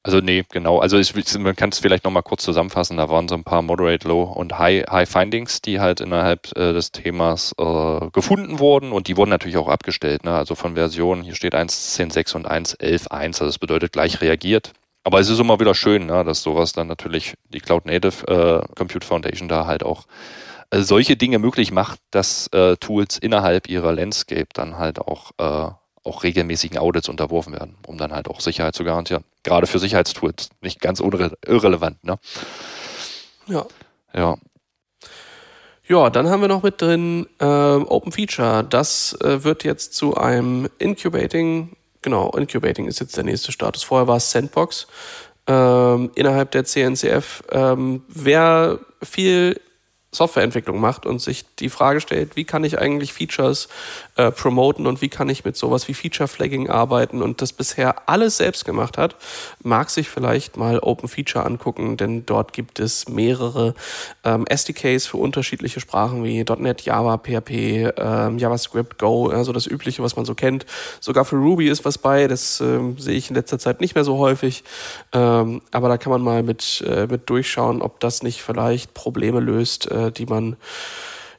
Also 0.06 0.20
nee, 0.20 0.44
genau. 0.50 0.80
Also 0.80 0.98
ich, 0.98 1.14
man 1.38 1.56
kann 1.56 1.70
es 1.70 1.80
vielleicht 1.80 2.06
nochmal 2.06 2.24
kurz 2.24 2.44
zusammenfassen. 2.44 2.98
Da 2.98 3.10
waren 3.10 3.28
so 3.28 3.36
ein 3.36 3.44
paar 3.44 3.62
Moderate, 3.62 4.08
Low 4.08 4.24
und 4.24 4.58
High, 4.58 4.86
High 4.90 5.10
Findings, 5.10 5.62
die 5.62 5.82
halt 5.82 6.00
innerhalb 6.00 6.56
äh, 6.58 6.74
des 6.74 6.92
Themas 6.92 7.54
äh, 7.58 8.10
gefunden 8.12 8.60
wurden 8.60 8.94
und 8.94 9.08
die 9.08 9.18
wurden 9.18 9.30
natürlich 9.30 9.58
auch 9.58 9.70
abgestellt. 9.70 10.24
Ne? 10.24 10.34
Also 10.36 10.56
von 10.56 10.76
Versionen, 10.76 11.24
hier 11.24 11.36
steht 11.36 11.56
1.10.6 11.56 12.36
und 12.36 12.50
1.11.1, 12.50 13.10
also 13.12 13.46
das 13.46 13.60
bedeutet 13.60 13.94
gleich 13.94 14.22
reagiert. 14.22 14.74
Aber 15.04 15.20
es 15.20 15.30
ist 15.30 15.40
immer 15.40 15.60
wieder 15.60 15.76
schön, 15.76 16.06
ne, 16.06 16.24
dass 16.24 16.44
sowas 16.44 16.72
dann 16.72 16.88
natürlich 16.88 17.34
die 17.50 17.60
Cloud 17.60 17.86
Native 17.86 18.28
äh, 18.28 18.76
Compute 18.76 19.06
Foundation 19.06 19.50
da 19.50 19.66
halt 19.66 19.84
auch 19.84 20.06
äh, 20.72 20.82
solche 20.82 21.18
Dinge 21.18 21.40
möglich 21.40 21.72
macht, 21.72 22.00
dass 22.12 22.48
äh, 22.48 22.78
Tools 22.78 23.18
innerhalb 23.18 23.68
ihrer 23.68 23.92
Landscape 23.92 24.48
dann 24.54 24.78
halt 24.78 25.00
auch, 25.00 25.32
äh, 25.38 25.70
auch 26.04 26.24
regelmäßigen 26.24 26.78
Audits 26.78 27.10
unterworfen 27.10 27.54
werden, 27.54 27.76
um 27.86 27.98
dann 27.98 28.14
halt 28.14 28.30
auch 28.30 28.40
Sicherheit 28.40 28.76
zu 28.76 28.84
garantieren. 28.84 29.24
Gerade 29.44 29.68
für 29.68 29.80
Sicherheitstools 29.80 30.50
nicht 30.62 30.80
ganz 30.80 31.00
irrelevant. 31.00 32.04
Ne? 32.04 32.18
Ja. 33.48 33.66
Ja. 34.16 34.38
Ja, 35.86 36.10
dann 36.10 36.30
haben 36.30 36.42
wir 36.42 36.48
noch 36.48 36.64
mit 36.64 36.82
drin 36.82 37.28
äh, 37.40 37.46
Open 37.46 38.14
Feature. 38.14 38.64
Das 38.64 39.18
äh, 39.22 39.44
wird 39.44 39.66
jetzt 39.66 39.94
zu 39.96 40.16
einem 40.16 40.70
Incubating 40.80 41.76
genau, 42.04 42.32
Incubating 42.32 42.88
ist 42.88 43.00
jetzt 43.00 43.18
der 43.18 43.24
nächste 43.24 43.52
Status. 43.52 43.84
Vorher 43.84 44.08
war 44.08 44.18
es 44.18 44.30
Sandbox 44.30 44.88
ähm, 45.48 46.12
innerhalb 46.16 46.52
der 46.52 46.66
CNCF. 46.66 47.44
Ähm, 47.52 48.04
wer 48.08 48.80
viel 49.02 49.60
Softwareentwicklung 50.12 50.80
macht 50.80 51.06
und 51.06 51.20
sich 51.20 51.44
die 51.56 51.70
Frage 51.70 52.00
stellt, 52.00 52.36
wie 52.36 52.44
kann 52.46 52.64
ich 52.64 52.78
eigentlich 52.78 53.14
Features 53.14 53.68
äh, 54.16 54.32
promoten 54.32 54.86
und 54.86 55.02
wie 55.02 55.10
kann 55.10 55.30
ich 55.30 55.44
mit 55.44 55.58
sowas 55.58 55.88
wie 55.88 55.94
Feature 55.94 56.28
Flagging 56.28 56.70
arbeiten 56.70 57.22
und 57.22 57.42
das 57.42 57.52
bisher 57.52 58.08
alles 58.08 58.38
selbst 58.38 58.64
gemacht 58.64 58.98
hat, 58.98 59.16
mag 59.64 59.90
sich 59.90 60.10
vielleicht 60.10 60.56
mal 60.56 60.80
Open 60.80 61.10
Feature 61.10 61.46
angucken, 61.46 61.98
denn 61.98 62.26
dort 62.26 62.54
gibt 62.54 62.80
es 62.80 63.10
mehrere 63.10 63.74
ähm, 64.24 64.46
SDKs 64.48 65.08
für 65.08 65.18
unterschiedliche 65.18 65.80
Sprachen 65.80 66.24
wie 66.24 66.44
.NET, 66.44 66.82
Java, 66.82 67.18
PHP, 67.18 67.92
ähm, 67.98 68.38
JavaScript, 68.38 69.00
Go, 69.00 69.30
also 69.30 69.52
das 69.52 69.66
Übliche, 69.66 70.04
was 70.04 70.16
man 70.16 70.26
so 70.26 70.36
kennt. 70.36 70.66
Sogar 71.00 71.26
für 71.26 71.38
Ruby 71.38 71.68
ist 71.68 71.84
was 71.86 71.98
bei, 71.98 72.28
das 72.28 72.62
ähm, 72.62 72.98
sehe 73.00 73.16
ich 73.16 73.30
in 73.30 73.36
letzter 73.36 73.58
Zeit 73.58 73.82
nicht 73.82 73.96
mehr 73.96 74.04
so 74.04 74.20
häufig, 74.20 74.64
ähm, 75.12 75.62
aber 75.72 75.90
da 75.90 75.98
kann 75.98 76.12
man 76.12 76.22
mal 76.22 76.44
mit, 76.44 76.84
äh, 76.88 77.08
mit 77.08 77.30
durchschauen, 77.30 77.82
ob 77.82 78.00
das 78.00 78.22
nicht 78.22 78.44
vielleicht 78.44 78.94
Probleme 78.94 79.40
löst, 79.40 79.90
äh, 79.90 80.12
die 80.12 80.28
man 80.28 80.56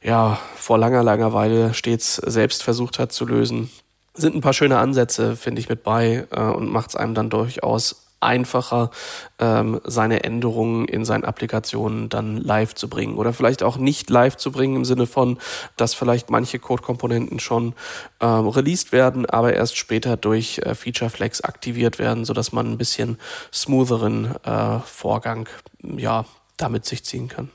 ja 0.05 0.39
vor 0.55 0.77
langer, 0.77 1.03
langer 1.03 1.33
Weile 1.33 1.73
stets 1.73 2.15
selbst 2.15 2.63
versucht 2.63 2.99
hat 2.99 3.11
zu 3.11 3.25
lösen. 3.25 3.69
Sind 4.13 4.35
ein 4.35 4.41
paar 4.41 4.53
schöne 4.53 4.77
Ansätze, 4.77 5.35
finde 5.35 5.59
ich, 5.59 5.67
mit 5.67 5.83
bei 5.83 6.27
äh, 6.31 6.39
und 6.39 6.71
macht 6.71 6.89
es 6.89 6.95
einem 6.95 7.15
dann 7.15 7.29
durchaus 7.29 8.03
einfacher, 8.21 8.91
ähm, 9.39 9.81
seine 9.83 10.23
Änderungen 10.23 10.87
in 10.87 11.05
seinen 11.05 11.25
Applikationen 11.25 12.07
dann 12.07 12.37
live 12.37 12.73
zu 12.73 12.87
bringen. 12.87 13.17
Oder 13.17 13.33
vielleicht 13.33 13.61
auch 13.61 13.77
nicht 13.77 14.09
live 14.09 14.37
zu 14.37 14.51
bringen 14.51 14.77
im 14.77 14.85
Sinne 14.85 15.05
von, 15.05 15.37
dass 15.75 15.93
vielleicht 15.93 16.29
manche 16.29 16.57
Code-Komponenten 16.57 17.39
schon 17.39 17.73
ähm, 18.21 18.47
released 18.47 18.91
werden, 18.93 19.25
aber 19.25 19.53
erst 19.53 19.75
später 19.75 20.17
durch 20.17 20.59
äh, 20.59 20.75
Feature 20.75 21.09
Flags 21.09 21.41
aktiviert 21.41 21.99
werden, 21.99 22.25
sodass 22.25 22.51
man 22.51 22.71
ein 22.71 22.77
bisschen 22.77 23.19
smootheren 23.53 24.35
äh, 24.43 24.79
Vorgang 24.79 25.49
ja, 25.83 26.25
damit 26.57 26.85
sich 26.85 27.03
ziehen 27.03 27.27
kann. 27.27 27.51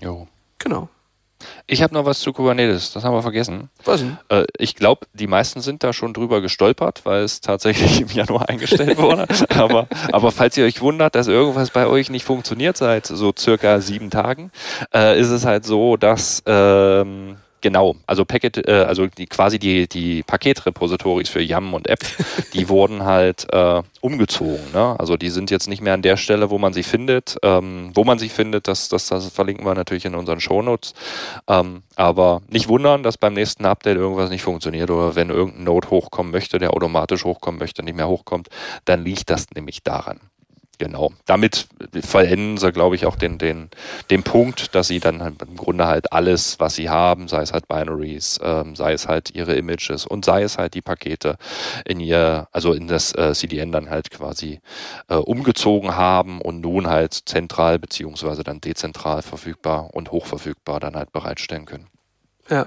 Jo. 0.00 0.26
Genau. 0.58 0.88
Ich 1.66 1.82
habe 1.82 1.94
noch 1.94 2.04
was 2.04 2.20
zu 2.20 2.32
Kubernetes, 2.32 2.92
das 2.92 3.04
haben 3.04 3.14
wir 3.14 3.22
vergessen. 3.22 3.70
Was 3.84 4.00
denn? 4.00 4.18
Äh, 4.28 4.44
ich 4.58 4.74
glaube, 4.74 5.06
die 5.12 5.26
meisten 5.26 5.60
sind 5.60 5.82
da 5.82 5.92
schon 5.92 6.12
drüber 6.12 6.40
gestolpert, 6.40 7.02
weil 7.04 7.22
es 7.22 7.40
tatsächlich 7.40 8.00
im 8.00 8.08
Januar 8.08 8.48
eingestellt 8.48 8.98
wurde. 8.98 9.26
aber, 9.54 9.88
aber 10.12 10.32
falls 10.32 10.56
ihr 10.56 10.64
euch 10.64 10.80
wundert, 10.80 11.14
dass 11.14 11.28
irgendwas 11.28 11.70
bei 11.70 11.86
euch 11.86 12.10
nicht 12.10 12.24
funktioniert 12.24 12.76
seit 12.76 13.06
so 13.06 13.32
circa 13.36 13.80
sieben 13.80 14.10
Tagen, 14.10 14.50
äh, 14.94 15.18
ist 15.18 15.30
es 15.30 15.44
halt 15.44 15.64
so, 15.64 15.96
dass 15.96 16.42
ähm, 16.46 17.36
Genau, 17.62 17.96
also 18.06 18.24
Packet, 18.24 18.66
äh, 18.66 18.72
also 18.72 19.06
die 19.06 19.26
quasi 19.26 19.58
die, 19.58 19.86
die 19.86 20.22
Paketrepositories 20.22 21.28
für 21.28 21.42
YAM 21.42 21.74
und 21.74 21.88
App, 21.88 22.00
die 22.54 22.68
wurden 22.68 23.04
halt 23.04 23.46
äh, 23.52 23.82
umgezogen. 24.00 24.72
Ne? 24.72 24.96
Also 24.98 25.16
die 25.16 25.28
sind 25.28 25.50
jetzt 25.50 25.68
nicht 25.68 25.82
mehr 25.82 25.94
an 25.94 26.02
der 26.02 26.16
Stelle, 26.16 26.50
wo 26.50 26.58
man 26.58 26.72
sie 26.72 26.82
findet. 26.82 27.36
Ähm, 27.42 27.90
wo 27.94 28.04
man 28.04 28.18
sie 28.18 28.30
findet, 28.30 28.66
das, 28.66 28.88
das, 28.88 29.08
das 29.08 29.28
verlinken 29.28 29.66
wir 29.66 29.74
natürlich 29.74 30.06
in 30.06 30.14
unseren 30.14 30.40
Shownotes. 30.40 30.94
Ähm, 31.48 31.82
aber 31.96 32.40
nicht 32.48 32.68
wundern, 32.68 33.02
dass 33.02 33.18
beim 33.18 33.34
nächsten 33.34 33.66
Update 33.66 33.96
irgendwas 33.96 34.30
nicht 34.30 34.42
funktioniert 34.42 34.90
oder 34.90 35.14
wenn 35.14 35.28
irgendein 35.28 35.64
Node 35.64 35.90
hochkommen 35.90 36.32
möchte, 36.32 36.58
der 36.58 36.72
automatisch 36.72 37.24
hochkommen 37.24 37.58
möchte, 37.58 37.82
nicht 37.82 37.96
mehr 37.96 38.08
hochkommt, 38.08 38.48
dann 38.86 39.04
liegt 39.04 39.28
das 39.28 39.46
nämlich 39.54 39.82
daran 39.82 40.20
genau. 40.80 41.12
Damit 41.26 41.68
vollenden 42.02 42.56
sie, 42.56 42.72
glaube 42.72 42.96
ich, 42.96 43.06
auch 43.06 43.14
den, 43.14 43.38
den, 43.38 43.68
den 44.10 44.24
Punkt, 44.24 44.74
dass 44.74 44.88
sie 44.88 44.98
dann 44.98 45.22
halt 45.22 45.40
im 45.42 45.56
Grunde 45.56 45.86
halt 45.86 46.12
alles, 46.12 46.58
was 46.58 46.74
sie 46.74 46.88
haben, 46.88 47.28
sei 47.28 47.42
es 47.42 47.52
halt 47.52 47.68
Binaries, 47.68 48.40
ähm, 48.42 48.74
sei 48.74 48.94
es 48.94 49.06
halt 49.06 49.32
ihre 49.34 49.54
Images 49.54 50.06
und 50.06 50.24
sei 50.24 50.42
es 50.42 50.58
halt 50.58 50.74
die 50.74 50.80
Pakete 50.80 51.36
in 51.84 52.00
ihr, 52.00 52.48
also 52.50 52.72
in 52.72 52.88
das 52.88 53.14
äh, 53.14 53.34
CDN 53.34 53.70
dann 53.70 53.90
halt 53.90 54.10
quasi 54.10 54.60
äh, 55.08 55.16
umgezogen 55.16 55.94
haben 55.94 56.40
und 56.40 56.62
nun 56.62 56.88
halt 56.88 57.12
zentral 57.12 57.78
beziehungsweise 57.78 58.42
dann 58.42 58.60
dezentral 58.60 59.20
verfügbar 59.20 59.90
und 59.92 60.10
hochverfügbar 60.10 60.80
dann 60.80 60.96
halt 60.96 61.12
bereitstellen 61.12 61.66
können. 61.66 61.88
Ja. 62.48 62.66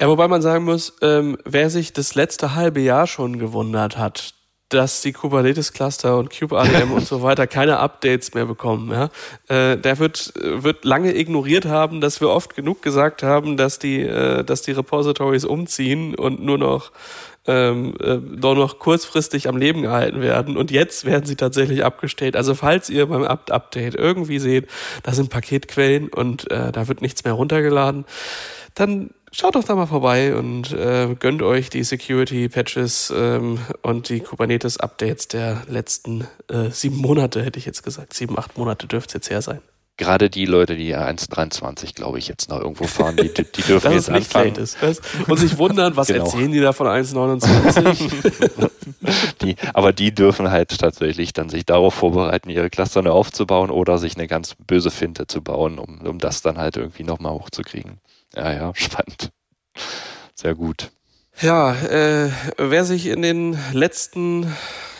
Ja, 0.00 0.08
wobei 0.08 0.26
man 0.26 0.40
sagen 0.40 0.64
muss, 0.64 0.94
ähm, 1.02 1.36
wer 1.44 1.68
sich 1.68 1.92
das 1.92 2.14
letzte 2.14 2.54
halbe 2.54 2.80
Jahr 2.80 3.06
schon 3.06 3.38
gewundert 3.38 3.98
hat, 3.98 4.34
dass 4.70 5.02
die 5.02 5.12
Kubernetes-Cluster 5.12 6.16
und 6.16 6.30
kubeadm 6.30 6.92
und 6.92 7.06
so 7.06 7.22
weiter 7.22 7.46
keine 7.46 7.78
Updates 7.78 8.34
mehr 8.34 8.46
bekommen. 8.46 8.90
Ja? 8.90 9.10
Äh, 9.48 9.76
der 9.76 9.98
wird, 9.98 10.32
wird 10.36 10.84
lange 10.84 11.14
ignoriert 11.16 11.66
haben, 11.66 12.00
dass 12.00 12.20
wir 12.20 12.30
oft 12.30 12.54
genug 12.54 12.80
gesagt 12.80 13.22
haben, 13.22 13.56
dass 13.56 13.78
die, 13.78 14.00
äh, 14.00 14.44
dass 14.44 14.62
die 14.62 14.72
Repositories 14.72 15.44
umziehen 15.44 16.14
und 16.14 16.42
nur 16.42 16.56
noch 16.56 16.92
ähm, 17.46 17.94
äh, 18.00 18.16
nur 18.16 18.54
noch 18.54 18.78
kurzfristig 18.78 19.48
am 19.48 19.56
Leben 19.56 19.82
gehalten 19.82 20.20
werden. 20.20 20.56
Und 20.56 20.70
jetzt 20.70 21.04
werden 21.04 21.24
sie 21.24 21.36
tatsächlich 21.36 21.84
abgestellt. 21.84 22.36
Also 22.36 22.54
falls 22.54 22.90
ihr 22.90 23.06
beim 23.06 23.24
Update 23.24 23.94
irgendwie 23.94 24.38
seht, 24.38 24.68
da 25.02 25.12
sind 25.12 25.30
Paketquellen 25.30 26.08
und 26.08 26.50
äh, 26.50 26.70
da 26.70 26.86
wird 26.86 27.00
nichts 27.00 27.24
mehr 27.24 27.32
runtergeladen, 27.32 28.04
dann 28.74 29.10
schaut 29.32 29.54
doch 29.54 29.64
da 29.64 29.74
mal 29.74 29.86
vorbei 29.86 30.34
und 30.34 30.72
äh, 30.72 31.14
gönnt 31.18 31.42
euch 31.42 31.70
die 31.70 31.84
Security-Patches 31.84 33.12
ähm, 33.16 33.58
und 33.82 34.08
die 34.08 34.20
Kubernetes-Updates 34.20 35.28
der 35.28 35.62
letzten 35.68 36.26
äh, 36.48 36.70
sieben 36.70 36.96
Monate, 36.96 37.42
hätte 37.42 37.58
ich 37.58 37.66
jetzt 37.66 37.82
gesagt. 37.82 38.14
Sieben, 38.14 38.38
acht 38.38 38.58
Monate 38.58 38.86
dürfte 38.86 39.08
es 39.08 39.14
jetzt 39.14 39.30
her 39.30 39.42
sein. 39.42 39.60
Gerade 40.00 40.30
die 40.30 40.46
Leute, 40.46 40.76
die 40.76 40.96
1,23, 40.96 41.94
glaube 41.94 42.18
ich, 42.18 42.26
jetzt 42.26 42.48
noch 42.48 42.58
irgendwo 42.58 42.84
fahren, 42.84 43.16
die, 43.16 43.28
die 43.34 43.60
dürfen 43.60 43.92
jetzt 43.96 44.08
anfangen. 44.08 44.56
Ist, 44.56 44.78
das, 44.80 45.02
und 45.28 45.36
sich 45.36 45.58
wundern, 45.58 45.94
was 45.94 46.06
genau. 46.08 46.24
erzählen 46.24 46.50
die 46.50 46.60
da 46.60 46.72
von 46.72 46.86
1,29? 46.86 48.70
die, 49.42 49.56
aber 49.74 49.92
die 49.92 50.14
dürfen 50.14 50.50
halt 50.50 50.78
tatsächlich 50.78 51.34
dann 51.34 51.50
sich 51.50 51.66
darauf 51.66 51.92
vorbereiten, 51.92 52.48
ihre 52.48 52.70
Cluster 52.70 53.02
neu 53.02 53.10
aufzubauen 53.10 53.70
oder 53.70 53.98
sich 53.98 54.16
eine 54.16 54.26
ganz 54.26 54.54
böse 54.66 54.90
Finte 54.90 55.26
zu 55.26 55.42
bauen, 55.42 55.78
um, 55.78 56.00
um 56.00 56.18
das 56.18 56.40
dann 56.40 56.56
halt 56.56 56.78
irgendwie 56.78 57.04
nochmal 57.04 57.32
hochzukriegen. 57.32 57.98
Ja, 58.34 58.52
ja, 58.52 58.72
spannend. 58.74 59.30
Sehr 60.34 60.54
gut. 60.54 60.90
Ja, 61.40 61.72
äh, 61.72 62.30
wer 62.58 62.84
sich 62.84 63.06
in 63.06 63.22
den 63.22 63.58
letzten, 63.72 64.42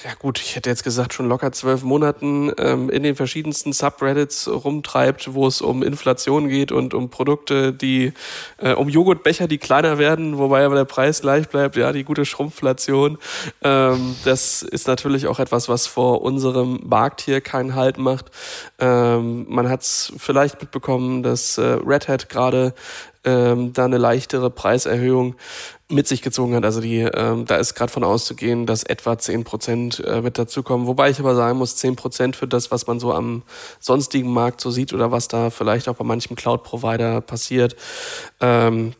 ja 0.04 0.14
gut, 0.18 0.40
ich 0.40 0.56
hätte 0.56 0.70
jetzt 0.70 0.84
gesagt 0.84 1.12
schon 1.12 1.28
locker 1.28 1.52
zwölf 1.52 1.82
Monaten 1.82 2.50
ähm, 2.56 2.88
in 2.88 3.02
den 3.02 3.14
verschiedensten 3.14 3.74
Subreddits 3.74 4.48
rumtreibt, 4.48 5.34
wo 5.34 5.46
es 5.46 5.60
um 5.60 5.82
Inflation 5.82 6.48
geht 6.48 6.72
und 6.72 6.94
um 6.94 7.10
Produkte, 7.10 7.74
die, 7.74 8.14
äh, 8.56 8.72
um 8.72 8.88
Joghurtbecher, 8.88 9.48
die 9.48 9.58
kleiner 9.58 9.98
werden, 9.98 10.38
wobei 10.38 10.64
aber 10.64 10.76
der 10.76 10.86
Preis 10.86 11.20
gleich 11.20 11.46
bleibt, 11.48 11.76
ja, 11.76 11.92
die 11.92 12.04
gute 12.04 12.24
Schrumpflation. 12.24 13.18
Ähm, 13.62 14.16
das 14.24 14.62
ist 14.62 14.86
natürlich 14.88 15.26
auch 15.26 15.40
etwas, 15.40 15.68
was 15.68 15.86
vor 15.86 16.22
unserem 16.22 16.80
Markt 16.84 17.20
hier 17.20 17.42
keinen 17.42 17.74
Halt 17.74 17.98
macht. 17.98 18.30
Ähm, 18.78 19.44
man 19.46 19.68
hat 19.68 19.82
es 19.82 20.10
vielleicht 20.16 20.58
mitbekommen, 20.62 21.22
dass 21.22 21.58
äh, 21.58 21.62
Red 21.84 22.08
Hat 22.08 22.30
gerade 22.30 22.72
ähm, 23.24 23.72
da 23.72 23.84
eine 23.84 23.98
leichtere 23.98 24.50
Preiserhöhung 24.50 25.34
mit 25.88 26.06
sich 26.06 26.22
gezogen 26.22 26.54
hat. 26.54 26.64
Also 26.64 26.80
die, 26.80 27.00
ähm, 27.00 27.44
da 27.46 27.56
ist 27.56 27.74
gerade 27.74 27.92
von 27.92 28.04
auszugehen, 28.04 28.66
dass 28.66 28.82
etwa 28.82 29.18
zehn 29.18 29.44
Prozent 29.44 30.02
äh, 30.06 30.22
mit 30.22 30.38
dazukommen. 30.38 30.86
Wobei 30.86 31.10
ich 31.10 31.18
aber 31.18 31.34
sagen 31.34 31.58
muss, 31.58 31.76
zehn 31.76 31.96
Prozent 31.96 32.36
für 32.36 32.46
das, 32.46 32.70
was 32.70 32.86
man 32.86 33.00
so 33.00 33.12
am 33.12 33.42
sonstigen 33.80 34.32
Markt 34.32 34.60
so 34.60 34.70
sieht 34.70 34.92
oder 34.92 35.10
was 35.10 35.28
da 35.28 35.50
vielleicht 35.50 35.88
auch 35.88 35.96
bei 35.96 36.04
manchem 36.04 36.36
Cloud-Provider 36.36 37.20
passiert. 37.20 37.76
Ähm, 38.40 38.92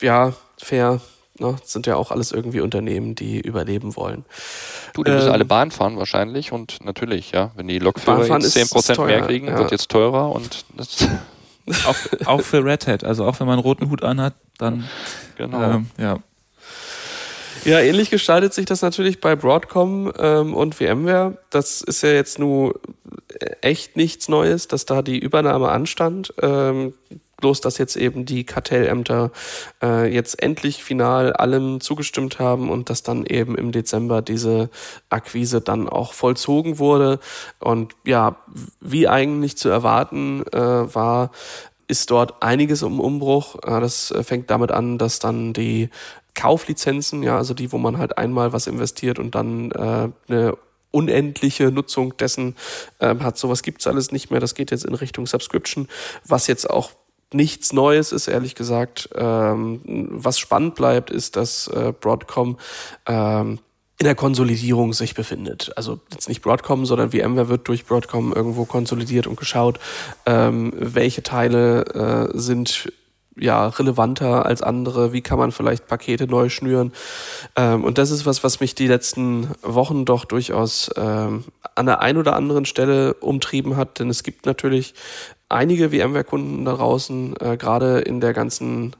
ja, 0.00 0.32
fair. 0.58 1.00
Ne? 1.38 1.56
Das 1.60 1.72
sind 1.72 1.86
ja 1.86 1.96
auch 1.96 2.12
alles 2.12 2.30
irgendwie 2.30 2.60
Unternehmen, 2.60 3.16
die 3.16 3.40
überleben 3.40 3.96
wollen. 3.96 4.24
Du, 4.92 5.02
die 5.02 5.10
müssen 5.10 5.26
ähm, 5.26 5.32
alle 5.32 5.44
Bahn 5.44 5.72
fahren 5.72 5.98
wahrscheinlich 5.98 6.52
und 6.52 6.84
natürlich, 6.84 7.32
ja, 7.32 7.50
wenn 7.56 7.66
die 7.66 7.80
Lokführer 7.80 8.24
jetzt 8.38 8.56
10% 8.56 9.04
mehr 9.04 9.22
kriegen, 9.22 9.48
ja. 9.48 9.58
wird 9.58 9.72
jetzt 9.72 9.90
teurer 9.90 10.30
und 10.30 10.64
das 10.76 11.08
auch, 11.86 12.26
auch 12.26 12.40
für 12.40 12.64
Red 12.64 12.86
Hat. 12.86 13.04
Also 13.04 13.24
auch 13.24 13.40
wenn 13.40 13.46
man 13.46 13.54
einen 13.54 13.62
roten 13.62 13.90
Hut 13.90 14.02
anhat, 14.02 14.34
dann 14.58 14.84
genau. 15.36 15.62
Ähm, 15.62 15.86
ja. 15.98 16.18
Ja, 17.64 17.80
ähnlich 17.80 18.10
gestaltet 18.10 18.52
sich 18.52 18.66
das 18.66 18.82
natürlich 18.82 19.20
bei 19.20 19.36
Broadcom 19.36 20.12
ähm, 20.18 20.54
und 20.54 20.74
VMware. 20.74 21.38
Das 21.48 21.80
ist 21.80 22.02
ja 22.02 22.10
jetzt 22.10 22.38
nur 22.38 22.78
echt 23.62 23.96
nichts 23.96 24.28
Neues, 24.28 24.68
dass 24.68 24.84
da 24.84 25.00
die 25.00 25.18
Übernahme 25.18 25.70
anstand. 25.70 26.34
Ähm, 26.42 26.92
bloß, 27.38 27.60
dass 27.60 27.78
jetzt 27.78 27.96
eben 27.96 28.24
die 28.24 28.44
Kartellämter 28.44 29.30
äh, 29.82 30.12
jetzt 30.12 30.42
endlich 30.42 30.82
final 30.82 31.32
allem 31.32 31.80
zugestimmt 31.80 32.38
haben 32.38 32.70
und 32.70 32.90
dass 32.90 33.02
dann 33.02 33.26
eben 33.26 33.56
im 33.56 33.72
Dezember 33.72 34.22
diese 34.22 34.70
Akquise 35.10 35.60
dann 35.60 35.88
auch 35.88 36.12
vollzogen 36.12 36.78
wurde. 36.78 37.18
Und 37.60 37.94
ja, 38.04 38.36
wie 38.80 39.08
eigentlich 39.08 39.56
zu 39.56 39.68
erwarten 39.68 40.44
äh, 40.52 40.58
war, 40.94 41.30
ist 41.88 42.10
dort 42.10 42.42
einiges 42.42 42.82
im 42.82 43.00
Umbruch. 43.00 43.56
Äh, 43.62 43.80
das 43.80 44.10
äh, 44.10 44.22
fängt 44.22 44.50
damit 44.50 44.70
an, 44.70 44.98
dass 44.98 45.18
dann 45.18 45.52
die 45.52 45.90
Kauflizenzen, 46.34 47.22
ja, 47.22 47.36
also 47.36 47.54
die, 47.54 47.72
wo 47.72 47.78
man 47.78 47.98
halt 47.98 48.18
einmal 48.18 48.52
was 48.52 48.66
investiert 48.66 49.18
und 49.18 49.34
dann 49.34 49.70
äh, 49.70 50.08
eine 50.28 50.56
unendliche 50.90 51.70
Nutzung 51.70 52.16
dessen 52.16 52.54
ähm, 53.00 53.22
hat. 53.22 53.36
Sowas 53.36 53.62
gibt's 53.62 53.86
alles 53.86 54.12
nicht 54.12 54.30
mehr. 54.30 54.40
Das 54.40 54.54
geht 54.54 54.70
jetzt 54.70 54.84
in 54.84 54.94
Richtung 54.94 55.26
Subscription, 55.26 55.88
was 56.24 56.46
jetzt 56.46 56.70
auch 56.70 56.92
nichts 57.34 57.72
Neues 57.72 58.12
ist, 58.12 58.28
ehrlich 58.28 58.54
gesagt. 58.54 59.10
Ähm, 59.14 59.80
was 60.10 60.38
spannend 60.38 60.74
bleibt, 60.74 61.10
ist, 61.10 61.36
dass 61.36 61.68
äh, 61.68 61.92
Broadcom 61.98 62.58
ähm, 63.06 63.58
in 63.98 64.06
der 64.06 64.14
Konsolidierung 64.14 64.92
sich 64.92 65.14
befindet. 65.14 65.72
Also 65.76 66.00
jetzt 66.12 66.28
nicht 66.28 66.42
Broadcom, 66.42 66.84
sondern 66.84 67.10
VMware 67.10 67.48
wird 67.48 67.68
durch 67.68 67.86
Broadcom 67.86 68.32
irgendwo 68.32 68.64
konsolidiert 68.64 69.26
und 69.26 69.36
geschaut, 69.36 69.78
ähm, 70.26 70.72
welche 70.76 71.22
Teile 71.22 72.30
äh, 72.34 72.38
sind 72.38 72.92
ja 73.36 73.66
relevanter 73.66 74.46
als 74.46 74.62
andere, 74.62 75.12
wie 75.12 75.20
kann 75.20 75.38
man 75.38 75.52
vielleicht 75.52 75.86
Pakete 75.86 76.26
neu 76.26 76.48
schnüren. 76.48 76.92
Ähm, 77.56 77.84
und 77.84 77.98
das 77.98 78.10
ist 78.10 78.26
was, 78.26 78.44
was 78.44 78.60
mich 78.60 78.74
die 78.74 78.86
letzten 78.86 79.50
Wochen 79.62 80.04
doch 80.04 80.24
durchaus 80.24 80.90
ähm, 80.96 81.44
an 81.74 81.86
der 81.86 82.00
einen 82.00 82.18
oder 82.18 82.36
anderen 82.36 82.64
Stelle 82.64 83.14
umtrieben 83.14 83.76
hat, 83.76 83.98
denn 83.98 84.08
es 84.08 84.22
gibt 84.22 84.46
natürlich 84.46 84.94
einige 85.54 85.90
VMware-Kunden 85.90 86.64
da 86.64 86.74
draußen, 86.74 87.34
äh, 87.40 87.56
gerade 87.56 88.00
in 88.00 88.20
der 88.20 88.32
ganzen 88.32 88.94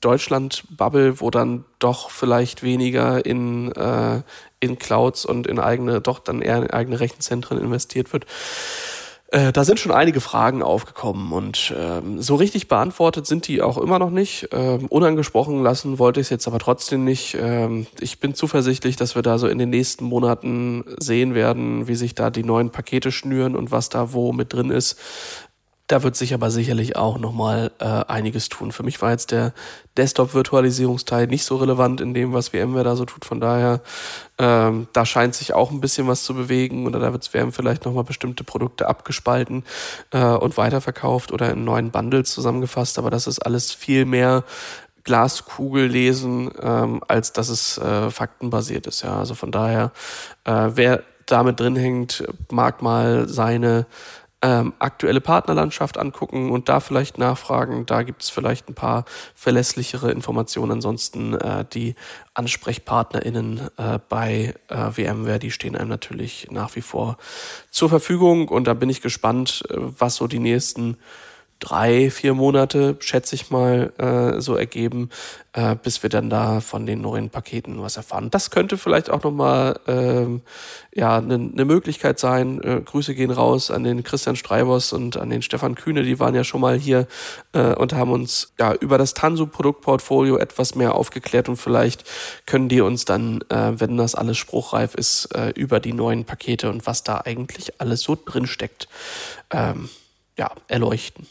Deutschland-Bubble, 0.00 1.20
wo 1.20 1.30
dann 1.30 1.64
doch 1.78 2.10
vielleicht 2.10 2.62
weniger 2.62 3.24
in, 3.24 3.72
äh, 3.72 4.22
in 4.60 4.78
Clouds 4.78 5.24
und 5.24 5.46
in 5.46 5.58
eigene, 5.58 6.00
doch 6.00 6.18
dann 6.18 6.42
eher 6.42 6.58
in 6.58 6.70
eigene 6.70 7.00
Rechenzentren 7.00 7.58
investiert 7.58 8.12
wird. 8.12 8.26
Äh, 9.28 9.52
da 9.52 9.64
sind 9.64 9.80
schon 9.80 9.90
einige 9.90 10.20
Fragen 10.20 10.62
aufgekommen 10.62 11.32
und 11.32 11.74
ähm, 11.76 12.22
so 12.22 12.36
richtig 12.36 12.68
beantwortet 12.68 13.26
sind 13.26 13.48
die 13.48 13.60
auch 13.60 13.76
immer 13.76 13.98
noch 13.98 14.10
nicht. 14.10 14.48
Ähm, 14.52 14.86
unangesprochen 14.86 15.64
lassen 15.64 15.98
wollte 15.98 16.20
ich 16.20 16.26
es 16.26 16.30
jetzt 16.30 16.46
aber 16.46 16.60
trotzdem 16.60 17.04
nicht. 17.04 17.36
Ähm, 17.40 17.88
ich 17.98 18.20
bin 18.20 18.34
zuversichtlich, 18.34 18.94
dass 18.94 19.16
wir 19.16 19.22
da 19.22 19.38
so 19.38 19.48
in 19.48 19.58
den 19.58 19.70
nächsten 19.70 20.04
Monaten 20.04 20.84
sehen 20.98 21.34
werden, 21.34 21.88
wie 21.88 21.96
sich 21.96 22.14
da 22.14 22.30
die 22.30 22.44
neuen 22.44 22.70
Pakete 22.70 23.10
schnüren 23.10 23.56
und 23.56 23.72
was 23.72 23.88
da 23.88 24.12
wo 24.12 24.32
mit 24.32 24.52
drin 24.52 24.70
ist. 24.70 24.96
Da 25.88 26.02
wird 26.02 26.16
sich 26.16 26.34
aber 26.34 26.50
sicherlich 26.50 26.96
auch 26.96 27.16
nochmal 27.16 27.70
äh, 27.78 27.84
einiges 27.84 28.48
tun. 28.48 28.72
Für 28.72 28.82
mich 28.82 29.00
war 29.02 29.12
jetzt 29.12 29.30
der 29.30 29.52
Desktop-Virtualisierungsteil 29.96 31.28
nicht 31.28 31.44
so 31.44 31.56
relevant 31.56 32.00
in 32.00 32.12
dem, 32.12 32.32
was 32.32 32.48
VMware 32.48 32.82
da 32.82 32.96
so 32.96 33.04
tut. 33.04 33.24
Von 33.24 33.40
daher, 33.40 33.80
ähm, 34.38 34.88
da 34.92 35.06
scheint 35.06 35.36
sich 35.36 35.54
auch 35.54 35.70
ein 35.70 35.80
bisschen 35.80 36.08
was 36.08 36.24
zu 36.24 36.34
bewegen 36.34 36.86
oder 36.86 36.98
da 36.98 37.12
wird 37.12 37.28
VMware 37.28 37.52
vielleicht 37.52 37.84
nochmal 37.84 38.02
bestimmte 38.02 38.42
Produkte 38.42 38.88
abgespalten 38.88 39.62
äh, 40.10 40.24
und 40.24 40.56
weiterverkauft 40.56 41.30
oder 41.30 41.52
in 41.52 41.62
neuen 41.62 41.92
Bundles 41.92 42.32
zusammengefasst. 42.32 42.98
Aber 42.98 43.10
das 43.10 43.28
ist 43.28 43.38
alles 43.38 43.72
viel 43.72 44.06
mehr 44.06 44.42
Glaskugel 45.04 45.86
lesen, 45.86 46.50
ähm, 46.60 47.00
als 47.06 47.32
dass 47.32 47.48
es 47.48 47.78
äh, 47.78 48.10
faktenbasiert 48.10 48.88
ist. 48.88 49.02
Ja, 49.02 49.20
also 49.20 49.36
von 49.36 49.52
daher, 49.52 49.92
äh, 50.44 50.70
wer 50.74 51.04
damit 51.26 51.60
drin 51.60 51.76
hängt, 51.76 52.24
mag 52.50 52.82
mal 52.82 53.28
seine 53.28 53.86
ähm, 54.42 54.74
aktuelle 54.78 55.20
Partnerlandschaft 55.20 55.96
angucken 55.96 56.50
und 56.50 56.68
da 56.68 56.80
vielleicht 56.80 57.18
nachfragen. 57.18 57.86
Da 57.86 58.02
gibt 58.02 58.22
es 58.22 58.30
vielleicht 58.30 58.68
ein 58.68 58.74
paar 58.74 59.04
verlässlichere 59.34 60.10
Informationen. 60.12 60.72
Ansonsten 60.72 61.34
äh, 61.34 61.64
die 61.72 61.94
AnsprechpartnerInnen 62.34 63.70
äh, 63.78 63.98
bei 64.08 64.54
äh, 64.68 64.90
VMware, 64.90 65.38
die 65.38 65.50
stehen 65.50 65.74
einem 65.74 65.88
natürlich 65.88 66.48
nach 66.50 66.76
wie 66.76 66.82
vor 66.82 67.16
zur 67.70 67.88
Verfügung. 67.88 68.48
Und 68.48 68.66
da 68.66 68.74
bin 68.74 68.90
ich 68.90 69.00
gespannt, 69.00 69.64
äh, 69.70 69.74
was 69.78 70.16
so 70.16 70.26
die 70.26 70.38
nächsten 70.38 70.98
drei, 71.58 72.10
vier 72.10 72.34
Monate, 72.34 72.96
schätze 73.00 73.34
ich 73.34 73.50
mal, 73.50 73.92
äh, 73.98 74.40
so 74.40 74.56
ergeben, 74.56 75.10
äh, 75.54 75.74
bis 75.74 76.02
wir 76.02 76.10
dann 76.10 76.28
da 76.28 76.60
von 76.60 76.84
den 76.84 77.00
neuen 77.00 77.30
Paketen 77.30 77.80
was 77.80 77.96
erfahren. 77.96 78.30
Das 78.30 78.50
könnte 78.50 78.76
vielleicht 78.76 79.08
auch 79.08 79.22
nochmal 79.22 79.80
ähm, 79.86 80.42
ja, 80.94 81.16
eine 81.16 81.38
ne 81.38 81.64
Möglichkeit 81.64 82.18
sein. 82.18 82.60
Äh, 82.62 82.82
Grüße 82.82 83.14
gehen 83.14 83.30
raus 83.30 83.70
an 83.70 83.84
den 83.84 84.04
Christian 84.04 84.36
Streibers 84.36 84.92
und 84.92 85.16
an 85.16 85.30
den 85.30 85.40
Stefan 85.40 85.74
Kühne, 85.74 86.02
die 86.02 86.20
waren 86.20 86.34
ja 86.34 86.44
schon 86.44 86.60
mal 86.60 86.78
hier 86.78 87.06
äh, 87.52 87.74
und 87.74 87.94
haben 87.94 88.12
uns 88.12 88.52
ja 88.58 88.74
über 88.74 88.98
das 88.98 89.14
Tansu-Produktportfolio 89.14 90.36
etwas 90.36 90.74
mehr 90.74 90.94
aufgeklärt 90.94 91.48
und 91.48 91.56
vielleicht 91.56 92.04
können 92.44 92.68
die 92.68 92.82
uns 92.82 93.06
dann, 93.06 93.40
äh, 93.48 93.72
wenn 93.80 93.96
das 93.96 94.14
alles 94.14 94.36
spruchreif 94.36 94.94
ist, 94.94 95.34
äh, 95.34 95.50
über 95.50 95.80
die 95.80 95.94
neuen 95.94 96.26
Pakete 96.26 96.68
und 96.68 96.86
was 96.86 97.02
da 97.02 97.22
eigentlich 97.24 97.80
alles 97.80 98.02
so 98.02 98.14
drin 98.14 98.46
steckt, 98.46 98.88
ähm, 99.50 99.88
ja, 100.36 100.50
erleuchten. 100.68 101.26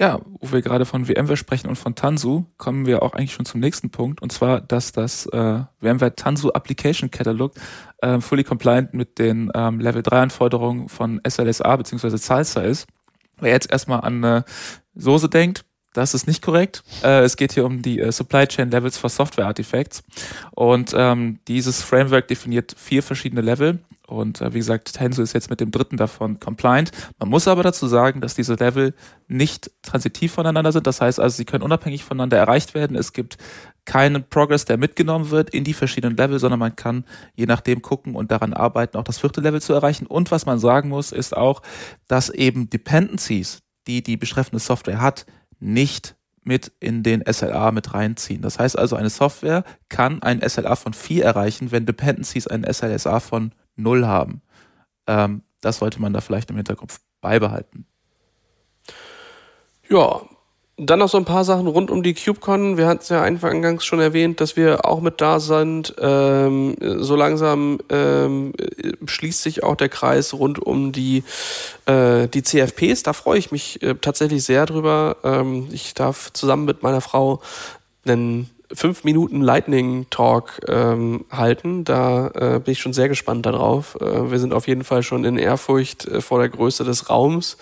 Ja, 0.00 0.20
wo 0.24 0.50
wir 0.50 0.60
gerade 0.60 0.86
von 0.86 1.04
VMware 1.04 1.36
sprechen 1.36 1.68
und 1.68 1.76
von 1.76 1.94
Tanzu, 1.94 2.46
kommen 2.56 2.84
wir 2.84 3.04
auch 3.04 3.12
eigentlich 3.12 3.32
schon 3.32 3.46
zum 3.46 3.60
nächsten 3.60 3.90
Punkt. 3.90 4.20
Und 4.22 4.32
zwar, 4.32 4.60
dass 4.60 4.90
das 4.90 5.26
äh, 5.26 5.60
VMware 5.80 6.16
Tanzu 6.16 6.52
Application 6.52 7.12
Catalog 7.12 7.52
äh, 7.98 8.20
fully 8.20 8.42
compliant 8.42 8.92
mit 8.92 9.20
den 9.20 9.52
ähm, 9.54 9.78
Level 9.78 10.02
3 10.02 10.22
Anforderungen 10.22 10.88
von 10.88 11.20
SLSA 11.26 11.76
bzw. 11.76 12.16
Salsa 12.16 12.62
ist. 12.62 12.88
Wer 13.38 13.52
jetzt 13.52 13.70
erstmal 13.70 14.00
an 14.00 14.24
äh, 14.24 14.42
Soße 14.96 15.28
denkt, 15.28 15.64
das 15.94 16.12
ist 16.12 16.26
nicht 16.26 16.42
korrekt. 16.42 16.82
Äh, 17.02 17.22
es 17.22 17.36
geht 17.36 17.52
hier 17.52 17.64
um 17.64 17.80
die 17.80 18.00
äh, 18.00 18.12
Supply 18.12 18.46
Chain 18.46 18.70
Levels 18.70 18.98
for 18.98 19.08
Software 19.08 19.46
Artifacts. 19.46 20.02
Und 20.50 20.92
ähm, 20.94 21.38
dieses 21.48 21.82
Framework 21.82 22.28
definiert 22.28 22.74
vier 22.76 23.02
verschiedene 23.02 23.40
Level. 23.40 23.78
Und 24.06 24.40
äh, 24.40 24.52
wie 24.52 24.58
gesagt, 24.58 24.92
Tenso 24.92 25.22
ist 25.22 25.32
jetzt 25.32 25.48
mit 25.48 25.60
dem 25.60 25.70
dritten 25.70 25.96
davon 25.96 26.38
compliant. 26.38 26.90
Man 27.18 27.30
muss 27.30 27.48
aber 27.48 27.62
dazu 27.62 27.86
sagen, 27.86 28.20
dass 28.20 28.34
diese 28.34 28.54
Level 28.54 28.92
nicht 29.28 29.70
transitiv 29.82 30.32
voneinander 30.32 30.72
sind. 30.72 30.86
Das 30.86 31.00
heißt 31.00 31.18
also, 31.18 31.36
sie 31.36 31.46
können 31.46 31.62
unabhängig 31.62 32.04
voneinander 32.04 32.36
erreicht 32.36 32.74
werden. 32.74 32.96
Es 32.96 33.12
gibt 33.12 33.38
keinen 33.86 34.28
Progress, 34.28 34.64
der 34.64 34.76
mitgenommen 34.76 35.30
wird 35.30 35.50
in 35.50 35.64
die 35.64 35.74
verschiedenen 35.74 36.16
Level, 36.16 36.38
sondern 36.38 36.60
man 36.60 36.76
kann 36.76 37.04
je 37.34 37.46
nachdem 37.46 37.82
gucken 37.82 38.14
und 38.14 38.30
daran 38.30 38.52
arbeiten, 38.52 38.98
auch 38.98 39.04
das 39.04 39.18
vierte 39.18 39.40
Level 39.40 39.62
zu 39.62 39.72
erreichen. 39.72 40.06
Und 40.06 40.30
was 40.30 40.44
man 40.44 40.58
sagen 40.58 40.88
muss, 40.88 41.12
ist 41.12 41.36
auch, 41.36 41.62
dass 42.08 42.30
eben 42.30 42.68
Dependencies, 42.68 43.60
die 43.86 44.02
die 44.02 44.16
betreffende 44.16 44.58
Software 44.60 45.00
hat, 45.00 45.24
nicht 45.60 46.16
mit 46.42 46.72
in 46.78 47.02
den 47.02 47.24
SLA 47.30 47.72
mit 47.72 47.94
reinziehen. 47.94 48.42
Das 48.42 48.58
heißt 48.58 48.78
also, 48.78 48.96
eine 48.96 49.10
Software 49.10 49.64
kann 49.88 50.22
ein 50.22 50.46
SLA 50.46 50.76
von 50.76 50.92
4 50.92 51.24
erreichen, 51.24 51.72
wenn 51.72 51.86
Dependencies 51.86 52.46
einen 52.46 52.70
SLSA 52.70 53.20
von 53.20 53.52
0 53.76 54.06
haben. 54.06 54.42
Ähm, 55.06 55.42
das 55.60 55.78
sollte 55.78 56.00
man 56.00 56.12
da 56.12 56.20
vielleicht 56.20 56.50
im 56.50 56.56
Hinterkopf 56.56 57.00
beibehalten. 57.20 57.86
Ja, 59.88 60.22
dann 60.76 60.98
noch 60.98 61.08
so 61.08 61.18
ein 61.18 61.24
paar 61.24 61.44
Sachen 61.44 61.68
rund 61.68 61.90
um 61.90 62.02
die 62.02 62.14
CubeCon. 62.14 62.76
Wir 62.76 62.86
hatten 62.88 63.00
es 63.00 63.08
ja 63.08 63.22
eingangs 63.22 63.84
schon 63.84 64.00
erwähnt, 64.00 64.40
dass 64.40 64.56
wir 64.56 64.84
auch 64.84 65.00
mit 65.00 65.20
da 65.20 65.38
sind. 65.38 65.94
Ähm, 66.00 66.76
so 66.80 67.14
langsam 67.14 67.78
ähm, 67.90 68.52
schließt 69.06 69.42
sich 69.42 69.62
auch 69.62 69.76
der 69.76 69.88
Kreis 69.88 70.34
rund 70.34 70.58
um 70.58 70.90
die, 70.90 71.22
äh, 71.86 72.26
die 72.26 72.42
CFPs. 72.42 73.04
Da 73.04 73.12
freue 73.12 73.38
ich 73.38 73.52
mich 73.52 73.82
äh, 73.82 73.94
tatsächlich 73.94 74.44
sehr 74.44 74.66
drüber. 74.66 75.16
Ähm, 75.22 75.68
ich 75.70 75.94
darf 75.94 76.32
zusammen 76.32 76.64
mit 76.64 76.82
meiner 76.82 77.00
Frau 77.00 77.40
einen 78.04 78.50
fünf 78.74 79.04
Minuten 79.04 79.40
Lightning 79.40 80.06
Talk 80.10 80.60
ähm, 80.68 81.24
halten. 81.30 81.84
Da 81.84 82.28
äh, 82.28 82.60
bin 82.60 82.72
ich 82.72 82.80
schon 82.80 82.92
sehr 82.92 83.08
gespannt 83.08 83.46
darauf. 83.46 83.96
Äh, 84.00 84.30
wir 84.30 84.38
sind 84.38 84.52
auf 84.52 84.68
jeden 84.68 84.84
Fall 84.84 85.02
schon 85.02 85.24
in 85.24 85.38
Ehrfurcht 85.38 86.06
äh, 86.06 86.20
vor 86.20 86.40
der 86.40 86.48
Größe 86.48 86.84
des 86.84 87.08
Raums, 87.08 87.56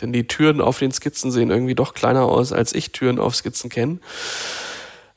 denn 0.00 0.12
die 0.12 0.26
Türen 0.26 0.60
auf 0.60 0.78
den 0.78 0.92
Skizzen 0.92 1.30
sehen 1.30 1.50
irgendwie 1.50 1.74
doch 1.74 1.94
kleiner 1.94 2.22
aus, 2.22 2.52
als 2.52 2.74
ich 2.74 2.92
Türen 2.92 3.18
auf 3.18 3.34
Skizzen 3.34 3.70
kenne. 3.70 3.98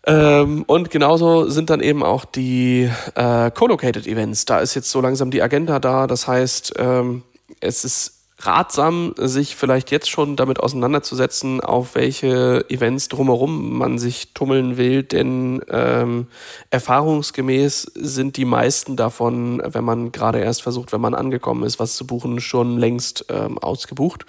Ähm, 0.07 0.63
und 0.67 0.91
genauso 0.91 1.49
sind 1.49 1.69
dann 1.69 1.81
eben 1.81 2.03
auch 2.03 2.25
die 2.25 2.89
äh, 3.15 3.51
Co-Located 3.51 4.05
Events. 4.05 4.45
Da 4.45 4.59
ist 4.59 4.75
jetzt 4.75 4.91
so 4.91 5.01
langsam 5.01 5.31
die 5.31 5.41
Agenda 5.41 5.79
da. 5.79 6.05
Das 6.05 6.27
heißt, 6.27 6.73
ähm, 6.77 7.23
es 7.59 7.83
ist 7.83 8.14
ratsam, 8.39 9.13
sich 9.17 9.55
vielleicht 9.55 9.91
jetzt 9.91 10.09
schon 10.09 10.35
damit 10.35 10.59
auseinanderzusetzen, 10.59 11.61
auf 11.61 11.95
welche 11.95 12.65
Events 12.69 13.07
drumherum 13.07 13.77
man 13.77 13.97
sich 13.97 14.33
tummeln 14.33 14.77
will, 14.77 15.03
denn 15.03 15.61
ähm, 15.69 16.27
erfahrungsgemäß 16.69 17.91
sind 17.95 18.37
die 18.37 18.45
meisten 18.45 18.97
davon, 18.97 19.61
wenn 19.65 19.83
man 19.83 20.11
gerade 20.11 20.39
erst 20.39 20.63
versucht, 20.63 20.91
wenn 20.91 21.01
man 21.01 21.15
angekommen 21.15 21.63
ist, 21.63 21.79
was 21.79 21.95
zu 21.95 22.05
buchen, 22.05 22.41
schon 22.41 22.77
längst 22.77 23.25
ähm, 23.29 23.57
ausgebucht. 23.57 24.25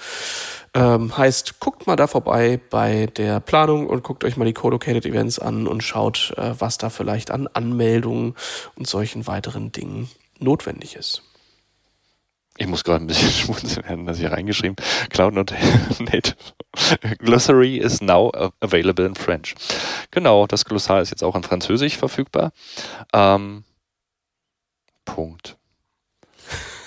Ähm, 0.72 1.16
heißt, 1.16 1.58
guckt 1.58 1.86
mal 1.86 1.96
da 1.96 2.06
vorbei 2.06 2.60
bei 2.70 3.06
der 3.06 3.40
Planung 3.40 3.86
und 3.86 4.04
guckt 4.04 4.24
euch 4.24 4.36
mal 4.36 4.44
die 4.44 4.52
Co-Located 4.52 5.06
Events 5.06 5.38
an 5.38 5.66
und 5.66 5.82
schaut, 5.82 6.34
äh, 6.36 6.52
was 6.58 6.78
da 6.78 6.90
vielleicht 6.90 7.30
an 7.30 7.48
Anmeldungen 7.52 8.34
und 8.76 8.86
solchen 8.86 9.26
weiteren 9.26 9.72
Dingen 9.72 10.10
notwendig 10.38 10.94
ist. 10.94 11.22
Ich 12.58 12.66
muss 12.66 12.84
gerade 12.84 13.04
ein 13.04 13.06
bisschen 13.06 13.30
schmunzeln, 13.32 13.86
werden 13.88 14.06
das 14.06 14.18
hier 14.18 14.32
reingeschrieben. 14.32 14.76
Cloud 15.10 15.34
Native 15.98 16.36
Glossary 17.18 17.78
is 17.78 18.00
now 18.00 18.30
available 18.60 19.04
in 19.06 19.14
French. 19.14 19.54
Genau, 20.10 20.46
das 20.46 20.64
Glossar 20.64 21.00
ist 21.00 21.10
jetzt 21.10 21.24
auch 21.24 21.34
in 21.34 21.42
Französisch 21.42 21.96
verfügbar. 21.96 22.52
Ähm, 23.12 23.64
Punkt. 25.04 25.56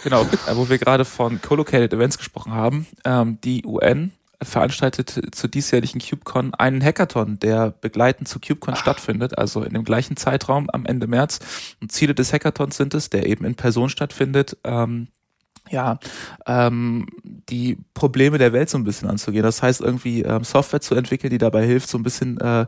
Genau, 0.03 0.22
äh, 0.22 0.55
wo 0.55 0.70
wir 0.70 0.78
gerade 0.78 1.05
von 1.05 1.41
Co-Located 1.41 1.93
Events 1.93 2.17
gesprochen 2.17 2.53
haben. 2.53 2.88
Ähm, 3.03 3.39
die 3.41 3.65
UN 3.65 4.11
veranstaltet 4.41 5.36
zur 5.36 5.49
diesjährigen 5.49 5.99
KubeCon 5.99 6.53
einen 6.53 6.82
Hackathon, 6.82 7.39
der 7.39 7.72
begleitend 7.72 8.30
zu 8.30 8.39
KubeCon 8.39 8.76
Ach. 8.76 8.80
stattfindet, 8.80 9.38
also 9.38 9.63
in 9.63 9.74
dem 9.74 9.84
gleichen 9.84 10.15
Zeitraum 10.15 10.70
am 10.70 10.86
Ende 10.86 11.07
März. 11.07 11.39
Und 11.82 11.91
Ziele 11.91 12.15
des 12.15 12.32
Hackathons 12.32 12.78
sind 12.78 12.93
es, 12.93 13.09
der 13.09 13.26
eben 13.26 13.43
in 13.43 13.55
Person 13.55 13.89
stattfindet, 13.89 14.57
ähm, 14.63 15.09
ja, 15.70 15.99
ähm, 16.45 17.07
die 17.22 17.78
Probleme 17.93 18.38
der 18.38 18.53
Welt 18.53 18.70
so 18.70 18.78
ein 18.78 18.84
bisschen 18.84 19.10
anzugehen. 19.10 19.43
Das 19.43 19.62
heißt, 19.62 19.82
irgendwie 19.82 20.22
ähm, 20.22 20.43
Software 20.43 20.82
zu 20.82 20.95
entwickeln, 20.95 21.30
die 21.30 21.38
dabei 21.38 21.66
hilft, 21.66 21.89
so 21.89 21.97
ein 21.97 22.03
bisschen 22.03 22.39
äh, 22.39 22.66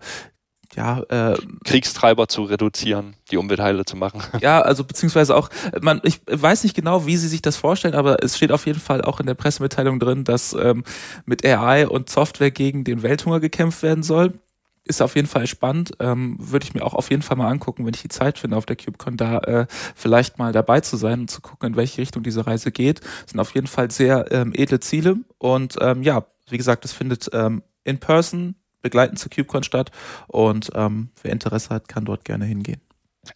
ja, 0.75 1.01
äh, 1.09 1.37
Kriegstreiber 1.65 2.27
zu 2.27 2.43
reduzieren, 2.43 3.15
die 3.29 3.37
Umwelt 3.37 3.59
heile 3.59 3.85
zu 3.85 3.97
machen. 3.97 4.21
Ja, 4.41 4.61
also 4.61 4.83
beziehungsweise 4.83 5.35
auch, 5.35 5.49
man, 5.81 6.01
ich 6.03 6.21
weiß 6.25 6.63
nicht 6.63 6.75
genau, 6.75 7.05
wie 7.05 7.17
sie 7.17 7.27
sich 7.27 7.41
das 7.41 7.57
vorstellen, 7.57 7.93
aber 7.93 8.23
es 8.23 8.37
steht 8.37 8.51
auf 8.51 8.65
jeden 8.65 8.79
Fall 8.79 9.01
auch 9.01 9.19
in 9.19 9.25
der 9.25 9.33
Pressemitteilung 9.33 9.99
drin, 9.99 10.23
dass 10.23 10.53
ähm, 10.53 10.83
mit 11.25 11.45
AI 11.45 11.87
und 11.87 12.09
Software 12.09 12.51
gegen 12.51 12.83
den 12.83 13.03
Welthunger 13.03 13.39
gekämpft 13.39 13.83
werden 13.83 14.03
soll 14.03 14.33
ist 14.91 15.01
auf 15.01 15.15
jeden 15.15 15.27
Fall 15.27 15.47
spannend. 15.47 15.93
Ähm, 15.99 16.37
Würde 16.39 16.65
ich 16.65 16.73
mir 16.73 16.85
auch 16.85 16.93
auf 16.93 17.09
jeden 17.09 17.23
Fall 17.23 17.37
mal 17.37 17.49
angucken, 17.49 17.85
wenn 17.85 17.93
ich 17.93 18.01
die 18.01 18.09
Zeit 18.09 18.37
finde, 18.37 18.57
auf 18.57 18.65
der 18.65 18.75
CubeCon 18.75 19.17
da 19.17 19.39
äh, 19.39 19.65
vielleicht 19.95 20.37
mal 20.37 20.51
dabei 20.51 20.81
zu 20.81 20.97
sein 20.97 21.21
und 21.21 21.31
zu 21.31 21.41
gucken, 21.41 21.69
in 21.69 21.75
welche 21.75 22.01
Richtung 22.01 22.23
diese 22.23 22.45
Reise 22.45 22.71
geht. 22.71 23.01
Das 23.01 23.31
sind 23.31 23.39
auf 23.39 23.55
jeden 23.55 23.67
Fall 23.67 23.89
sehr 23.89 24.31
ähm, 24.31 24.53
edle 24.53 24.79
Ziele. 24.79 25.17
Und 25.37 25.77
ähm, 25.81 26.03
ja, 26.03 26.25
wie 26.49 26.57
gesagt, 26.57 26.85
es 26.85 26.91
findet 26.91 27.29
ähm, 27.33 27.63
in 27.83 27.99
person 27.99 28.55
begleitend 28.81 29.19
zur 29.19 29.31
CubeCon 29.31 29.63
statt. 29.63 29.91
Und 30.27 30.71
ähm, 30.75 31.09
wer 31.23 31.31
Interesse 31.31 31.69
hat, 31.69 31.87
kann 31.87 32.05
dort 32.05 32.25
gerne 32.25 32.45
hingehen. 32.45 32.81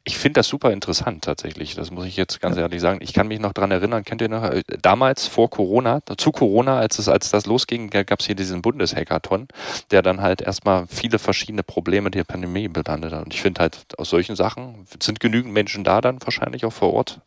Ich 0.04 0.18
finde 0.18 0.40
das 0.40 0.48
super 0.48 0.72
interessant 0.72 1.24
tatsächlich. 1.24 1.76
Das 1.76 1.92
muss 1.92 2.06
ich 2.06 2.18
jetzt 2.18 2.42
ganz 2.42 2.56
ja. 2.56 2.64
ehrlich 2.64 2.82
sagen. 2.82 3.00
Ich 3.02 3.14
kann 3.14 3.28
mich 3.28 3.40
noch 3.40 3.54
dran 3.54 3.70
erinnern, 3.70 4.04
kennt 4.04 4.22
ihr 4.22 4.30
noch, 4.30 4.44
äh, 4.44 4.64
damals 4.82 5.28
vor 5.28 5.50
Corona, 5.52 6.00
zu 6.18 6.32
Corona, 6.32 6.80
als 6.80 6.98
es, 6.98 7.08
als 7.08 7.30
das 7.30 7.46
losging, 7.46 7.92
gab 7.92 8.20
es 8.20 8.26
hier 8.26 8.36
diesen 8.36 8.64
Bundeshackathon, 8.64 9.48
der 9.92 10.02
dann 10.02 10.22
halt 10.22 10.42
erstmal 10.42 10.88
viele 10.88 11.20
verschiedene 11.20 11.62
Probleme 11.62 12.10
der 12.10 12.24
Pandemie 12.24 12.68
belandet 12.68 13.14
hat. 13.14 13.26
Und 13.26 13.34
ich 13.34 13.42
finde 13.42 13.62
halt, 13.62 13.86
aus 14.00 14.10
solchen 14.10 14.36
Sachen 14.36 14.88
sind 15.02 15.20
genügend 15.20 15.54
Menschen 15.54 15.84
da 15.84 16.02
dann 16.02 16.20
wahrscheinlich 16.24 16.66
auch 16.66 16.74
vor 16.74 16.94
Ort, 16.94 17.22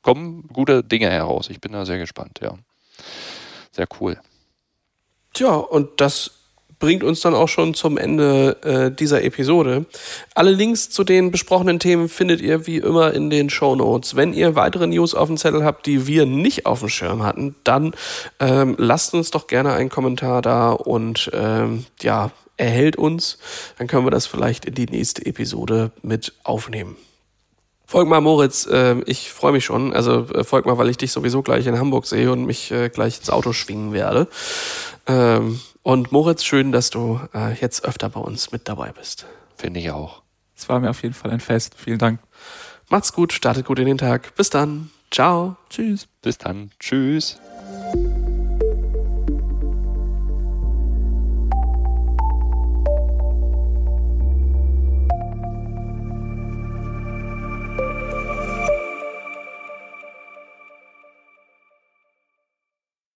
kommen 0.00 0.48
gute 0.48 0.82
Dinge 0.82 1.10
heraus. 1.10 1.50
Ich 1.50 1.60
bin 1.60 1.72
da 1.72 1.84
sehr 1.84 1.98
gespannt, 1.98 2.40
ja. 2.42 2.54
Sehr 3.70 3.86
cool. 4.00 4.18
Tja, 5.34 5.54
und 5.54 6.00
das 6.00 6.41
bringt 6.82 7.04
uns 7.04 7.20
dann 7.20 7.36
auch 7.36 7.48
schon 7.48 7.74
zum 7.74 7.96
Ende 7.96 8.56
äh, 8.64 8.90
dieser 8.90 9.22
Episode. 9.22 9.86
Alle 10.34 10.50
Links 10.50 10.90
zu 10.90 11.04
den 11.04 11.30
besprochenen 11.30 11.78
Themen 11.78 12.08
findet 12.08 12.40
ihr 12.40 12.66
wie 12.66 12.78
immer 12.78 13.14
in 13.14 13.30
den 13.30 13.50
Show 13.50 13.76
Notes. 13.76 14.16
Wenn 14.16 14.32
ihr 14.32 14.56
weitere 14.56 14.88
News 14.88 15.14
auf 15.14 15.28
dem 15.28 15.36
Zettel 15.36 15.64
habt, 15.64 15.86
die 15.86 16.08
wir 16.08 16.26
nicht 16.26 16.66
auf 16.66 16.80
dem 16.80 16.88
Schirm 16.88 17.22
hatten, 17.22 17.54
dann 17.62 17.94
ähm, 18.40 18.74
lasst 18.78 19.14
uns 19.14 19.30
doch 19.30 19.46
gerne 19.46 19.74
einen 19.74 19.90
Kommentar 19.90 20.42
da 20.42 20.72
und 20.72 21.30
ähm, 21.32 21.86
ja, 22.00 22.32
erhält 22.56 22.96
uns. 22.96 23.38
Dann 23.78 23.86
können 23.86 24.04
wir 24.04 24.10
das 24.10 24.26
vielleicht 24.26 24.64
in 24.64 24.74
die 24.74 24.86
nächste 24.86 25.24
Episode 25.24 25.92
mit 26.02 26.32
aufnehmen. 26.42 26.96
Folg 27.86 28.08
mal, 28.08 28.20
Moritz, 28.20 28.66
äh, 28.66 28.96
ich 29.06 29.30
freue 29.30 29.52
mich 29.52 29.64
schon. 29.64 29.92
Also 29.92 30.26
äh, 30.34 30.44
mal, 30.64 30.78
weil 30.78 30.90
ich 30.90 30.96
dich 30.96 31.12
sowieso 31.12 31.42
gleich 31.42 31.64
in 31.68 31.78
Hamburg 31.78 32.06
sehe 32.06 32.32
und 32.32 32.44
mich 32.44 32.72
äh, 32.72 32.88
gleich 32.88 33.18
ins 33.18 33.30
Auto 33.30 33.52
schwingen 33.52 33.92
werde. 33.92 34.26
Und 35.82 36.12
Moritz, 36.12 36.44
schön, 36.44 36.72
dass 36.72 36.90
du 36.90 37.20
äh, 37.34 37.54
jetzt 37.54 37.84
öfter 37.84 38.08
bei 38.08 38.20
uns 38.20 38.52
mit 38.52 38.68
dabei 38.68 38.92
bist. 38.92 39.26
Finde 39.56 39.80
ich 39.80 39.90
auch. 39.90 40.22
Es 40.56 40.68
war 40.68 40.78
mir 40.80 40.90
auf 40.90 41.02
jeden 41.02 41.14
Fall 41.14 41.30
ein 41.30 41.40
Fest. 41.40 41.74
Vielen 41.76 41.98
Dank. 41.98 42.20
Macht's 42.88 43.12
gut, 43.12 43.32
startet 43.32 43.66
gut 43.66 43.78
in 43.78 43.86
den 43.86 43.98
Tag. 43.98 44.34
Bis 44.36 44.50
dann. 44.50 44.90
Ciao. 45.10 45.56
Tschüss. 45.70 46.06
Bis 46.22 46.38
dann. 46.38 46.70
Tschüss. 46.78 47.40